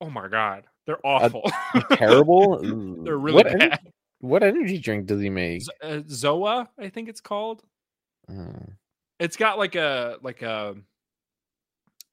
Oh 0.00 0.10
my 0.10 0.26
god, 0.28 0.64
they're 0.86 1.04
awful. 1.06 1.48
terrible. 1.92 2.58
They're 3.04 3.16
really 3.16 3.36
what, 3.36 3.58
bad. 3.58 3.78
what 4.20 4.42
energy 4.42 4.78
drink 4.78 5.06
does 5.06 5.20
he 5.20 5.30
make? 5.30 5.62
Z- 5.62 5.70
uh, 5.82 6.00
Zoa, 6.08 6.66
I 6.78 6.88
think 6.88 7.08
it's 7.08 7.20
called. 7.20 7.62
Uh, 8.28 8.66
It's 9.20 9.36
got 9.36 9.58
like 9.58 9.74
a 9.76 10.16
like 10.22 10.42
a 10.42 10.74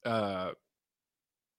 uh 0.05 0.49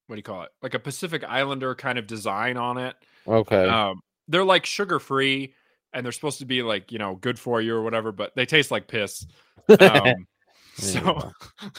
what 0.07 0.17
do 0.17 0.19
you 0.19 0.23
call 0.23 0.43
it? 0.43 0.51
Like 0.63 0.75
a 0.75 0.79
Pacific 0.79 1.25
Islander 1.25 1.75
kind 1.75 1.99
of 1.99 2.07
design 2.07 2.57
on 2.57 2.79
it. 2.79 2.95
okay. 3.27 3.67
Um 3.69 4.01
they're 4.31 4.45
like 4.45 4.65
sugar 4.65 4.99
free 4.99 5.55
and 5.93 6.05
they're 6.05 6.13
supposed 6.13 6.39
to 6.39 6.47
be 6.47 6.63
like, 6.63 6.93
you 6.93 6.99
know, 6.99 7.17
good 7.17 7.39
for 7.39 7.61
you 7.61 7.75
or 7.75 7.83
whatever, 7.83 8.13
but 8.13 8.35
they 8.37 8.47
taste 8.47 8.71
like 8.71 8.87
piss. 8.89 9.27
Um 9.81 10.27
so 10.75 11.31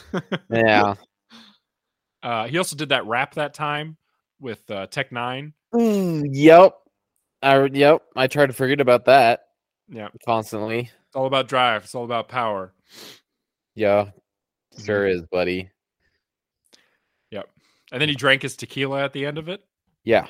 yeah. 0.50 0.94
uh 2.22 2.46
he 2.46 2.58
also 2.58 2.76
did 2.76 2.90
that 2.90 3.06
rap 3.06 3.34
that 3.34 3.54
time 3.54 3.96
with 4.40 4.70
uh 4.70 4.86
Tech 4.86 5.10
N9ne. 5.10 5.52
Mm, 5.74 6.28
yep. 6.30 6.74
I 7.42 7.64
yep. 7.64 8.02
I 8.14 8.26
try 8.28 8.46
to 8.46 8.52
forget 8.52 8.80
about 8.80 9.06
that 9.06 9.46
Yeah. 9.88 10.08
constantly. 10.24 10.90
It's 11.06 11.16
all 11.16 11.26
about 11.26 11.48
drive. 11.48 11.84
It's 11.84 11.94
all 11.94 12.04
about 12.04 12.28
power. 12.28 12.72
Yeah, 13.74 14.10
sure 14.84 15.06
Mm-hmm. 15.06 15.18
is, 15.18 15.26
buddy. 15.30 15.70
Yep. 17.30 17.48
And 17.90 18.00
then 18.00 18.08
he 18.08 18.14
drank 18.14 18.42
his 18.42 18.56
tequila 18.56 19.02
at 19.02 19.12
the 19.12 19.26
end 19.26 19.38
of 19.38 19.48
it. 19.48 19.62
Yeah, 20.04 20.26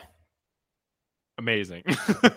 Amazing. 1.38 1.82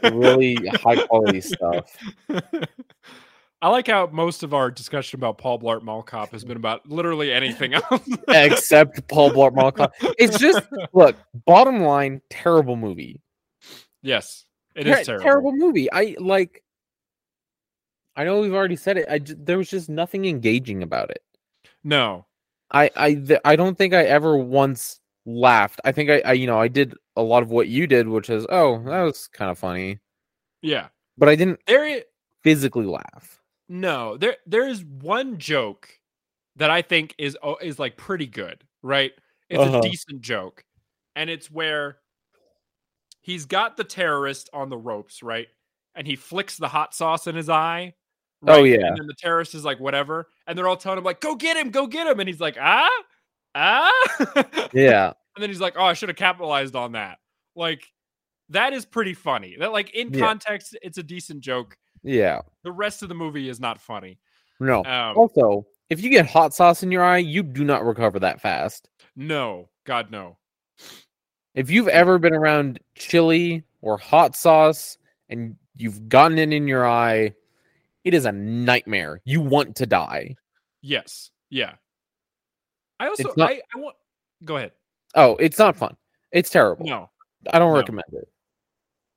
really 0.03 0.55
high 0.83 1.05
quality 1.05 1.41
stuff. 1.41 1.95
I 3.61 3.69
like 3.69 3.87
how 3.87 4.07
most 4.07 4.43
of 4.43 4.53
our 4.53 4.69
discussion 4.69 5.19
about 5.19 5.37
Paul 5.37 5.59
Blart 5.59 5.81
Mall 5.81 6.03
Cop 6.03 6.31
has 6.31 6.43
been 6.43 6.57
about 6.57 6.87
literally 6.87 7.31
anything 7.31 7.73
else. 7.91 8.07
Except 8.27 9.07
Paul 9.07 9.31
Blart 9.31 9.55
Mall 9.55 9.71
Cop. 9.71 9.93
It's 10.19 10.37
just 10.37 10.61
look. 10.93 11.15
Bottom 11.45 11.81
line, 11.81 12.21
terrible 12.29 12.75
movie. 12.75 13.21
yes, 14.01 14.45
it 14.75 14.87
is 14.87 15.07
terrible. 15.07 15.51
movie. 15.51 15.91
I 15.91 16.15
like. 16.19 16.63
I 18.15 18.23
know 18.23 18.39
we've 18.41 18.53
already 18.53 18.75
said 18.75 18.97
it. 18.97 19.07
I 19.09 19.19
there 19.19 19.57
was 19.57 19.69
just 19.69 19.89
nothing 19.89 20.25
engaging 20.25 20.83
about 20.83 21.09
it. 21.09 21.21
No. 21.83 22.25
I 22.71 22.89
I 22.95 23.39
I 23.45 23.55
don't 23.55 23.77
think 23.77 23.93
I 23.93 24.03
ever 24.03 24.37
once 24.37 24.99
laughed. 25.25 25.79
I 25.83 25.91
think 25.91 26.09
I, 26.09 26.21
I 26.25 26.33
you 26.33 26.45
know 26.47 26.59
I 26.59 26.67
did 26.67 26.93
a 27.15 27.21
lot 27.21 27.43
of 27.43 27.49
what 27.51 27.67
you 27.67 27.87
did, 27.87 28.07
which 28.07 28.29
is 28.29 28.45
oh 28.49 28.81
that 28.83 29.01
was 29.01 29.27
kind 29.27 29.49
of 29.51 29.57
funny, 29.57 29.99
Yeah. 30.61 30.87
but 31.17 31.29
I 31.29 31.35
didn't 31.35 31.59
There 31.67 32.01
physically 32.43 32.85
laugh. 32.85 33.41
no. 33.69 34.17
There 34.17 34.37
there 34.45 34.67
is 34.67 34.83
one 34.83 35.37
joke 35.37 35.89
that 36.57 36.69
I 36.69 36.81
think 36.81 37.15
is 37.17 37.37
oh, 37.43 37.57
is 37.61 37.79
like 37.79 37.97
pretty 37.97 38.27
good, 38.27 38.63
right? 38.83 39.11
It's 39.49 39.59
Uh-huh. 39.61 39.79
a 39.79 39.81
decent 39.81 40.21
joke. 40.21 40.63
And 41.15 41.29
it's 41.29 41.49
where 41.49 41.97
he's 43.21 43.45
got 43.45 43.77
the 43.77 43.83
terrorist 43.83 44.49
on 44.53 44.69
the 44.69 44.77
ropes, 44.77 45.23
right? 45.23 45.47
And 45.95 46.05
he 46.05 46.15
flicks 46.15 46.57
the 46.57 46.67
hot 46.67 46.93
sauce 46.93 47.25
in 47.27 47.35
his 47.35 47.49
eye. 47.49 47.93
Oh, 48.47 48.63
yeah. 48.63 48.85
And 48.87 48.97
then 48.97 49.07
the 49.07 49.15
terrorist 49.17 49.55
is 49.55 49.63
like, 49.65 49.79
whatever. 49.79 50.27
And 50.45 50.57
they're 50.57 50.67
all 50.67 50.75
telling 50.77 50.97
him, 50.99 51.03
like, 51.05 51.21
go 51.21 51.35
get 51.35 51.57
him, 51.57 51.71
go 51.71 51.87
get 51.87 52.05
him. 52.05 52.19
And 52.19 52.27
he's 52.29 52.41
like, 52.41 52.57
ah, 52.59 52.89
ah. 53.55 54.69
Yeah, 54.73 55.13
And 55.35 55.41
then 55.43 55.49
he's 55.49 55.59
like, 55.61 55.75
"Oh, 55.77 55.83
I 55.83 55.93
should 55.93 56.09
have 56.09 56.15
capitalized 56.17 56.75
on 56.75 56.93
that." 56.93 57.19
Like 57.55 57.91
that 58.49 58.73
is 58.73 58.85
pretty 58.85 59.13
funny. 59.13 59.55
That 59.59 59.71
like 59.71 59.89
in 59.95 60.13
Yeah. 60.13 60.25
context, 60.25 60.77
it's 60.81 60.97
a 60.97 61.03
decent 61.03 61.41
joke. 61.41 61.77
yeah. 62.03 62.41
The 62.63 62.71
rest 62.71 63.01
of 63.03 63.09
the 63.09 63.15
movie 63.15 63.49
is 63.49 63.59
not 63.59 63.81
funny. 63.81 64.19
No. 64.59 64.83
Um, 64.85 65.17
Also, 65.17 65.65
if 65.89 66.01
you 66.01 66.09
get 66.09 66.25
hot 66.27 66.53
sauce 66.53 66.83
in 66.83 66.91
your 66.91 67.03
eye, 67.03 67.17
you 67.17 67.41
do 67.43 67.63
not 67.65 67.83
recover 67.83 68.19
that 68.19 68.39
fast. 68.41 68.89
no, 69.15 69.69
God 69.85 70.11
no. 70.11 70.37
If 71.55 71.69
you've 71.71 71.87
ever 71.87 72.19
been 72.19 72.33
around 72.33 72.79
chili 72.95 73.63
or 73.81 73.97
hot 73.97 74.35
sauce 74.35 74.97
and 75.29 75.55
you've 75.75 76.07
gotten 76.09 76.37
it 76.37 76.51
in 76.53 76.67
your 76.67 76.85
eye, 76.87 77.33
it 78.03 78.13
is 78.13 78.25
a 78.25 78.31
nightmare. 78.31 79.21
You 79.25 79.41
want 79.41 79.75
to 79.77 79.85
die. 79.85 80.35
Yes, 80.81 81.31
yeah. 81.49 81.75
I 82.99 83.07
also 83.07 83.33
not- 83.37 83.49
I, 83.51 83.61
I 83.73 83.79
want. 83.79 83.95
Go 84.43 84.57
ahead. 84.57 84.73
Oh, 85.15 85.35
it's 85.37 85.57
not 85.59 85.75
fun. 85.75 85.95
It's 86.31 86.49
terrible. 86.49 86.85
No, 86.85 87.09
I 87.51 87.59
don't 87.59 87.71
No. 87.73 87.79
recommend 87.79 88.05
it. 88.13 88.27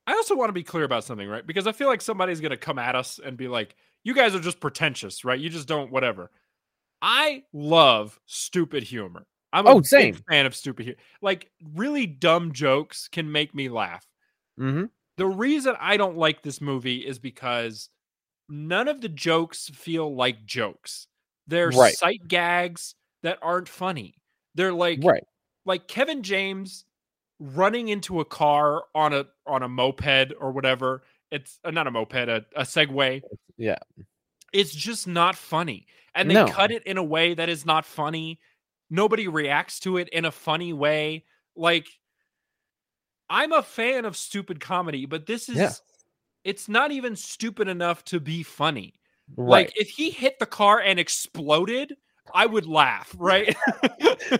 I 0.07 0.13
also 0.13 0.35
want 0.37 0.49
to 0.49 0.55
be 0.55 0.63
clear 0.63 0.85
about 0.85 1.05
something, 1.05 1.29
right? 1.29 1.47
Because 1.47 1.67
I 1.67 1.73
feel 1.73 1.89
like 1.89 2.01
somebody's 2.01 2.41
going 2.41 2.51
to 2.53 2.57
come 2.57 2.79
at 2.79 2.95
us 2.97 3.19
and 3.23 3.37
be 3.37 3.49
like, 3.49 3.75
you 4.05 4.15
guys 4.15 4.35
are 4.35 4.41
just 4.41 4.61
pretentious, 4.61 5.25
right? 5.25 5.39
You 5.39 5.51
just 5.51 5.69
don't, 5.69 5.91
whatever. 5.91 6.31
I 7.03 7.43
love 7.53 8.19
stupid 8.27 8.83
humor. 8.85 9.27
I'm 9.53 9.67
a 9.67 9.71
Oh, 9.71 9.83
big 9.91 10.17
fan 10.29 10.47
of 10.47 10.55
stupid 10.55 10.85
humor. 10.85 10.99
Like, 11.21 11.51
really 11.75 12.07
dumb 12.07 12.53
jokes 12.53 13.09
can 13.09 13.31
make 13.31 13.55
me 13.55 13.69
laugh. 13.69 14.07
Mm-hmm. 14.59 14.85
The 15.17 15.27
reason 15.27 15.75
I 15.79 15.97
don't 15.97 16.17
like 16.17 16.43
this 16.43 16.61
movie 16.61 16.99
is 17.07 17.19
because 17.19 17.91
none 18.49 18.89
of 18.89 19.01
the 19.01 19.09
jokes 19.09 19.69
feel 19.69 20.15
like 20.15 20.47
jokes. 20.47 21.07
They're 21.49 21.71
Right. 21.71 21.95
sight 21.95 22.27
gags 22.29 22.95
that 23.23 23.39
aren't 23.43 23.69
funny. 23.69 24.15
They're 24.55 24.73
like 24.73 25.01
Right. 25.03 25.25
Like 25.69 25.87
Kevin 25.87 26.23
James 26.23 26.87
running 27.39 27.89
into 27.89 28.19
a 28.19 28.25
car 28.25 28.85
on 28.95 29.13
a 29.13 29.27
on 29.47 29.63
a 29.63 29.69
moped 29.69 30.33
or 30.41 30.51
whatever. 30.51 31.05
It's 31.31 31.61
uh, 31.63 31.71
not 31.71 31.87
a 31.87 31.91
moped, 31.91 32.15
a, 32.29 32.45
a 32.57 32.63
Segway. 32.63 33.21
Yeah. 33.59 33.77
It's 34.53 34.75
just 34.75 35.07
not 35.07 35.37
funny. 35.37 35.87
And 36.15 36.31
they 36.31 36.35
No. 36.35 36.49
cut 36.49 36.71
it 36.73 36.83
in 36.85 36.97
a 36.97 37.05
way 37.05 37.35
that 37.35 37.51
is 37.51 37.67
not 37.67 37.85
funny. 37.85 38.41
Nobody 38.89 39.29
reacts 39.29 39.79
to 39.81 39.99
it 39.99 40.09
in 40.09 40.25
a 40.25 40.33
funny 40.33 40.73
way. 40.73 41.27
Like 41.55 41.87
I'm 43.29 43.53
a 43.53 43.63
fan 43.63 44.07
of 44.07 44.17
stupid 44.17 44.59
comedy, 44.59 45.05
but 45.05 45.27
this 45.27 45.51
is 45.51 45.57
Yeah. 45.57 45.73
it's 46.45 46.67
not 46.67 46.93
even 46.93 47.15
stupid 47.15 47.69
enough 47.69 48.03
to 48.07 48.21
be 48.21 48.43
funny. 48.43 48.95
Right. 49.37 49.67
Like 49.67 49.73
if 49.79 49.91
he 49.91 50.11
hit 50.11 50.39
the 50.39 50.47
car 50.47 50.81
and 50.81 50.99
exploded, 50.99 51.95
I 52.35 52.47
would 52.47 52.67
laugh, 52.67 53.15
right? 53.19 53.55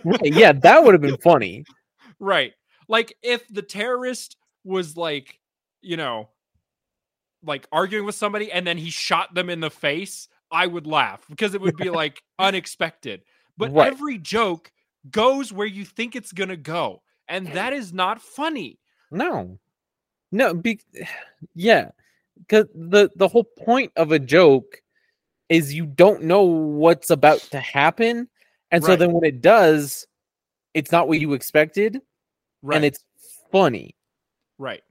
Right, 0.03 0.33
yeah, 0.33 0.51
that 0.51 0.83
would 0.83 0.93
have 0.93 1.01
been 1.01 1.17
funny. 1.17 1.63
right. 2.19 2.53
Like 2.87 3.15
if 3.23 3.47
the 3.47 3.61
terrorist 3.61 4.35
was 4.63 4.95
like, 4.97 5.39
you 5.81 5.95
know, 5.97 6.29
like 7.43 7.67
arguing 7.71 8.05
with 8.05 8.15
somebody 8.15 8.51
and 8.51 8.65
then 8.67 8.77
he 8.77 8.89
shot 8.89 9.33
them 9.33 9.49
in 9.49 9.59
the 9.61 9.69
face, 9.69 10.27
I 10.51 10.67
would 10.67 10.85
laugh 10.85 11.23
because 11.29 11.53
it 11.53 11.61
would 11.61 11.77
be 11.77 11.89
like 11.89 12.21
unexpected. 12.39 13.21
But 13.57 13.71
Right. 13.73 13.87
every 13.91 14.17
joke 14.17 14.71
goes 15.09 15.51
where 15.53 15.67
you 15.67 15.85
think 15.85 16.15
it's 16.15 16.31
going 16.33 16.49
to 16.49 16.57
go. 16.57 17.01
And 17.27 17.47
that 17.53 17.73
is 17.73 17.93
not 17.93 18.21
funny. 18.21 18.79
No. 19.11 19.59
No, 20.31 20.53
be 20.53 20.79
yeah. 21.55 21.91
Cuz 22.47 22.65
the 22.75 23.09
the 23.15 23.27
whole 23.27 23.43
point 23.65 23.91
of 23.95 24.11
a 24.11 24.19
joke 24.19 24.81
is 25.49 25.73
you 25.73 25.85
don't 25.85 26.23
know 26.23 26.43
what's 26.43 27.09
about 27.09 27.39
to 27.51 27.59
happen. 27.59 28.29
And 28.71 28.83
so 28.83 28.95
then 28.95 29.11
when 29.13 29.23
it 29.23 29.41
does, 29.41 30.05
it's 30.73 30.91
not 30.91 31.07
what 31.07 31.19
you 31.19 31.33
expected 31.33 32.01
Right. 32.61 32.75
and 32.75 32.85
it's 32.85 33.03
funny. 33.51 33.95
Right. 34.57 34.83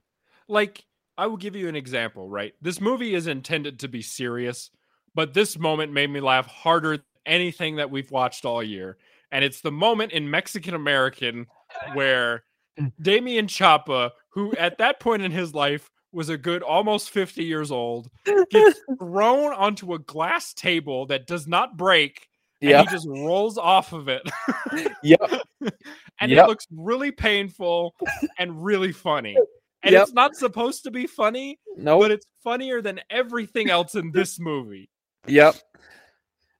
Like, 0.47 0.83
I 1.17 1.27
will 1.27 1.37
give 1.37 1.55
you 1.55 1.67
an 1.69 1.75
example, 1.75 2.27
right? 2.27 2.53
This 2.61 2.81
movie 2.81 3.13
is 3.15 3.27
intended 3.27 3.79
to 3.79 3.87
be 3.87 4.01
serious, 4.01 4.71
but 5.15 5.33
this 5.33 5.57
moment 5.57 5.93
made 5.93 6.09
me 6.09 6.19
laugh 6.19 6.47
harder 6.47 6.97
than 6.97 7.05
anything 7.25 7.75
that 7.77 7.89
we've 7.91 8.09
watched 8.11 8.45
all 8.45 8.63
year. 8.63 8.97
And 9.31 9.45
it's 9.45 9.61
the 9.61 9.71
moment 9.71 10.11
in 10.11 10.29
Mexican 10.29 10.73
American 10.73 11.45
where 11.93 12.43
Damian 13.01 13.47
Chapa, 13.47 14.11
who 14.29 14.53
at 14.53 14.77
that 14.79 14.99
point 14.99 15.21
in 15.21 15.31
his 15.31 15.53
life 15.53 15.89
was 16.11 16.29
a 16.29 16.37
good 16.37 16.63
almost 16.63 17.09
50 17.11 17.43
years 17.43 17.71
old, 17.71 18.09
gets 18.49 18.79
thrown 18.99 19.53
onto 19.53 19.93
a 19.93 19.99
glass 19.99 20.53
table 20.53 21.05
that 21.07 21.27
does 21.27 21.47
not 21.47 21.77
break. 21.77 22.27
And 22.61 22.71
he 22.89 22.93
just 22.93 23.07
rolls 23.07 23.57
off 23.57 23.93
of 23.93 24.09
it. 24.09 24.21
Yep. 25.01 25.19
and 26.19 26.29
Yep. 26.31 26.43
it 26.45 26.47
looks 26.47 26.67
really 26.75 27.11
painful 27.11 27.95
and 28.37 28.63
really 28.63 28.91
funny. 28.91 29.37
And 29.83 29.93
Yep. 29.93 30.03
it's 30.03 30.13
not 30.13 30.35
supposed 30.35 30.83
to 30.83 30.91
be 30.91 31.07
funny, 31.07 31.57
No. 31.77 31.99
but 31.99 32.11
it's 32.11 32.25
funnier 32.43 32.81
than 32.81 32.99
everything 33.09 33.69
else 33.69 33.95
in 33.95 34.11
this 34.11 34.39
movie. 34.41 34.89
Yep. 35.27 35.55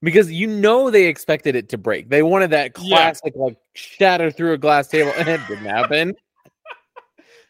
Because 0.02 0.32
you 0.32 0.48
know 0.48 0.90
they 0.90 1.08
expected 1.08 1.56
it 1.56 1.68
to 1.70 1.78
break. 1.78 2.08
They 2.08 2.24
wanted 2.24 2.52
that 2.52 2.72
Yeah. 2.80 2.96
classic 2.96 3.34
like 3.36 3.58
shatter 3.74 4.32
through 4.32 4.54
a 4.54 4.58
glass 4.58 4.88
table 4.88 5.12
and 5.18 5.28
it 5.28 5.42
didn't 5.50 5.66
happen. 5.66 6.16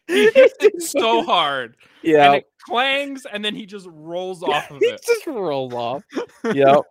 He 0.14 0.32
hits 0.32 0.56
it 0.60 0.82
so 0.82 1.22
hard, 1.24 1.78
Yeah. 2.02 2.26
and 2.26 2.36
it 2.36 2.46
clangs, 2.66 3.26
and 3.32 3.44
then 3.46 3.54
he 3.56 3.66
just 3.66 3.88
rolls 3.92 4.42
off 4.44 4.70
of 4.72 4.80
He 4.80 4.88
it. 4.88 5.02
just 5.06 5.28
rolls 5.28 5.74
off. 5.74 6.04
Yep. 6.44 6.82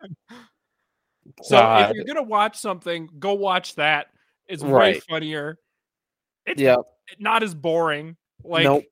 So 1.43 1.77
if 1.79 1.95
you're 1.95 2.05
gonna 2.05 2.23
watch 2.23 2.57
something, 2.59 3.09
go 3.19 3.35
watch 3.35 3.75
that. 3.75 4.07
It's 4.47 4.62
way 4.62 4.71
Right. 4.73 5.03
funnier. 5.09 5.59
It's 6.47 6.61
Yep. 6.61 6.81
not 7.19 7.43
as 7.43 7.55
boring. 7.55 8.16
Like 8.45 8.64
nope. 8.64 8.85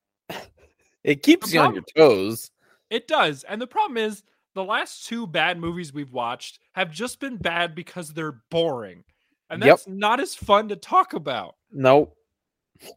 It 1.05 1.23
keeps 1.23 1.53
you 1.53 1.61
on 1.61 1.75
your 1.75 1.85
toes. 1.97 2.51
It 2.91 3.07
does. 3.09 3.45
And 3.45 3.61
the 3.63 3.67
problem 3.67 3.97
is 3.97 4.23
the 4.55 4.65
last 4.65 5.07
two 5.07 5.27
bad 5.27 5.59
movies 5.59 5.93
we've 5.93 6.13
watched 6.13 6.59
have 6.73 6.91
just 6.91 7.21
been 7.21 7.37
bad 7.37 7.75
because 7.75 8.13
they're 8.13 8.41
boring. 8.51 9.05
And 9.51 9.63
Yep. 9.63 9.69
that's 9.69 9.89
not 9.89 10.19
as 10.21 10.35
fun 10.35 10.69
to 10.71 10.77
talk 10.77 11.13
about. 11.15 11.55
Nope. 11.71 12.17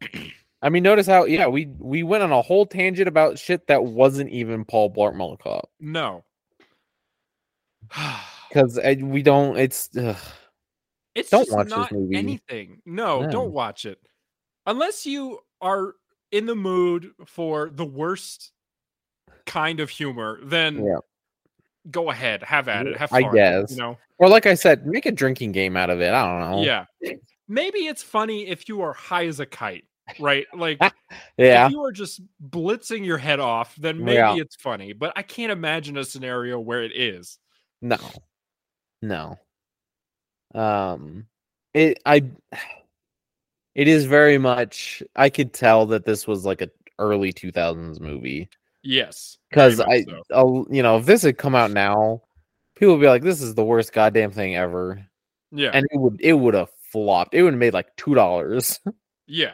I 0.62 0.70
mean, 0.70 0.84
notice 0.84 1.08
how 1.08 1.26
yeah 1.26 1.48
we 1.48 1.68
we 1.80 2.04
went 2.04 2.24
on 2.24 2.32
a 2.32 2.42
whole 2.42 2.66
tangent 2.66 3.08
about 3.08 3.40
shit 3.40 3.68
that 3.68 3.84
wasn't 3.86 4.30
even 4.32 4.66
Paul 4.66 4.92
Blart 4.94 5.40
Cop 5.40 5.70
No. 5.80 6.24
because 8.50 8.80
we 9.02 9.22
don't. 9.22 9.58
It's 9.58 9.90
ugh. 9.98 10.16
It's 11.16 11.30
Don't 11.30 11.52
watch 11.52 11.70
this 11.70 11.92
movie. 11.92 12.16
anything. 12.18 12.82
No, 12.86 13.22
No. 13.22 13.32
don't 13.32 13.52
watch 13.52 13.86
it. 13.86 14.00
Unless 14.66 15.06
you 15.06 15.40
are 15.60 15.96
in 16.32 16.46
the 16.46 16.56
mood 16.56 17.12
for 17.26 17.70
the 17.74 17.86
worst 17.86 18.52
kind 19.46 19.80
of 19.80 19.90
humor, 19.90 20.40
then 20.44 20.86
Yeah. 20.86 20.98
go 21.90 22.12
ahead, 22.12 22.44
have 22.44 22.68
at 22.68 22.86
it, 22.86 22.98
have 22.98 23.12
I 23.12 23.24
guess. 23.34 23.72
You 23.72 23.78
know, 23.78 23.98
or 24.18 24.30
like 24.30 24.46
I 24.46 24.54
said, 24.54 24.86
make 24.86 25.06
a 25.06 25.12
drinking 25.12 25.52
game 25.52 25.76
out 25.76 25.90
of 25.90 26.00
it. 26.02 26.14
I 26.14 26.24
don't 26.24 26.52
know. 26.52 26.64
yeah. 26.64 26.86
Maybe 27.48 27.80
it's 27.88 28.04
funny 28.04 28.48
if 28.48 28.70
you 28.70 28.82
are 28.82 28.94
high 28.94 29.26
as 29.26 29.40
a 29.40 29.46
kite, 29.46 29.86
right? 30.20 30.46
Like 30.54 30.78
yeah. 31.38 31.66
if 31.66 31.72
you 31.72 31.84
are 31.84 31.92
just 31.92 32.22
blitzing 32.50 33.06
your 33.06 33.18
head 33.18 33.40
off, 33.40 33.76
then 33.76 34.04
maybe 34.04 34.16
Yeah. 34.16 34.36
it's 34.38 34.56
funny. 34.56 34.94
But 34.94 35.14
I 35.16 35.22
can't 35.24 35.52
imagine 35.52 35.98
a 35.98 36.06
scenario 36.06 36.60
where 36.60 36.84
it 36.84 36.96
is. 36.96 37.38
No. 37.82 37.98
No. 39.02 39.38
Um 40.54 41.28
it 41.74 42.00
I 42.06 42.24
it 43.76 43.88
is 43.88 44.06
very 44.06 44.38
much 44.38 45.04
I 45.16 45.30
could 45.30 45.54
tell 45.54 45.86
that 45.88 46.06
this 46.06 46.28
was 46.28 46.46
like 46.46 46.62
a 46.62 46.70
early 46.98 47.32
2000s 47.32 48.00
movie 48.00 48.50
Yes. 48.84 49.38
cuz 49.54 49.80
I 49.80 50.04
so. 50.04 50.22
uh, 50.32 50.64
you 50.74 50.82
know, 50.84 50.98
if 50.98 51.06
this 51.06 51.22
had 51.24 51.38
come 51.38 51.56
out 51.56 51.72
now, 51.72 52.22
people 52.76 52.96
would 52.96 53.02
be 53.02 53.08
like 53.08 53.24
this 53.24 53.42
is 53.42 53.56
the 53.56 53.64
worst 53.64 53.94
goddamn 53.94 54.32
thing 54.32 54.56
ever. 54.56 55.06
yeah. 55.52 55.72
And 55.74 55.86
it 55.92 55.98
would 56.00 56.20
it 56.22 56.34
would 56.34 56.54
have 56.56 56.70
flopped. 56.92 57.34
It 57.36 57.44
would 57.44 57.54
have 57.54 57.60
made 57.60 57.74
like 57.74 57.96
$2. 57.98 58.80
Yeah. 59.32 59.54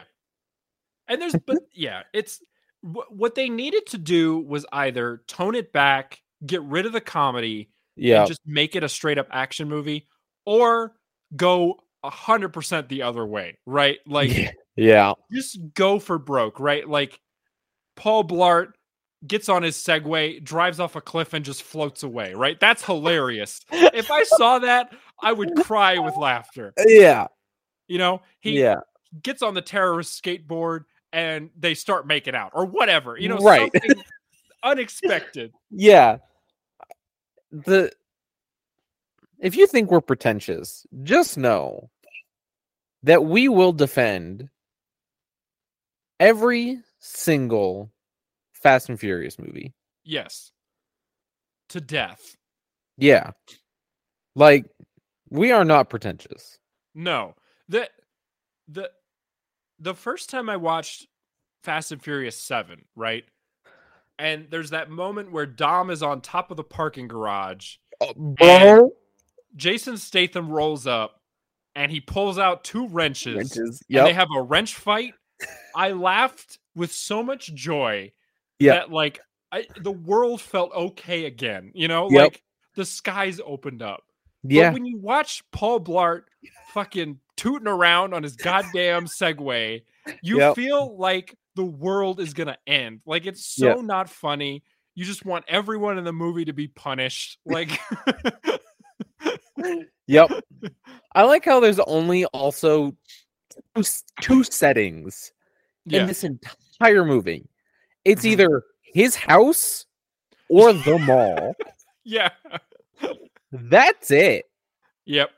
And 1.08 1.20
there's, 1.20 1.36
but 1.46 1.58
yeah, 1.72 2.02
it's 2.12 2.40
wh- 2.82 3.10
what 3.10 3.34
they 3.34 3.48
needed 3.48 3.86
to 3.86 3.98
do 3.98 4.38
was 4.38 4.66
either 4.72 5.22
tone 5.28 5.54
it 5.54 5.72
back, 5.72 6.20
get 6.44 6.62
rid 6.62 6.86
of 6.86 6.92
the 6.92 7.00
comedy, 7.00 7.70
yeah. 7.96 8.20
and 8.20 8.28
just 8.28 8.40
make 8.46 8.76
it 8.76 8.82
a 8.82 8.88
straight 8.88 9.18
up 9.18 9.28
action 9.30 9.68
movie, 9.68 10.06
or 10.44 10.94
go 11.34 11.80
a 12.02 12.10
hundred 12.10 12.52
percent 12.52 12.88
the 12.88 13.02
other 13.02 13.26
way, 13.26 13.58
right? 13.66 13.98
Like, 14.06 14.36
Yeah. 14.36 14.50
yeah. 14.76 15.12
just 15.32 15.58
go 15.74 15.98
for 15.98 16.18
broke, 16.18 16.60
right? 16.60 16.88
Like, 16.88 17.20
Paul 17.96 18.24
Blart 18.24 18.72
gets 19.26 19.48
on 19.48 19.62
his 19.62 19.76
Segway, 19.76 20.42
drives 20.44 20.78
off 20.78 20.94
a 20.96 21.00
cliff, 21.00 21.32
and 21.32 21.44
just 21.44 21.62
floats 21.62 22.02
away, 22.02 22.34
right? 22.34 22.60
That's 22.60 22.84
hilarious. 22.84 23.60
if 23.72 24.10
I 24.10 24.22
saw 24.36 24.58
that, 24.60 24.92
I 25.22 25.32
would 25.32 25.56
cry 25.56 25.98
with 25.98 26.16
laughter. 26.16 26.74
Yeah. 26.86 27.26
You 27.88 27.98
know, 27.98 28.20
he 28.40 28.60
yeah. 28.60 28.76
gets 29.22 29.42
on 29.42 29.54
the 29.54 29.62
terrorist 29.62 30.22
skateboard 30.22 30.84
and 31.16 31.48
they 31.58 31.72
start 31.72 32.06
making 32.06 32.34
out 32.34 32.50
or 32.54 32.66
whatever 32.66 33.16
you 33.18 33.26
know 33.28 33.38
Right. 33.38 33.70
something 33.72 34.02
unexpected 34.62 35.52
Yeah. 35.70 36.18
The 37.50 37.90
if 39.38 39.56
you 39.56 39.66
think 39.66 39.90
we're 39.90 40.00
pretentious, 40.00 40.86
just 41.02 41.38
know 41.38 41.90
that 43.02 43.24
we 43.24 43.48
will 43.48 43.72
defend 43.72 44.48
every 46.20 46.80
single 46.98 47.90
Fast 48.52 48.88
and 48.88 48.98
Furious 49.00 49.38
movie. 49.38 49.72
yes 50.04 50.52
to 51.70 51.80
death 51.80 52.36
Yeah. 52.98 53.30
Like 54.34 54.66
we 55.30 55.50
are 55.52 55.64
not 55.64 55.88
pretentious. 55.88 56.58
no 56.94 57.34
the 57.68 57.88
the 58.68 58.90
the 59.78 59.94
first 59.94 60.30
time 60.30 60.48
i 60.48 60.56
watched 60.56 61.06
fast 61.62 61.92
and 61.92 62.02
furious 62.02 62.38
7 62.40 62.84
right 62.94 63.24
and 64.18 64.46
there's 64.50 64.70
that 64.70 64.90
moment 64.90 65.32
where 65.32 65.46
dom 65.46 65.90
is 65.90 66.02
on 66.02 66.20
top 66.20 66.50
of 66.50 66.56
the 66.56 66.64
parking 66.64 67.08
garage 67.08 67.76
uh, 68.00 68.12
Bro, 68.14 68.90
jason 69.56 69.96
statham 69.96 70.48
rolls 70.50 70.86
up 70.86 71.20
and 71.74 71.92
he 71.92 72.00
pulls 72.00 72.38
out 72.38 72.64
two 72.64 72.88
wrenches 72.88 73.36
Wrenches. 73.36 73.82
and 73.90 74.06
they 74.06 74.12
have 74.14 74.28
a 74.34 74.40
wrench 74.40 74.74
fight. 74.76 75.12
I 75.74 75.90
laughed 75.92 76.58
with 76.74 76.90
so 76.90 77.22
much 77.22 77.52
joy 77.54 78.12
Yeah. 78.58 78.72
that 78.76 78.90
like 78.90 79.20
I, 79.52 79.66
the 79.82 79.92
world 79.92 80.40
felt 80.40 80.72
okay 80.74 81.26
again. 81.26 81.72
You 81.74 81.88
know, 81.88 82.08
Yep. 82.10 82.22
like 82.22 82.42
the 82.76 82.86
skies 82.86 83.40
opened 83.44 83.82
up. 83.82 84.04
Yeah. 84.42 84.70
But 84.70 84.72
when 84.74 84.86
you 84.86 84.98
watch 84.98 85.42
Paul 85.52 85.80
Blart 85.80 86.22
fucking 86.72 87.20
tooting 87.36 87.68
around 87.68 88.14
on 88.14 88.22
his 88.22 88.36
goddamn 88.36 89.06
Segway, 89.06 89.82
you 90.22 90.38
Yep. 90.38 90.54
feel 90.56 90.96
like 90.96 91.36
the 91.54 91.64
world 91.64 92.20
is 92.20 92.34
gonna 92.34 92.56
end. 92.66 93.00
Like 93.06 93.26
it's 93.26 93.44
so 93.46 93.66
Yep. 93.76 93.80
not 93.84 94.08
funny. 94.10 94.62
You 94.94 95.04
just 95.04 95.24
want 95.24 95.44
everyone 95.48 95.98
in 95.98 96.04
the 96.04 96.12
movie 96.12 96.44
to 96.46 96.52
be 96.52 96.68
punished. 96.68 97.38
Like 97.46 97.78
Yep. 100.06 100.30
I 101.14 101.22
like 101.24 101.44
how 101.44 101.60
there's 101.60 101.80
only 101.80 102.24
also 102.26 102.96
two, 103.74 103.82
two 104.20 104.44
settings 104.44 105.32
Yeah. 105.86 106.02
in 106.02 106.06
this 106.06 106.24
entire 106.24 107.04
movie. 107.04 107.48
It's 108.04 108.22
Mhm. 108.22 108.30
either 108.32 108.62
his 108.82 109.16
house 109.16 109.86
or 110.48 110.72
the 110.72 110.98
mall. 110.98 111.54
yeah. 112.04 112.30
That's 113.52 114.10
it. 114.10 114.44
Yep. 115.06 115.30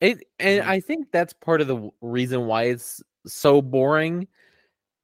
It 0.00 0.24
and 0.38 0.62
Mhm. 0.62 0.66
I 0.66 0.80
think 0.80 1.10
that's 1.12 1.32
part 1.32 1.60
of 1.60 1.66
the 1.68 1.90
reason 2.00 2.46
why 2.46 2.64
it's 2.64 3.02
so 3.26 3.62
boring 3.62 4.28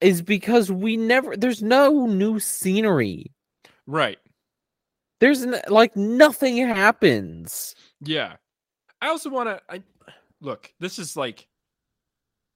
is 0.01 0.23
because 0.23 0.71
we 0.71 0.97
never 0.97 1.37
there's 1.37 1.63
no 1.63 2.07
new 2.07 2.39
scenery. 2.39 3.33
Right. 3.87 4.19
There's 5.21 5.43
n- 5.43 5.61
like 5.69 5.97
nothing 5.97 6.57
happens. 6.59 7.75
Yeah. 8.01 8.37
I 9.01 9.09
also 9.09 9.31
want 9.31 9.49
to 9.49 9.63
I 9.69 9.83
look, 10.41 10.73
this 10.81 10.99
is 10.99 11.17
like 11.17 11.47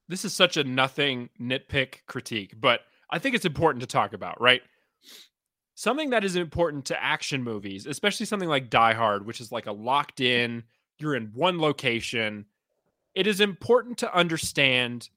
this 0.09 0.25
is 0.25 0.35
such 0.35 0.57
a 0.57 0.65
nothing 0.65 1.31
nitpick 1.41 2.01
critique, 2.07 2.55
but 2.61 2.81
I 3.11 3.19
think 3.19 3.35
it's 3.35 3.47
important 3.47 3.81
to 3.81 3.87
talk 3.87 4.13
about, 4.13 4.41
right? 4.41 4.63
Something 5.77 6.11
that 6.11 6.25
is 6.25 6.37
important 6.37 6.85
to 6.87 7.03
action 7.03 7.43
movies, 7.43 7.87
especially 7.87 8.27
something 8.27 8.49
like 8.49 8.71
Die 8.71 8.93
Hard, 8.93 9.25
which 9.27 9.41
is 9.41 9.51
like 9.51 9.67
a 9.67 9.73
locked 9.73 10.21
in, 10.21 10.63
you're 10.99 11.15
in 11.15 11.31
one 11.35 11.59
location. 11.59 12.47
It 13.15 13.27
is 13.27 13.41
important 13.41 13.99
to 13.99 14.15
understand 14.15 15.09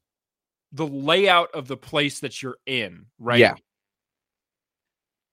the 0.71 0.87
layout 0.87 1.49
of 1.53 1.67
the 1.67 1.77
place 1.77 2.19
that 2.19 2.41
you're 2.41 2.57
in, 2.65 3.05
right? 3.19 3.39
Yeah. 3.39 3.55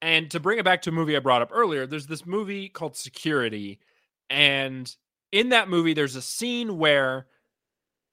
And 0.01 0.30
to 0.30 0.40
bring 0.40 0.59
it 0.59 0.64
back 0.64 0.82
to 0.82 0.90
a 0.90 0.92
movie 0.92 1.16
I 1.16 1.20
brought 1.20 1.42
up 1.42 1.51
earlier, 1.53 1.86
there's 1.86 2.07
this 2.07 2.26
movie 2.26 2.68
called 2.68 2.97
Security. 2.97 3.80
And 4.28 4.95
in 5.32 5.49
that 5.49 5.68
movie, 5.68 5.95
there's 5.95 6.16
a 6.16 6.22
scene 6.22 6.78
where 6.78 7.26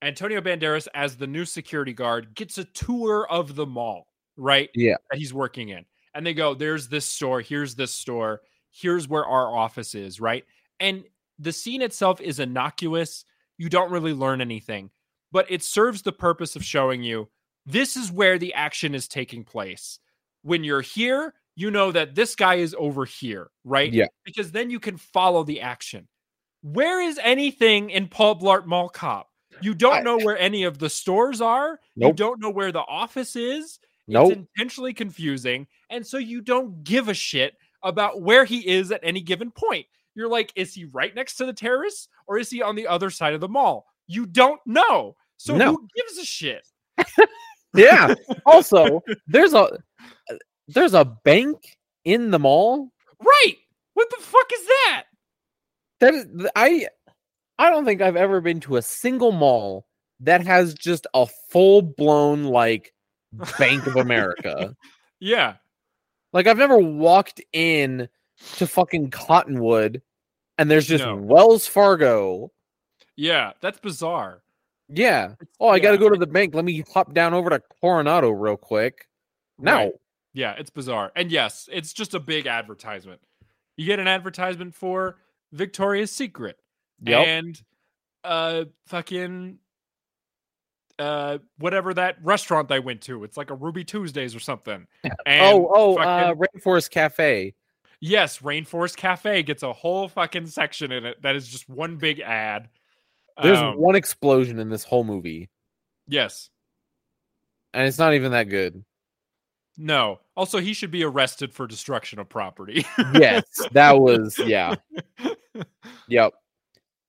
Antonio 0.02 0.42
Banderas, 0.42 0.88
as 0.94 1.18
the 1.18 1.28
new 1.28 1.46
security 1.46 1.94
guard, 1.94 2.34
gets 2.34 2.58
a 2.58 2.64
tour 2.64 3.28
of 3.30 3.56
the 3.56 3.66
mall, 3.66 4.08
right? 4.38 4.70
Yeah. 4.74 4.96
That 5.10 5.20
he's 5.20 5.34
working 5.34 5.70
in. 5.70 5.86
And 6.16 6.26
they 6.26 6.34
go, 6.34 6.54
there's 6.54 6.88
this 6.88 7.06
store, 7.06 7.42
here's 7.42 7.76
this 7.76 7.94
store, 7.94 8.42
here's 8.72 9.08
where 9.08 9.26
our 9.26 9.56
office 9.56 9.94
is, 9.94 10.20
right? 10.20 10.44
And 10.80 11.04
the 11.42 11.52
scene 11.52 11.82
itself 11.82 12.22
is 12.22 12.40
innocuous. 12.40 13.26
You 13.58 13.68
don't 13.68 13.92
really 13.92 14.14
learn 14.14 14.42
anything, 14.42 14.92
but 15.32 15.50
it 15.50 15.64
serves 15.64 16.02
the 16.02 16.12
purpose 16.12 16.56
of 16.56 16.64
showing 16.64 17.04
you 17.04 17.30
this 17.66 17.98
is 17.98 18.12
where 18.12 18.38
the 18.38 18.54
action 18.54 18.96
is 18.96 19.08
taking 19.08 19.44
place. 19.44 20.00
When 20.44 20.64
you're 20.64 20.82
here, 20.82 21.34
you 21.56 21.70
know 21.70 21.92
that 21.92 22.16
this 22.16 22.36
guy 22.36 22.56
is 22.56 22.76
over 22.78 23.06
here, 23.06 23.50
right? 23.64 23.92
Yeah. 23.92 24.08
Because 24.24 24.52
then 24.52 24.70
you 24.70 24.80
can 24.80 24.98
follow 24.98 25.44
the 25.44 25.62
action. 25.62 26.08
Where 26.62 27.02
is 27.02 27.20
anything 27.22 27.90
in 27.90 28.08
Paul 28.08 28.40
Blart 28.40 28.66
Mall 28.66 28.90
Cop? 28.90 29.30
You 29.62 29.74
don't 29.74 30.04
know 30.04 30.18
where 30.18 30.38
any 30.38 30.64
of 30.64 30.80
the 30.80 30.90
stores 30.90 31.42
are. 31.42 31.80
Nope. 31.96 32.10
You 32.10 32.14
don't 32.14 32.40
know 32.40 32.50
where 32.50 32.72
the 32.72 32.80
office 32.80 33.36
is. 33.36 33.80
Nope. 34.08 34.32
It's 34.32 34.38
intentionally 34.40 34.94
confusing. 34.94 35.68
And 35.90 36.06
so 36.06 36.18
you 36.18 36.42
don't 36.42 36.84
give 36.84 37.10
a 37.10 37.14
shit 37.14 37.56
about 37.84 38.22
where 38.22 38.46
he 38.46 38.68
is 38.68 38.92
at 38.92 39.02
any 39.04 39.22
given 39.22 39.52
point. 39.52 39.86
You're 40.16 40.28
like, 40.30 40.52
is 40.56 40.74
he 40.74 40.86
right 40.86 41.14
next 41.16 41.36
to 41.38 41.46
the 41.46 41.54
terrace 41.54 42.08
or 42.28 42.38
is 42.38 42.50
he 42.50 42.62
on 42.62 42.76
the 42.76 42.88
other 42.88 43.10
side 43.10 43.34
of 43.34 43.40
the 43.42 43.48
mall? 43.48 43.86
You 44.08 44.26
don't 44.26 44.60
know. 44.66 45.16
So 45.38 45.56
No. 45.56 45.72
who 45.74 45.88
gives 45.96 46.18
a 46.18 46.26
shit? 46.26 46.68
Yeah. 47.74 48.14
also, 48.46 49.02
there's 49.28 49.54
a 49.54 49.70
there's 50.68 50.94
a 50.94 51.06
bank 51.06 51.78
in 52.04 52.30
the 52.32 52.40
mall. 52.40 52.92
Right. 53.24 53.56
What 53.94 54.10
the 54.10 54.22
fuck 54.22 54.52
is 54.54 54.66
that? 54.68 55.04
That 56.02 56.14
is, 56.16 56.26
I 56.56 56.88
I 57.58 57.70
don't 57.70 57.86
think 57.86 58.02
I've 58.02 58.18
ever 58.18 58.42
been 58.42 58.60
to 58.62 58.76
a 58.76 58.82
single 58.82 59.32
mall 59.32 59.86
that 60.20 60.46
has 60.46 60.74
just 60.74 61.08
a 61.14 61.28
full 61.50 61.82
blown 61.82 62.44
like 62.44 62.94
Bank 63.58 63.88
of 63.88 63.96
America. 63.96 64.76
Yeah. 65.22 65.56
like 66.34 66.48
I've 66.48 66.58
never 66.58 66.78
walked 66.80 67.40
in 67.54 68.10
to 68.58 68.68
fucking 68.68 69.12
Cottonwood 69.12 70.02
and 70.58 70.70
there's 70.70 70.88
just 70.88 71.04
No. 71.04 71.16
Wells 71.16 71.68
Fargo. 71.68 72.52
Yeah. 73.16 73.54
That's 73.62 73.80
bizarre. 73.80 74.42
Yeah. 74.90 75.36
Oh, 75.60 75.70
I 75.70 75.80
got 75.80 75.92
to 75.92 75.98
go 75.98 76.10
to 76.10 76.18
the 76.18 76.28
bank. 76.28 76.54
Let 76.54 76.66
me 76.66 76.84
hop 76.94 77.14
down 77.14 77.34
over 77.34 77.50
to 77.50 77.62
Coronado 77.82 78.30
real 78.30 78.58
quick. 78.58 79.08
No. 79.58 79.76
Right. 79.76 79.92
Yeah, 80.34 80.54
it's 80.58 80.70
bizarre. 80.70 81.12
And 81.16 81.32
yes, 81.32 81.68
it's 81.72 81.94
just 81.94 82.14
a 82.14 82.20
big 82.20 82.48
advertisement. 82.48 83.22
You 83.78 83.86
get 83.86 84.00
an 84.00 84.08
advertisement 84.08 84.76
for 84.76 85.18
Victoria's 85.52 86.12
Secret 86.12 86.58
Yep. 87.04 87.28
and 87.28 87.62
uh 88.24 88.66
fucking 88.86 89.58
uh 91.00 91.40
whatever 91.58 91.94
that 91.94 92.18
restaurant 92.24 92.68
they 92.70 92.80
went 92.80 93.02
to. 93.02 93.24
It's 93.24 93.36
like 93.38 93.50
a 93.50 93.56
Ruby 93.56 93.84
Tuesdays 93.84 94.36
or 94.36 94.40
something. 94.40 94.88
And 95.26 95.42
oh, 95.54 95.72
oh, 95.74 95.98
uh, 95.98 96.36
Rainforest 96.36 96.92
Cafe. 96.92 97.54
Yes, 98.02 98.40
Rainforest 98.40 98.98
Cafe 98.98 99.44
gets 99.44 99.64
a 99.64 99.72
whole 99.72 100.10
fucking 100.10 100.48
section 100.48 100.92
in 100.92 101.06
it 101.06 101.22
that 101.22 101.36
is 101.36 101.48
just 101.48 101.70
one 101.70 101.96
big 101.98 102.20
ad. 102.20 102.68
There's 103.42 103.58
Um, 103.58 103.78
one 103.78 103.96
explosion 103.96 104.60
in 104.60 104.70
this 104.70 104.84
whole 104.84 105.06
movie, 105.06 105.50
yes. 106.08 106.50
and 107.74 107.88
it's 107.88 107.98
not 107.98 108.14
even 108.14 108.32
that 108.34 108.50
good. 108.50 108.84
No. 109.78 110.20
Also, 110.36 110.60
he 110.60 110.74
should 110.74 110.92
be 110.92 111.04
arrested 111.04 111.54
for 111.54 111.66
destruction 111.66 112.20
of 112.20 112.28
property. 112.28 112.86
Yes, 113.14 113.44
that 113.72 114.00
was 114.00 114.38
yeah. 114.38 114.76
Yep. 116.08 116.34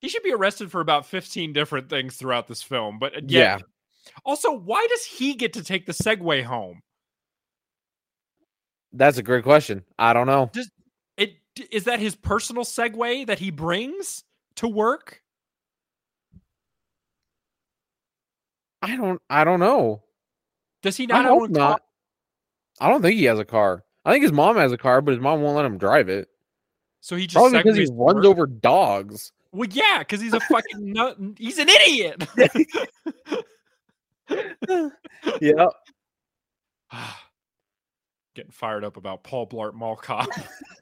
He 0.00 0.08
should 0.08 0.22
be 0.22 0.32
arrested 0.32 0.70
for 0.70 0.80
about 0.80 1.06
15 1.06 1.52
different 1.52 1.88
things 1.88 2.16
throughout 2.16 2.46
this 2.48 2.62
film. 2.62 2.98
But 2.98 3.16
uh, 3.16 3.20
Yeah. 3.26 3.58
Also, 4.24 4.52
why 4.52 4.86
does 4.90 5.04
he 5.04 5.34
get 5.34 5.52
to 5.54 5.64
take 5.64 5.86
the 5.86 5.92
Segway 5.92 6.42
home? 6.42 6.82
That's 8.92 9.18
a 9.18 9.22
great 9.22 9.42
question. 9.44 9.84
I 9.98 10.12
don't 10.12 10.26
know. 10.26 10.50
It 10.54 10.68
is 11.70 11.84
that 11.84 12.00
his 12.00 12.14
personal 12.14 12.64
Segway 12.64 13.26
that 13.26 13.38
he 13.38 13.50
brings 13.50 14.24
to 14.56 14.68
work? 14.68 15.22
I 18.80 18.96
don't. 18.96 19.20
I 19.30 19.44
don't 19.44 19.60
know. 19.60 20.02
Does 20.82 20.96
he 20.96 21.04
I 21.04 21.06
not 21.22 21.24
hope 21.26 21.42
own 21.42 21.50
a 21.50 21.52
not. 21.52 21.68
car? 21.68 21.80
I 22.80 22.88
don't 22.88 23.02
think 23.02 23.16
he 23.16 23.24
has 23.26 23.38
a 23.38 23.44
car. 23.44 23.84
I 24.04 24.12
think 24.12 24.22
his 24.22 24.32
mom 24.32 24.56
has 24.56 24.72
a 24.72 24.78
car, 24.78 25.00
but 25.00 25.12
his 25.12 25.20
mom 25.20 25.42
won't 25.42 25.56
let 25.56 25.64
him 25.64 25.78
drive 25.78 26.08
it. 26.08 26.28
So 27.00 27.14
he 27.16 27.26
just 27.26 27.36
Probably 27.36 27.58
because 27.58 27.76
he 27.76 27.86
runs 27.92 28.16
work? 28.16 28.24
over 28.24 28.46
dogs. 28.46 29.32
Well, 29.52 29.68
yeah, 29.70 29.98
because 30.00 30.20
he's 30.20 30.32
a 30.32 30.40
fucking 30.40 30.64
nut. 30.92 31.16
He's 31.38 31.58
an 31.58 31.68
idiot. 31.68 32.26
Yeah. 35.40 35.66
Getting 38.34 38.50
fired 38.50 38.84
up 38.84 38.96
about 38.96 39.22
Paul 39.24 39.46
Blart 39.46 39.74
Mall 39.74 39.96
Cop. 39.96 40.28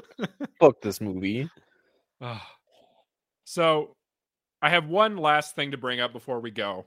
Fuck 0.60 0.80
this 0.80 1.00
movie. 1.00 1.48
So, 3.44 3.96
I 4.60 4.70
have 4.70 4.86
one 4.86 5.16
last 5.16 5.54
thing 5.54 5.72
to 5.72 5.76
bring 5.76 6.00
up 6.00 6.12
before 6.12 6.40
we 6.40 6.50
go. 6.50 6.86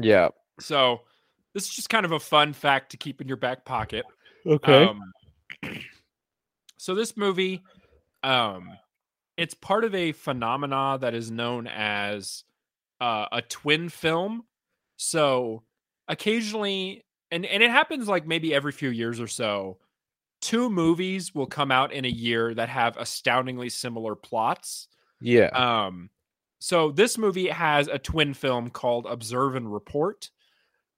Yeah. 0.00 0.28
So, 0.60 1.00
this 1.54 1.64
is 1.64 1.74
just 1.74 1.88
kind 1.88 2.04
of 2.04 2.12
a 2.12 2.20
fun 2.20 2.52
fact 2.52 2.90
to 2.90 2.96
keep 2.96 3.20
in 3.20 3.28
your 3.28 3.36
back 3.36 3.64
pocket. 3.64 4.04
Okay. 4.46 4.84
Um, 4.84 5.12
so 6.76 6.94
this 6.94 7.16
movie, 7.16 7.62
um, 8.22 8.70
it's 9.36 9.54
part 9.54 9.84
of 9.84 9.94
a 9.94 10.12
phenomena 10.12 10.98
that 11.00 11.14
is 11.14 11.30
known 11.30 11.66
as 11.66 12.44
uh, 13.00 13.26
a 13.32 13.42
twin 13.42 13.88
film. 13.88 14.44
So 14.96 15.62
occasionally, 16.08 17.04
and 17.30 17.44
and 17.44 17.62
it 17.62 17.70
happens 17.70 18.08
like 18.08 18.26
maybe 18.26 18.54
every 18.54 18.72
few 18.72 18.90
years 18.90 19.20
or 19.20 19.26
so. 19.26 19.78
Two 20.46 20.70
movies 20.70 21.34
will 21.34 21.46
come 21.46 21.72
out 21.72 21.92
in 21.92 22.04
a 22.04 22.08
year 22.08 22.54
that 22.54 22.68
have 22.68 22.96
astoundingly 22.96 23.68
similar 23.68 24.14
plots. 24.14 24.86
yeah. 25.20 25.48
Um, 25.48 26.08
so 26.60 26.92
this 26.92 27.18
movie 27.18 27.48
has 27.48 27.88
a 27.88 27.98
twin 27.98 28.32
film 28.32 28.70
called 28.70 29.06
Observe 29.06 29.56
and 29.56 29.72
Report, 29.72 30.30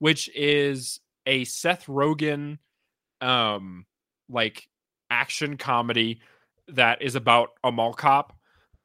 which 0.00 0.28
is 0.36 1.00
a 1.24 1.44
Seth 1.44 1.86
Rogen, 1.86 2.58
um, 3.22 3.86
like 4.28 4.68
action 5.10 5.56
comedy 5.56 6.20
that 6.68 7.00
is 7.00 7.14
about 7.14 7.52
a 7.64 7.72
mall 7.72 7.94
cop. 7.94 8.36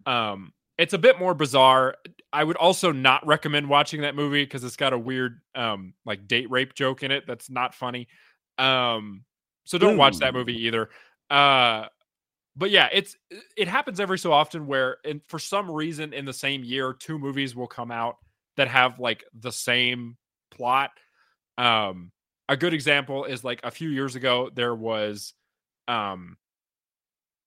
Um, 0.05 0.53
it's 0.78 0.93
a 0.93 0.97
bit 0.97 1.20
more 1.20 1.34
bizarre. 1.34 1.95
I 2.32 2.41
would 2.41 2.55
also 2.55 2.93
not 2.93 3.28
recommend 3.28 3.68
watching 3.68 4.03
that 4.03 4.16
movie 4.16 4.45
because 4.45 4.64
it's 4.64 4.78
got 4.78 4.93
a 4.93 4.97
weird, 4.97 5.41
um, 5.55 5.93
like 6.05 6.26
date 6.26 6.49
rape 6.49 6.74
joke 6.74 7.03
in 7.03 7.11
it 7.11 7.26
that's 7.28 7.49
not 7.49 7.76
funny. 7.76 8.07
Um, 8.57 9.26
so 9.64 9.78
don't 9.78 9.97
watch 9.97 10.18
that 10.18 10.34
movie 10.34 10.66
either. 10.66 10.89
Uh, 11.30 11.88
but 12.55 12.70
yeah, 12.70 12.89
it's 12.91 13.16
it 13.57 13.68
happens 13.68 13.99
every 13.99 14.20
so 14.20 14.32
often 14.32 14.68
where, 14.68 14.97
and 15.05 15.22
for 15.28 15.39
some 15.39 15.70
reason, 15.72 16.14
in 16.14 16.26
the 16.26 16.34
same 16.34 16.64
year, 16.64 16.93
two 16.93 17.18
movies 17.18 17.55
will 17.55 17.68
come 17.68 17.91
out 17.91 18.18
that 18.57 18.68
have 18.68 18.99
like 18.99 19.24
the 19.39 19.51
same 19.51 20.18
plot. 20.51 20.91
Um, 21.57 22.11
a 22.49 22.57
good 22.57 22.74
example 22.74 23.26
is 23.26 23.43
like 23.43 23.59
a 23.64 23.72
few 23.72 23.89
years 23.89 24.16
ago 24.16 24.49
there 24.53 24.76
was, 24.76 25.34
um, 25.88 26.38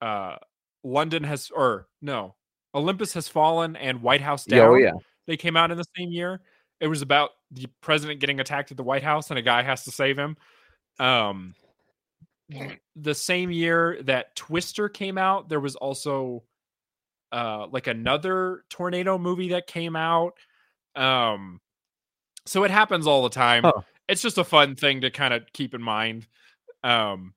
uh, 0.01 0.37
London 0.83 1.23
has 1.25 1.51
or 1.55 1.87
no, 2.03 2.35
Olympus 2.75 3.13
has 3.13 3.29
fallen 3.29 3.77
and 3.77 4.03
White 4.03 4.21
House 4.21 4.45
down. 4.45 4.69
Oh, 4.69 4.75
yeah. 4.75 4.93
They 5.27 5.37
came 5.37 5.57
out 5.57 5.71
in 5.71 5.79
the 5.79 5.85
same 5.97 6.11
year. 6.11 6.41
It 6.81 6.89
was 6.89 7.03
about 7.03 7.31
the 7.51 7.67
president 7.81 8.21
getting 8.21 8.41
attacked 8.41 8.71
at 8.71 8.77
the 8.77 8.83
White 8.83 9.03
House 9.03 9.31
and 9.31 9.39
a 9.39 9.43
guy 9.43 9.63
has 9.63 9.85
to 9.85 9.91
save 9.91 10.19
him. 10.19 10.37
Um, 10.99 11.55
the 12.95 13.15
same 13.15 13.51
year 13.51 13.99
that 14.03 14.37
Twister 14.37 14.89
came 14.89 15.19
out, 15.19 15.49
there 15.49 15.61
was 15.61 15.77
also 15.77 16.45
uh 17.33 17.67
like 17.71 17.87
another 17.87 18.63
tornado 18.71 19.19
movie 19.19 19.49
that 19.51 19.67
came 19.67 19.97
out. 19.97 20.35
Um 20.95 21.61
so 22.45 22.63
it 22.65 22.71
happens 22.71 23.07
all 23.07 23.23
the 23.25 23.31
time. 23.31 23.65
Huh. 23.65 23.83
It's 24.09 24.23
just 24.23 24.39
a 24.39 24.45
fun 24.45 24.77
thing 24.77 25.01
to 25.01 25.11
kind 25.11 25.35
of 25.35 25.45
keep 25.53 25.75
in 25.75 25.83
mind. 25.83 26.27
Um 26.85 27.35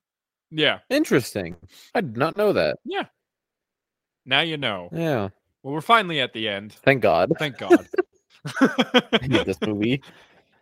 yeah. 0.50 0.78
Interesting. 0.88 1.56
I 1.94 2.00
did 2.00 2.16
not 2.16 2.36
know 2.36 2.52
that. 2.52 2.78
Yeah. 2.84 3.06
Now 4.24 4.40
you 4.40 4.56
know. 4.56 4.88
Yeah. 4.92 5.30
Well, 5.62 5.74
we're 5.74 5.80
finally 5.80 6.20
at 6.20 6.32
the 6.32 6.48
end. 6.48 6.72
Thank 6.72 7.02
God. 7.02 7.32
Thank 7.38 7.58
God. 7.58 7.86
I 8.60 9.18
hate 9.20 9.46
this 9.46 9.60
movie. 9.60 10.02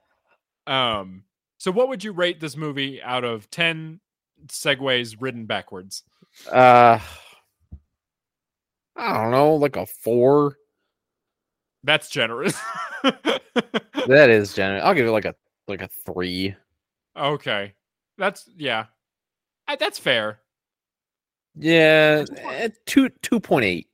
um 0.67 1.25
so 1.59 1.71
what 1.71 1.89
would 1.89 2.03
you 2.03 2.13
rate 2.13 2.41
this 2.41 2.57
movie 2.57 3.03
out 3.03 3.25
of 3.25 3.51
10 3.51 4.01
segways 4.47 5.17
ridden 5.19 5.47
backwards? 5.47 6.03
Uh 6.51 6.99
I 8.97 9.13
don't 9.23 9.31
know, 9.31 9.55
like 9.55 9.77
a 9.77 9.87
four. 9.87 10.57
That's 11.85 12.09
generous. 12.11 12.57
That 14.07 14.31
is 14.31 14.55
generous. 14.55 14.83
I'll 14.85 14.95
give 14.95 15.07
it 15.07 15.11
like 15.11 15.27
a 15.27 15.35
like 15.67 15.83
a 15.83 15.89
three. 16.07 16.57
okay. 17.15 17.75
That's 18.17 18.49
yeah. 18.57 18.87
Uh, 19.69 19.77
That's 19.79 19.99
fair. 19.99 20.41
Yeah, 21.55 22.25
eh, 22.39 22.71
two 22.87 23.11
two 23.21 23.39
point 23.39 23.67
eight. 23.67 23.89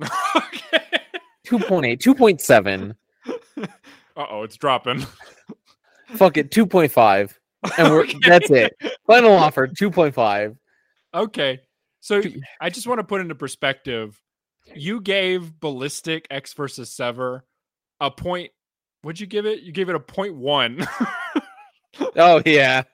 okay. 0.36 1.00
2.8, 1.46 1.98
2.7. 1.98 2.94
Uh-oh, 4.16 4.42
it's 4.44 4.56
dropping. 4.56 5.04
Fuck 6.14 6.36
it, 6.36 6.50
2.5. 6.52 7.34
And 7.78 7.92
we're 7.92 8.06
that's 8.26 8.50
it. 8.50 8.74
Final 9.06 9.32
offer, 9.32 9.66
2.5. 9.68 10.56
Okay. 11.14 11.60
So 12.00 12.22
I 12.60 12.70
just 12.70 12.86
want 12.86 12.98
to 13.00 13.04
put 13.04 13.20
into 13.20 13.34
perspective. 13.34 14.20
You 14.74 15.00
gave 15.00 15.58
Ballistic 15.60 16.26
Ecks 16.30 16.54
versus 16.54 16.90
Sever 16.90 17.44
a 18.00 18.10
point. 18.10 18.50
What'd 19.02 19.20
you 19.20 19.26
give 19.26 19.46
it? 19.46 19.60
You 19.60 19.72
gave 19.72 19.88
it 19.88 19.94
a 19.94 20.00
point 20.00 20.34
one. 20.34 20.86
Oh 22.16 22.40
yeah. 22.46 22.84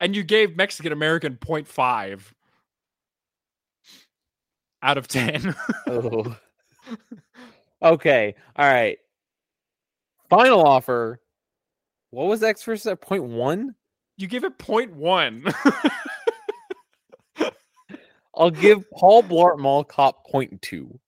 and 0.00 0.14
you 0.14 0.22
gave 0.22 0.54
Mexican 0.54 0.92
American 0.92 1.36
point 1.36 1.66
five 1.66 2.32
out 4.82 4.98
of 4.98 5.08
ten. 5.08 5.54
Oh. 5.88 6.36
Okay. 7.82 8.34
All 8.56 8.66
right. 8.70 8.98
Final 10.30 10.62
offer. 10.66 11.20
What 12.14 12.28
was 12.28 12.42
Ecks 12.42 12.62
versus 12.62 12.86
at 12.86 13.00
point 13.00 13.24
one? 13.24 13.74
you 14.16 14.28
give 14.28 14.44
it 14.44 14.56
point 14.58 14.94
one. 14.94 15.44
I'll 18.36 18.50
give 18.50 18.88
Paul 18.92 19.22
Blart 19.24 19.58
Mall 19.58 19.82
Cop 19.84 20.26
point 20.26 20.60
two. 20.62 20.98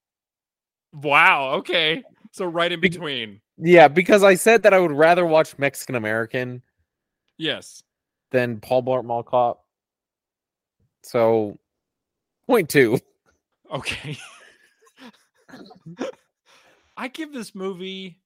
wow. 0.93 1.55
Okay. 1.55 2.03
So 2.33 2.45
right 2.47 2.71
in 2.71 2.81
between. 2.81 3.41
Yeah, 3.59 3.89
because 3.89 4.23
I 4.23 4.35
said 4.35 4.63
that 4.65 4.75
I 4.75 4.79
would 4.81 4.93
rather 4.93 5.25
watch 5.25 5.57
Mexican 5.59 5.95
American 5.95 6.63
Yes. 7.39 7.83
than 8.31 8.61
Paul 8.61 8.83
Blart 8.83 9.05
Mall 9.05 9.23
Cop. 9.23 9.65
So 11.03 11.59
point 12.49 12.69
two. 12.69 12.99
Okay. 13.73 14.19
I 16.97 17.09
give 17.09 17.33
this 17.33 17.55
movie 17.55 18.19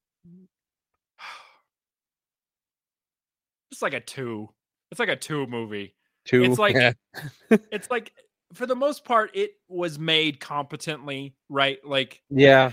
it's 3.81 3.83
like 3.83 3.95
a 3.95 4.01
two. 4.01 4.47
It's 4.91 5.01
like 5.01 5.09
a 5.09 5.17
two 5.17 5.47
movie. 5.47 5.95
Two. 6.27 6.43
It's 6.43 6.59
like 6.59 6.75
yeah. 6.75 6.93
it's 7.73 7.91
like 7.91 8.13
for 8.53 8.67
the 8.67 8.77
most 8.77 9.07
part 9.07 9.31
it 9.33 9.53
was 9.69 9.99
made 9.99 10.39
competently, 10.39 11.35
right? 11.49 11.79
Like 11.83 12.21
yeah. 12.29 12.73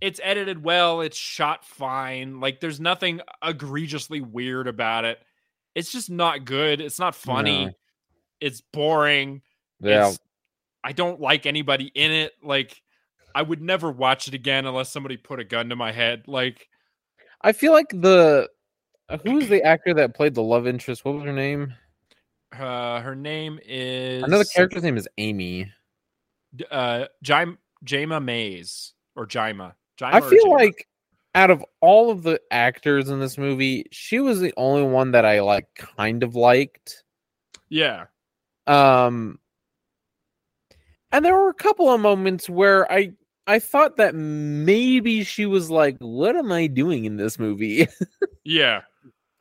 it's 0.00 0.20
edited 0.22 0.62
well, 0.62 1.00
it's 1.00 1.16
shot 1.16 1.64
fine. 1.64 2.38
Like 2.38 2.60
there's 2.60 2.78
nothing 2.78 3.20
egregiously 3.42 4.20
weird 4.20 4.68
about 4.68 5.04
it. 5.04 5.18
It's 5.74 5.90
just 5.90 6.08
not 6.08 6.44
good. 6.44 6.80
It's 6.80 7.00
not 7.00 7.16
funny. 7.16 7.66
No. 7.66 7.72
It's 8.40 8.60
boring. 8.60 9.42
Yeah. 9.80 10.10
It's, 10.10 10.20
I 10.84 10.92
don't 10.92 11.20
like 11.20 11.46
anybody 11.46 11.90
in 11.96 12.12
it. 12.12 12.32
Like 12.44 12.80
I 13.34 13.42
would 13.42 13.60
never 13.60 13.90
watch 13.90 14.28
it 14.28 14.34
again 14.34 14.66
unless 14.66 14.92
somebody 14.92 15.16
put 15.16 15.40
a 15.40 15.44
gun 15.44 15.70
to 15.70 15.74
my 15.74 15.90
head. 15.90 16.28
Like 16.28 16.68
I 17.42 17.50
feel 17.50 17.72
like 17.72 17.88
the 17.90 18.48
uh, 19.08 19.18
who's 19.24 19.48
the 19.48 19.62
actor 19.62 19.94
that 19.94 20.14
played 20.14 20.34
the 20.34 20.42
love 20.42 20.66
interest? 20.66 21.04
What 21.04 21.14
was 21.14 21.24
her 21.24 21.32
name? 21.32 21.74
uh 22.52 23.00
her 23.00 23.16
name 23.16 23.58
is 23.64 24.22
I 24.22 24.28
know 24.28 24.38
the 24.38 24.44
character's 24.44 24.84
name 24.84 24.96
is 24.96 25.08
Amy. 25.18 25.72
Uh 26.70 27.06
Jim 27.22 27.58
Jayma 27.84 28.22
Mays 28.22 28.94
or 29.16 29.26
Jima. 29.26 29.72
Jima 29.98 30.12
I 30.14 30.20
feel 30.20 30.44
Jima? 30.46 30.50
like 30.58 30.86
out 31.34 31.50
of 31.50 31.64
all 31.80 32.10
of 32.12 32.22
the 32.22 32.40
actors 32.52 33.08
in 33.08 33.18
this 33.18 33.36
movie, 33.36 33.86
she 33.90 34.20
was 34.20 34.38
the 34.38 34.54
only 34.56 34.84
one 34.84 35.10
that 35.12 35.24
I 35.24 35.40
like 35.40 35.66
kind 35.74 36.22
of 36.22 36.36
liked. 36.36 37.02
yeah. 37.68 38.04
Um 38.68 39.40
and 41.10 41.24
there 41.24 41.34
were 41.36 41.48
a 41.48 41.54
couple 41.54 41.90
of 41.90 42.00
moments 42.00 42.48
where 42.48 42.90
I 42.90 43.12
I 43.48 43.58
thought 43.58 43.96
that 43.96 44.14
maybe 44.14 45.24
she 45.24 45.44
was 45.44 45.70
like, 45.70 45.96
what 45.98 46.36
am 46.36 46.52
I 46.52 46.66
doing 46.68 47.04
in 47.04 47.16
this 47.16 47.38
movie? 47.38 47.88
Yeah. 48.46 48.82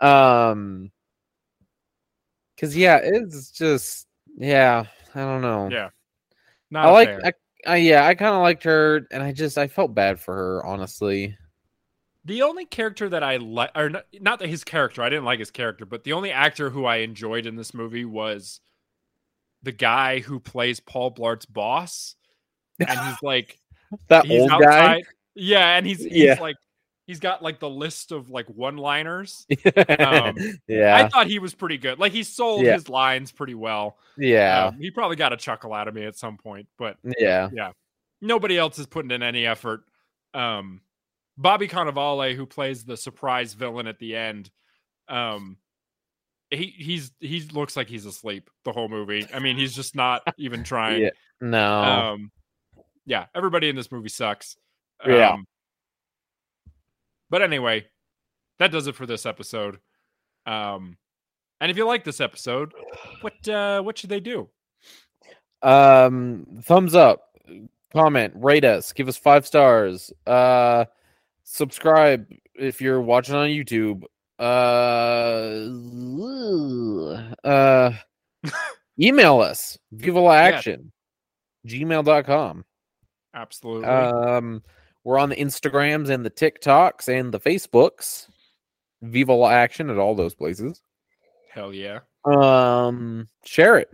Um 0.04 0.92
cuz 2.60 2.76
yeah, 2.76 3.00
it's 3.04 3.52
just 3.52 4.08
yeah, 4.38 4.86
I 5.16 5.20
don't 5.20 5.42
know. 5.42 5.70
Yeah. 5.72 5.90
Not 6.72 6.86
I 6.86 6.92
like. 6.92 7.10
I, 7.24 7.34
I 7.66 7.76
yeah, 7.78 8.06
I 8.06 8.16
kind 8.16 8.34
of 8.36 8.42
liked 8.42 8.64
her 8.64 9.08
and 9.12 9.22
I 9.24 9.32
just 9.32 9.58
I 9.58 9.68
felt 9.68 9.94
bad 9.94 10.20
for 10.20 10.34
her, 10.34 10.66
honestly. 10.66 11.38
The 12.26 12.42
only 12.42 12.66
character 12.66 13.10
that 13.10 13.22
I 13.22 13.38
like, 13.38 13.72
or 13.76 13.90
not, 13.90 14.06
not 14.20 14.40
that 14.40 14.48
his 14.50 14.64
character, 14.64 15.04
I 15.04 15.10
didn't 15.10 15.26
like 15.26 15.40
his 15.40 15.52
character, 15.52 15.86
but 15.86 16.04
the 16.04 16.14
only 16.14 16.32
actor 16.32 16.70
who 16.70 16.86
I 16.86 16.98
enjoyed 16.98 17.46
in 17.46 17.56
this 17.58 17.74
movie 17.74 18.06
was 18.06 18.62
the 19.62 19.74
guy 19.74 20.20
who 20.20 20.40
plays 20.40 20.80
Paul 20.80 21.12
Blart's 21.12 21.46
boss. 21.46 22.16
And 22.80 22.90
he's 22.90 23.22
like, 23.22 23.60
That 24.08 24.26
he's 24.26 24.42
old 24.42 24.62
guy. 24.62 25.04
Yeah. 25.36 25.76
And 25.78 25.86
he's, 25.86 26.00
he's 26.00 26.14
Yeah. 26.14 26.38
like, 26.40 26.56
he's 27.06 27.20
got 27.20 27.42
like 27.42 27.60
the 27.60 27.70
list 27.70 28.12
of 28.12 28.30
like 28.30 28.48
one 28.48 28.78
liners. 28.78 29.46
yeah. 29.66 30.96
I 30.96 31.10
thought 31.10 31.28
he 31.28 31.40
was 31.40 31.54
pretty 31.54 31.78
good. 31.78 32.00
Like 32.00 32.12
he 32.12 32.24
sold 32.24 32.64
Yeah. 32.66 32.74
his 32.74 32.90
lines 32.90 33.32
pretty 33.32 33.56
well. 33.56 33.98
yeah. 34.18 34.68
Um, 34.68 34.80
he 34.80 34.92
probably 34.92 35.16
got 35.18 35.34
a 35.34 35.38
chuckle 35.38 35.74
out 35.74 35.88
of 35.88 35.94
me 35.96 36.06
at 36.06 36.18
some 36.18 36.38
point, 36.38 36.68
but 36.78 36.98
yeah. 37.20 37.50
Yeah. 37.54 37.72
Nobody 38.22 38.58
else 38.58 38.80
is 38.80 38.86
putting 38.86 39.12
in 39.12 39.22
any 39.22 39.46
effort. 39.46 39.82
Um, 40.34 40.82
Bobby 41.38 41.68
Cannavale, 41.68 42.36
who 42.36 42.46
plays 42.46 42.86
the 42.86 42.96
surprise 42.96 43.54
villain 43.54 43.88
at 43.88 44.00
the 44.00 44.16
end, 44.16 44.50
um, 45.10 45.58
he 46.50 46.68
he's 46.78 47.12
he 47.20 47.42
looks 47.52 47.76
like 47.76 47.88
he's 47.88 48.06
asleep 48.06 48.50
the 48.64 48.72
whole 48.72 48.88
movie. 48.88 49.28
I 49.34 49.40
mean, 49.40 49.58
he's 49.58 49.74
just 49.76 49.96
not 49.96 50.22
even 50.38 50.64
trying. 50.64 51.02
Yeah. 51.02 51.10
No. 51.42 51.82
Um, 51.82 52.32
yeah, 53.06 53.26
everybody 53.36 53.68
in 53.70 53.76
this 53.76 53.92
movie 53.92 54.10
sucks. 54.10 54.56
Yeah. 55.06 55.36
But 57.34 57.42
anyway, 57.42 57.88
that 58.60 58.72
does 58.72 58.86
it 58.86 58.94
for 58.94 59.08
this 59.08 59.26
episode. 59.26 59.80
Um, 60.46 60.98
and 61.60 61.72
if 61.72 61.78
you 61.78 61.88
like 61.88 62.04
this 62.04 62.22
episode, 62.22 62.72
what 63.22 63.50
uh, 63.50 63.82
what 63.82 63.98
should 63.98 64.12
they 64.12 64.20
do? 64.20 64.50
Um, 65.64 66.46
thumbs 66.62 66.94
up, 66.94 67.36
comment, 67.92 68.34
rate 68.36 68.64
us, 68.64 68.94
give 68.94 69.08
us 69.08 69.18
five 69.18 69.48
stars. 69.48 70.14
Uh, 70.28 70.86
subscribe 71.44 72.28
if 72.54 72.80
you're 72.80 73.02
watching 73.02 73.34
on 73.34 73.50
YouTube. 73.50 74.04
Uh, 74.38 75.58
uh, 77.44 77.94
email 79.02 79.40
us, 79.40 79.76
Viva 79.92 80.20
La 80.20 80.34
Action, 80.34 80.92
gmail.com. 81.66 82.64
Absolutely. 83.34 83.88
Um, 83.88 84.62
we're 85.04 85.18
on 85.18 85.30
the 85.30 85.36
Instagrams 85.36 86.10
and 86.10 86.26
the 86.26 86.30
TikToks 86.30 87.08
and 87.08 87.34
the 87.34 87.40
Facebooks. 87.40 88.28
Viva 89.02 89.34
La 89.34 89.50
Action 89.50 89.90
at 89.90 89.98
all 89.98 90.16
those 90.16 90.34
places. 90.34 90.82
Hell 91.52 91.74
yeah. 91.74 92.00
Um, 92.26 93.28
share 93.46 93.78
it. 93.78 93.90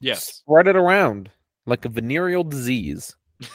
Yes. 0.00 0.26
Spread 0.26 0.66
it 0.66 0.74
around 0.76 1.30
like 1.66 1.84
a 1.84 1.88
venereal 1.88 2.44
disease. 2.44 3.14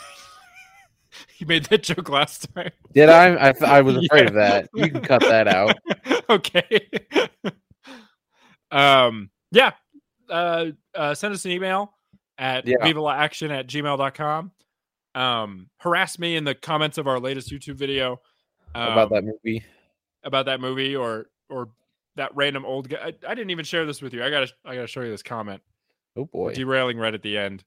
You 1.40 1.48
made 1.48 1.66
that 1.66 1.84
joke 1.84 2.10
last 2.10 2.48
time. 2.54 2.72
Did 2.94 3.10
I? 3.10 3.50
I, 3.50 3.54
I 3.66 3.82
was 3.82 3.96
afraid 4.06 4.28
of 4.28 4.34
that. 4.36 4.70
You 4.74 4.90
can 4.90 5.02
cut 5.02 5.22
that 5.22 5.48
out. 5.48 5.76
okay. 6.30 6.90
um, 8.72 9.30
yeah. 9.52 9.72
Uh, 10.30 10.68
uh, 10.96 11.14
send 11.16 11.34
us 11.34 11.46
an 11.46 11.52
email 11.52 11.94
at 12.38 12.68
Yeah. 12.68 12.84
vivalaction 12.84 13.52
at 13.52 13.68
gmail.com. 13.68 14.52
Um, 15.18 15.70
harass 15.78 16.20
me 16.20 16.36
in 16.36 16.44
the 16.44 16.54
comments 16.54 16.98
of 16.98 17.08
our 17.08 17.20
latest 17.20 17.50
YouTube 17.50 17.76
video 17.76 18.22
about 18.76 19.12
um, 19.12 19.14
that 19.14 19.24
movie. 19.24 19.64
about 20.24 20.46
that 20.46 20.62
movie 20.62 20.96
or 20.96 21.26
or 21.50 21.70
that 22.16 22.36
random 22.36 22.66
old 22.66 22.90
guy. 22.90 22.98
I, 23.02 23.08
I 23.28 23.34
didn't 23.36 23.50
even 23.50 23.66
share 23.66 23.86
this 23.86 24.02
with 24.02 24.14
you. 24.14 24.24
I 24.24 24.30
gotta 24.30 24.48
I 24.64 24.76
gotta 24.76 24.88
show 24.88 25.02
you 25.02 25.10
this 25.10 25.24
comment. 25.24 25.62
Oh 26.16 26.26
boy, 26.26 26.54
Derailing 26.54 26.98
right 27.00 27.14
at 27.14 27.24
the 27.24 27.38
end. 27.38 27.64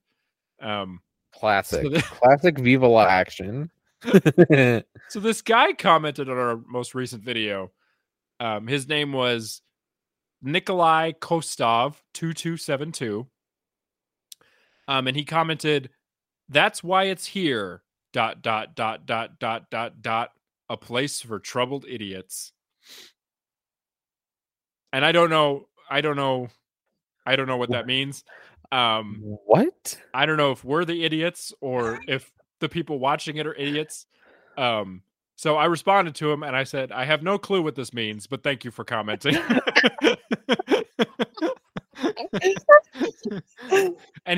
Um, 0.61 1.01
classic, 1.35 1.83
so 1.83 1.89
the- 1.89 2.03
classic 2.21 2.59
Viva 2.59 2.87
La 2.87 3.07
action. 3.07 3.71
So 5.09 5.19
this 5.19 5.43
guy 5.43 5.73
commented 5.73 6.29
on 6.29 6.39
our 6.39 6.57
most 6.69 6.95
recent 6.95 7.23
video. 7.25 7.73
Um, 8.39 8.67
his 8.69 8.87
name 8.89 9.13
was 9.13 9.61
Nikolai 10.41 11.13
Kostov 11.19 12.01
two 12.15 12.33
two 12.33 12.57
seven 12.57 12.93
two. 12.93 13.27
Um, 14.87 15.07
and 15.09 15.17
he 15.17 15.25
commented, 15.25 15.91
"That's 16.51 16.85
why 16.85 17.05
it's 17.05 17.27
here." 17.27 17.83
Dot 18.13 18.43
dot 18.43 18.75
dot 18.75 19.07
dot 19.07 19.39
dot 19.39 19.71
dot 19.71 20.03
dot. 20.03 20.33
A 20.69 20.77
place 20.77 21.23
for 21.23 21.39
troubled 21.39 21.87
idiots. 21.89 22.53
And 24.93 25.05
I 25.05 25.13
don't 25.13 25.31
know. 25.31 25.69
I 25.89 26.01
don't 26.01 26.17
know. 26.17 26.49
I 27.25 27.37
don't 27.37 27.47
know 27.47 27.57
what 27.57 27.71
that 27.71 27.87
means. 27.87 28.25
Um, 28.73 29.21
what? 29.23 29.99
I 30.15 30.27
don't 30.27 30.37
know 30.37 30.53
if 30.53 30.65
we're 30.65 30.85
the 30.85 31.05
idiots 31.05 31.53
or 31.61 32.01
if 32.07 32.31
the 32.61 32.69
people 32.69 32.99
watching 32.99 33.37
it 33.37 33.47
are 33.47 33.55
idiots. 33.55 34.07
Um, 34.57 35.03
so 35.37 35.57
I 35.57 35.65
responded 35.67 36.15
to 36.17 36.31
him 36.31 36.43
and 36.43 36.55
I 36.55 36.65
said, 36.65 36.93
I 36.93 37.05
have 37.05 37.23
no 37.23 37.39
clue 37.39 37.63
what 37.63 37.75
this 37.75 37.95
means, 37.95 38.27
but 38.27 38.43
thank 38.43 38.65
you 38.65 38.71
for 38.71 38.85
commenting. 38.85 39.37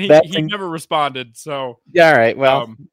he, 0.03 0.07
That 0.09 0.25
he 0.25 0.31
thing- 0.33 0.47
never 0.47 0.69
responded. 0.69 1.35
So 1.37 1.79
Yeah. 1.91 2.11
All 2.11 2.17
right. 2.17 2.37
Well. 2.37 2.61
um, 2.63 2.89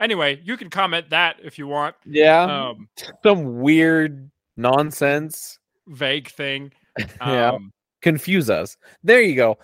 anyway, 0.00 0.40
you 0.44 0.56
can 0.56 0.70
comment 0.70 1.10
that 1.10 1.36
if 1.42 1.58
you 1.58 1.66
want. 1.66 1.94
yeah. 2.06 2.42
Um, 2.70 2.88
some 3.22 3.60
weird 3.60 4.30
nonsense. 4.56 5.58
vague 5.86 6.28
thing. 6.30 6.72
yeah. 7.20 7.50
Um, 7.52 7.72
Confuse 8.00 8.50
us. 8.50 8.76
There 9.04 9.20
you 9.20 9.36
go. 9.36 9.58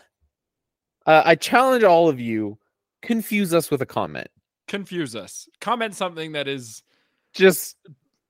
Uh, 1.06 1.22
I 1.24 1.34
challenge 1.34 1.82
all 1.84 2.08
of 2.08 2.20
you. 2.20 2.56
Confuse 3.02 3.52
us 3.54 3.70
with 3.70 3.82
a 3.82 3.86
comment. 3.86 4.28
confuse 4.68 5.16
us. 5.16 5.48
Comment 5.60 5.94
something 5.94 6.32
that 6.32 6.46
is 6.46 6.82
Just 7.32 7.76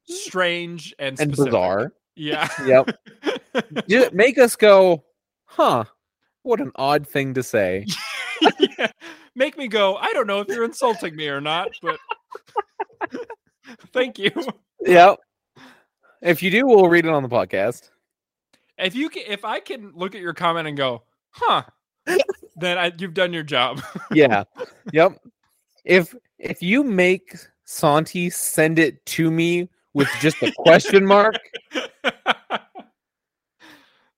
strange 0.08 0.94
and 0.98 1.18
and 1.20 1.30
specific. 1.32 1.52
bizarre. 1.52 1.92
Yeah. 2.16 2.48
Yep. 3.88 4.12
Make 4.14 4.38
us 4.38 4.56
go, 4.56 5.04
huh? 5.46 5.84
What 6.42 6.60
an 6.60 6.72
odd 6.76 7.06
thing 7.06 7.34
to 7.34 7.42
say. 7.42 7.84
Yeah. 8.58 8.90
Make 9.34 9.56
me 9.56 9.68
go, 9.68 9.96
I 9.96 10.12
don't 10.12 10.26
know 10.26 10.40
if 10.40 10.48
you're 10.48 10.64
insulting 10.64 11.14
me 11.16 11.28
or 11.28 11.40
not, 11.40 11.68
but 11.82 11.98
thank 13.92 14.18
you. 14.18 14.30
yep. 14.84 15.18
If 16.20 16.42
you 16.42 16.50
do, 16.50 16.66
we'll 16.66 16.88
read 16.88 17.04
it 17.04 17.12
on 17.12 17.22
the 17.22 17.28
podcast. 17.28 17.90
If 18.76 18.94
you 18.94 19.08
can, 19.08 19.22
if 19.26 19.44
I 19.44 19.60
can 19.60 19.92
look 19.94 20.14
at 20.14 20.20
your 20.20 20.34
comment 20.34 20.68
and 20.68 20.76
go, 20.76 21.02
huh, 21.30 21.62
then 22.56 22.78
I, 22.78 22.92
you've 22.96 23.14
done 23.14 23.32
your 23.32 23.42
job. 23.42 23.82
Yeah. 24.12 24.44
yep. 24.92 25.18
If 25.84 26.14
if 26.38 26.62
you 26.62 26.84
make 26.84 27.36
Santi 27.64 28.30
send 28.30 28.78
it 28.78 29.04
to 29.06 29.30
me 29.30 29.68
with 29.94 30.08
just 30.20 30.42
a 30.42 30.52
question 30.58 31.04
mark, 31.06 31.34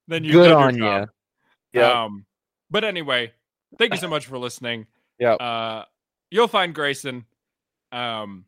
then 0.09 0.25
you've 0.25 0.33
good 0.33 0.49
done 0.49 0.63
on 0.63 0.77
your 0.77 1.01
you. 1.01 1.07
Yeah. 1.73 2.05
Um, 2.05 2.27
but 2.71 2.85
anyway, 2.85 3.33
thank 3.79 3.93
you 3.93 3.99
so 3.99 4.09
much 4.09 4.27
for 4.27 4.39
listening. 4.39 4.87
Yeah. 5.19 5.35
Uh, 5.35 5.85
you'll 6.31 6.49
find 6.49 6.75
Grayson 6.75 7.27
um, 7.93 8.47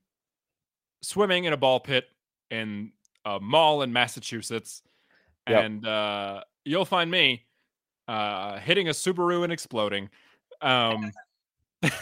swimming 1.03 1.45
in 1.45 1.53
a 1.53 1.57
ball 1.59 1.81
pit 1.81 2.07
in 2.51 2.93
a 3.27 3.39
mall 3.41 3.83
in 3.83 3.93
Massachusetts, 3.93 4.83
Yep. 5.47 5.65
and 5.65 5.87
uh, 5.87 6.45
you'll 6.65 6.87
find 6.87 7.11
me 7.11 7.45
uh, 8.09 8.59
hitting 8.59 8.89
a 8.89 8.93
Subaru 8.93 9.45
and 9.45 9.53
exploding. 9.53 10.09
Um, 10.63 11.13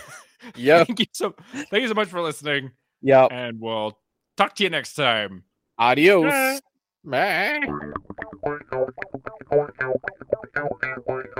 Yep. 0.54 0.86
thank 0.86 1.00
you 1.00 1.06
so 1.10 1.34
thank 1.70 1.82
you 1.82 1.88
so 1.88 1.94
much 1.94 2.06
for 2.08 2.20
listening, 2.22 2.70
Yeah. 3.02 3.26
and 3.26 3.58
we'll 3.60 3.98
talk 4.36 4.54
to 4.54 4.62
you 4.62 4.70
next 4.70 4.94
time. 4.94 5.42
Adios. 5.78 6.60
Bye. 7.04 7.60
Bye. 11.34 11.39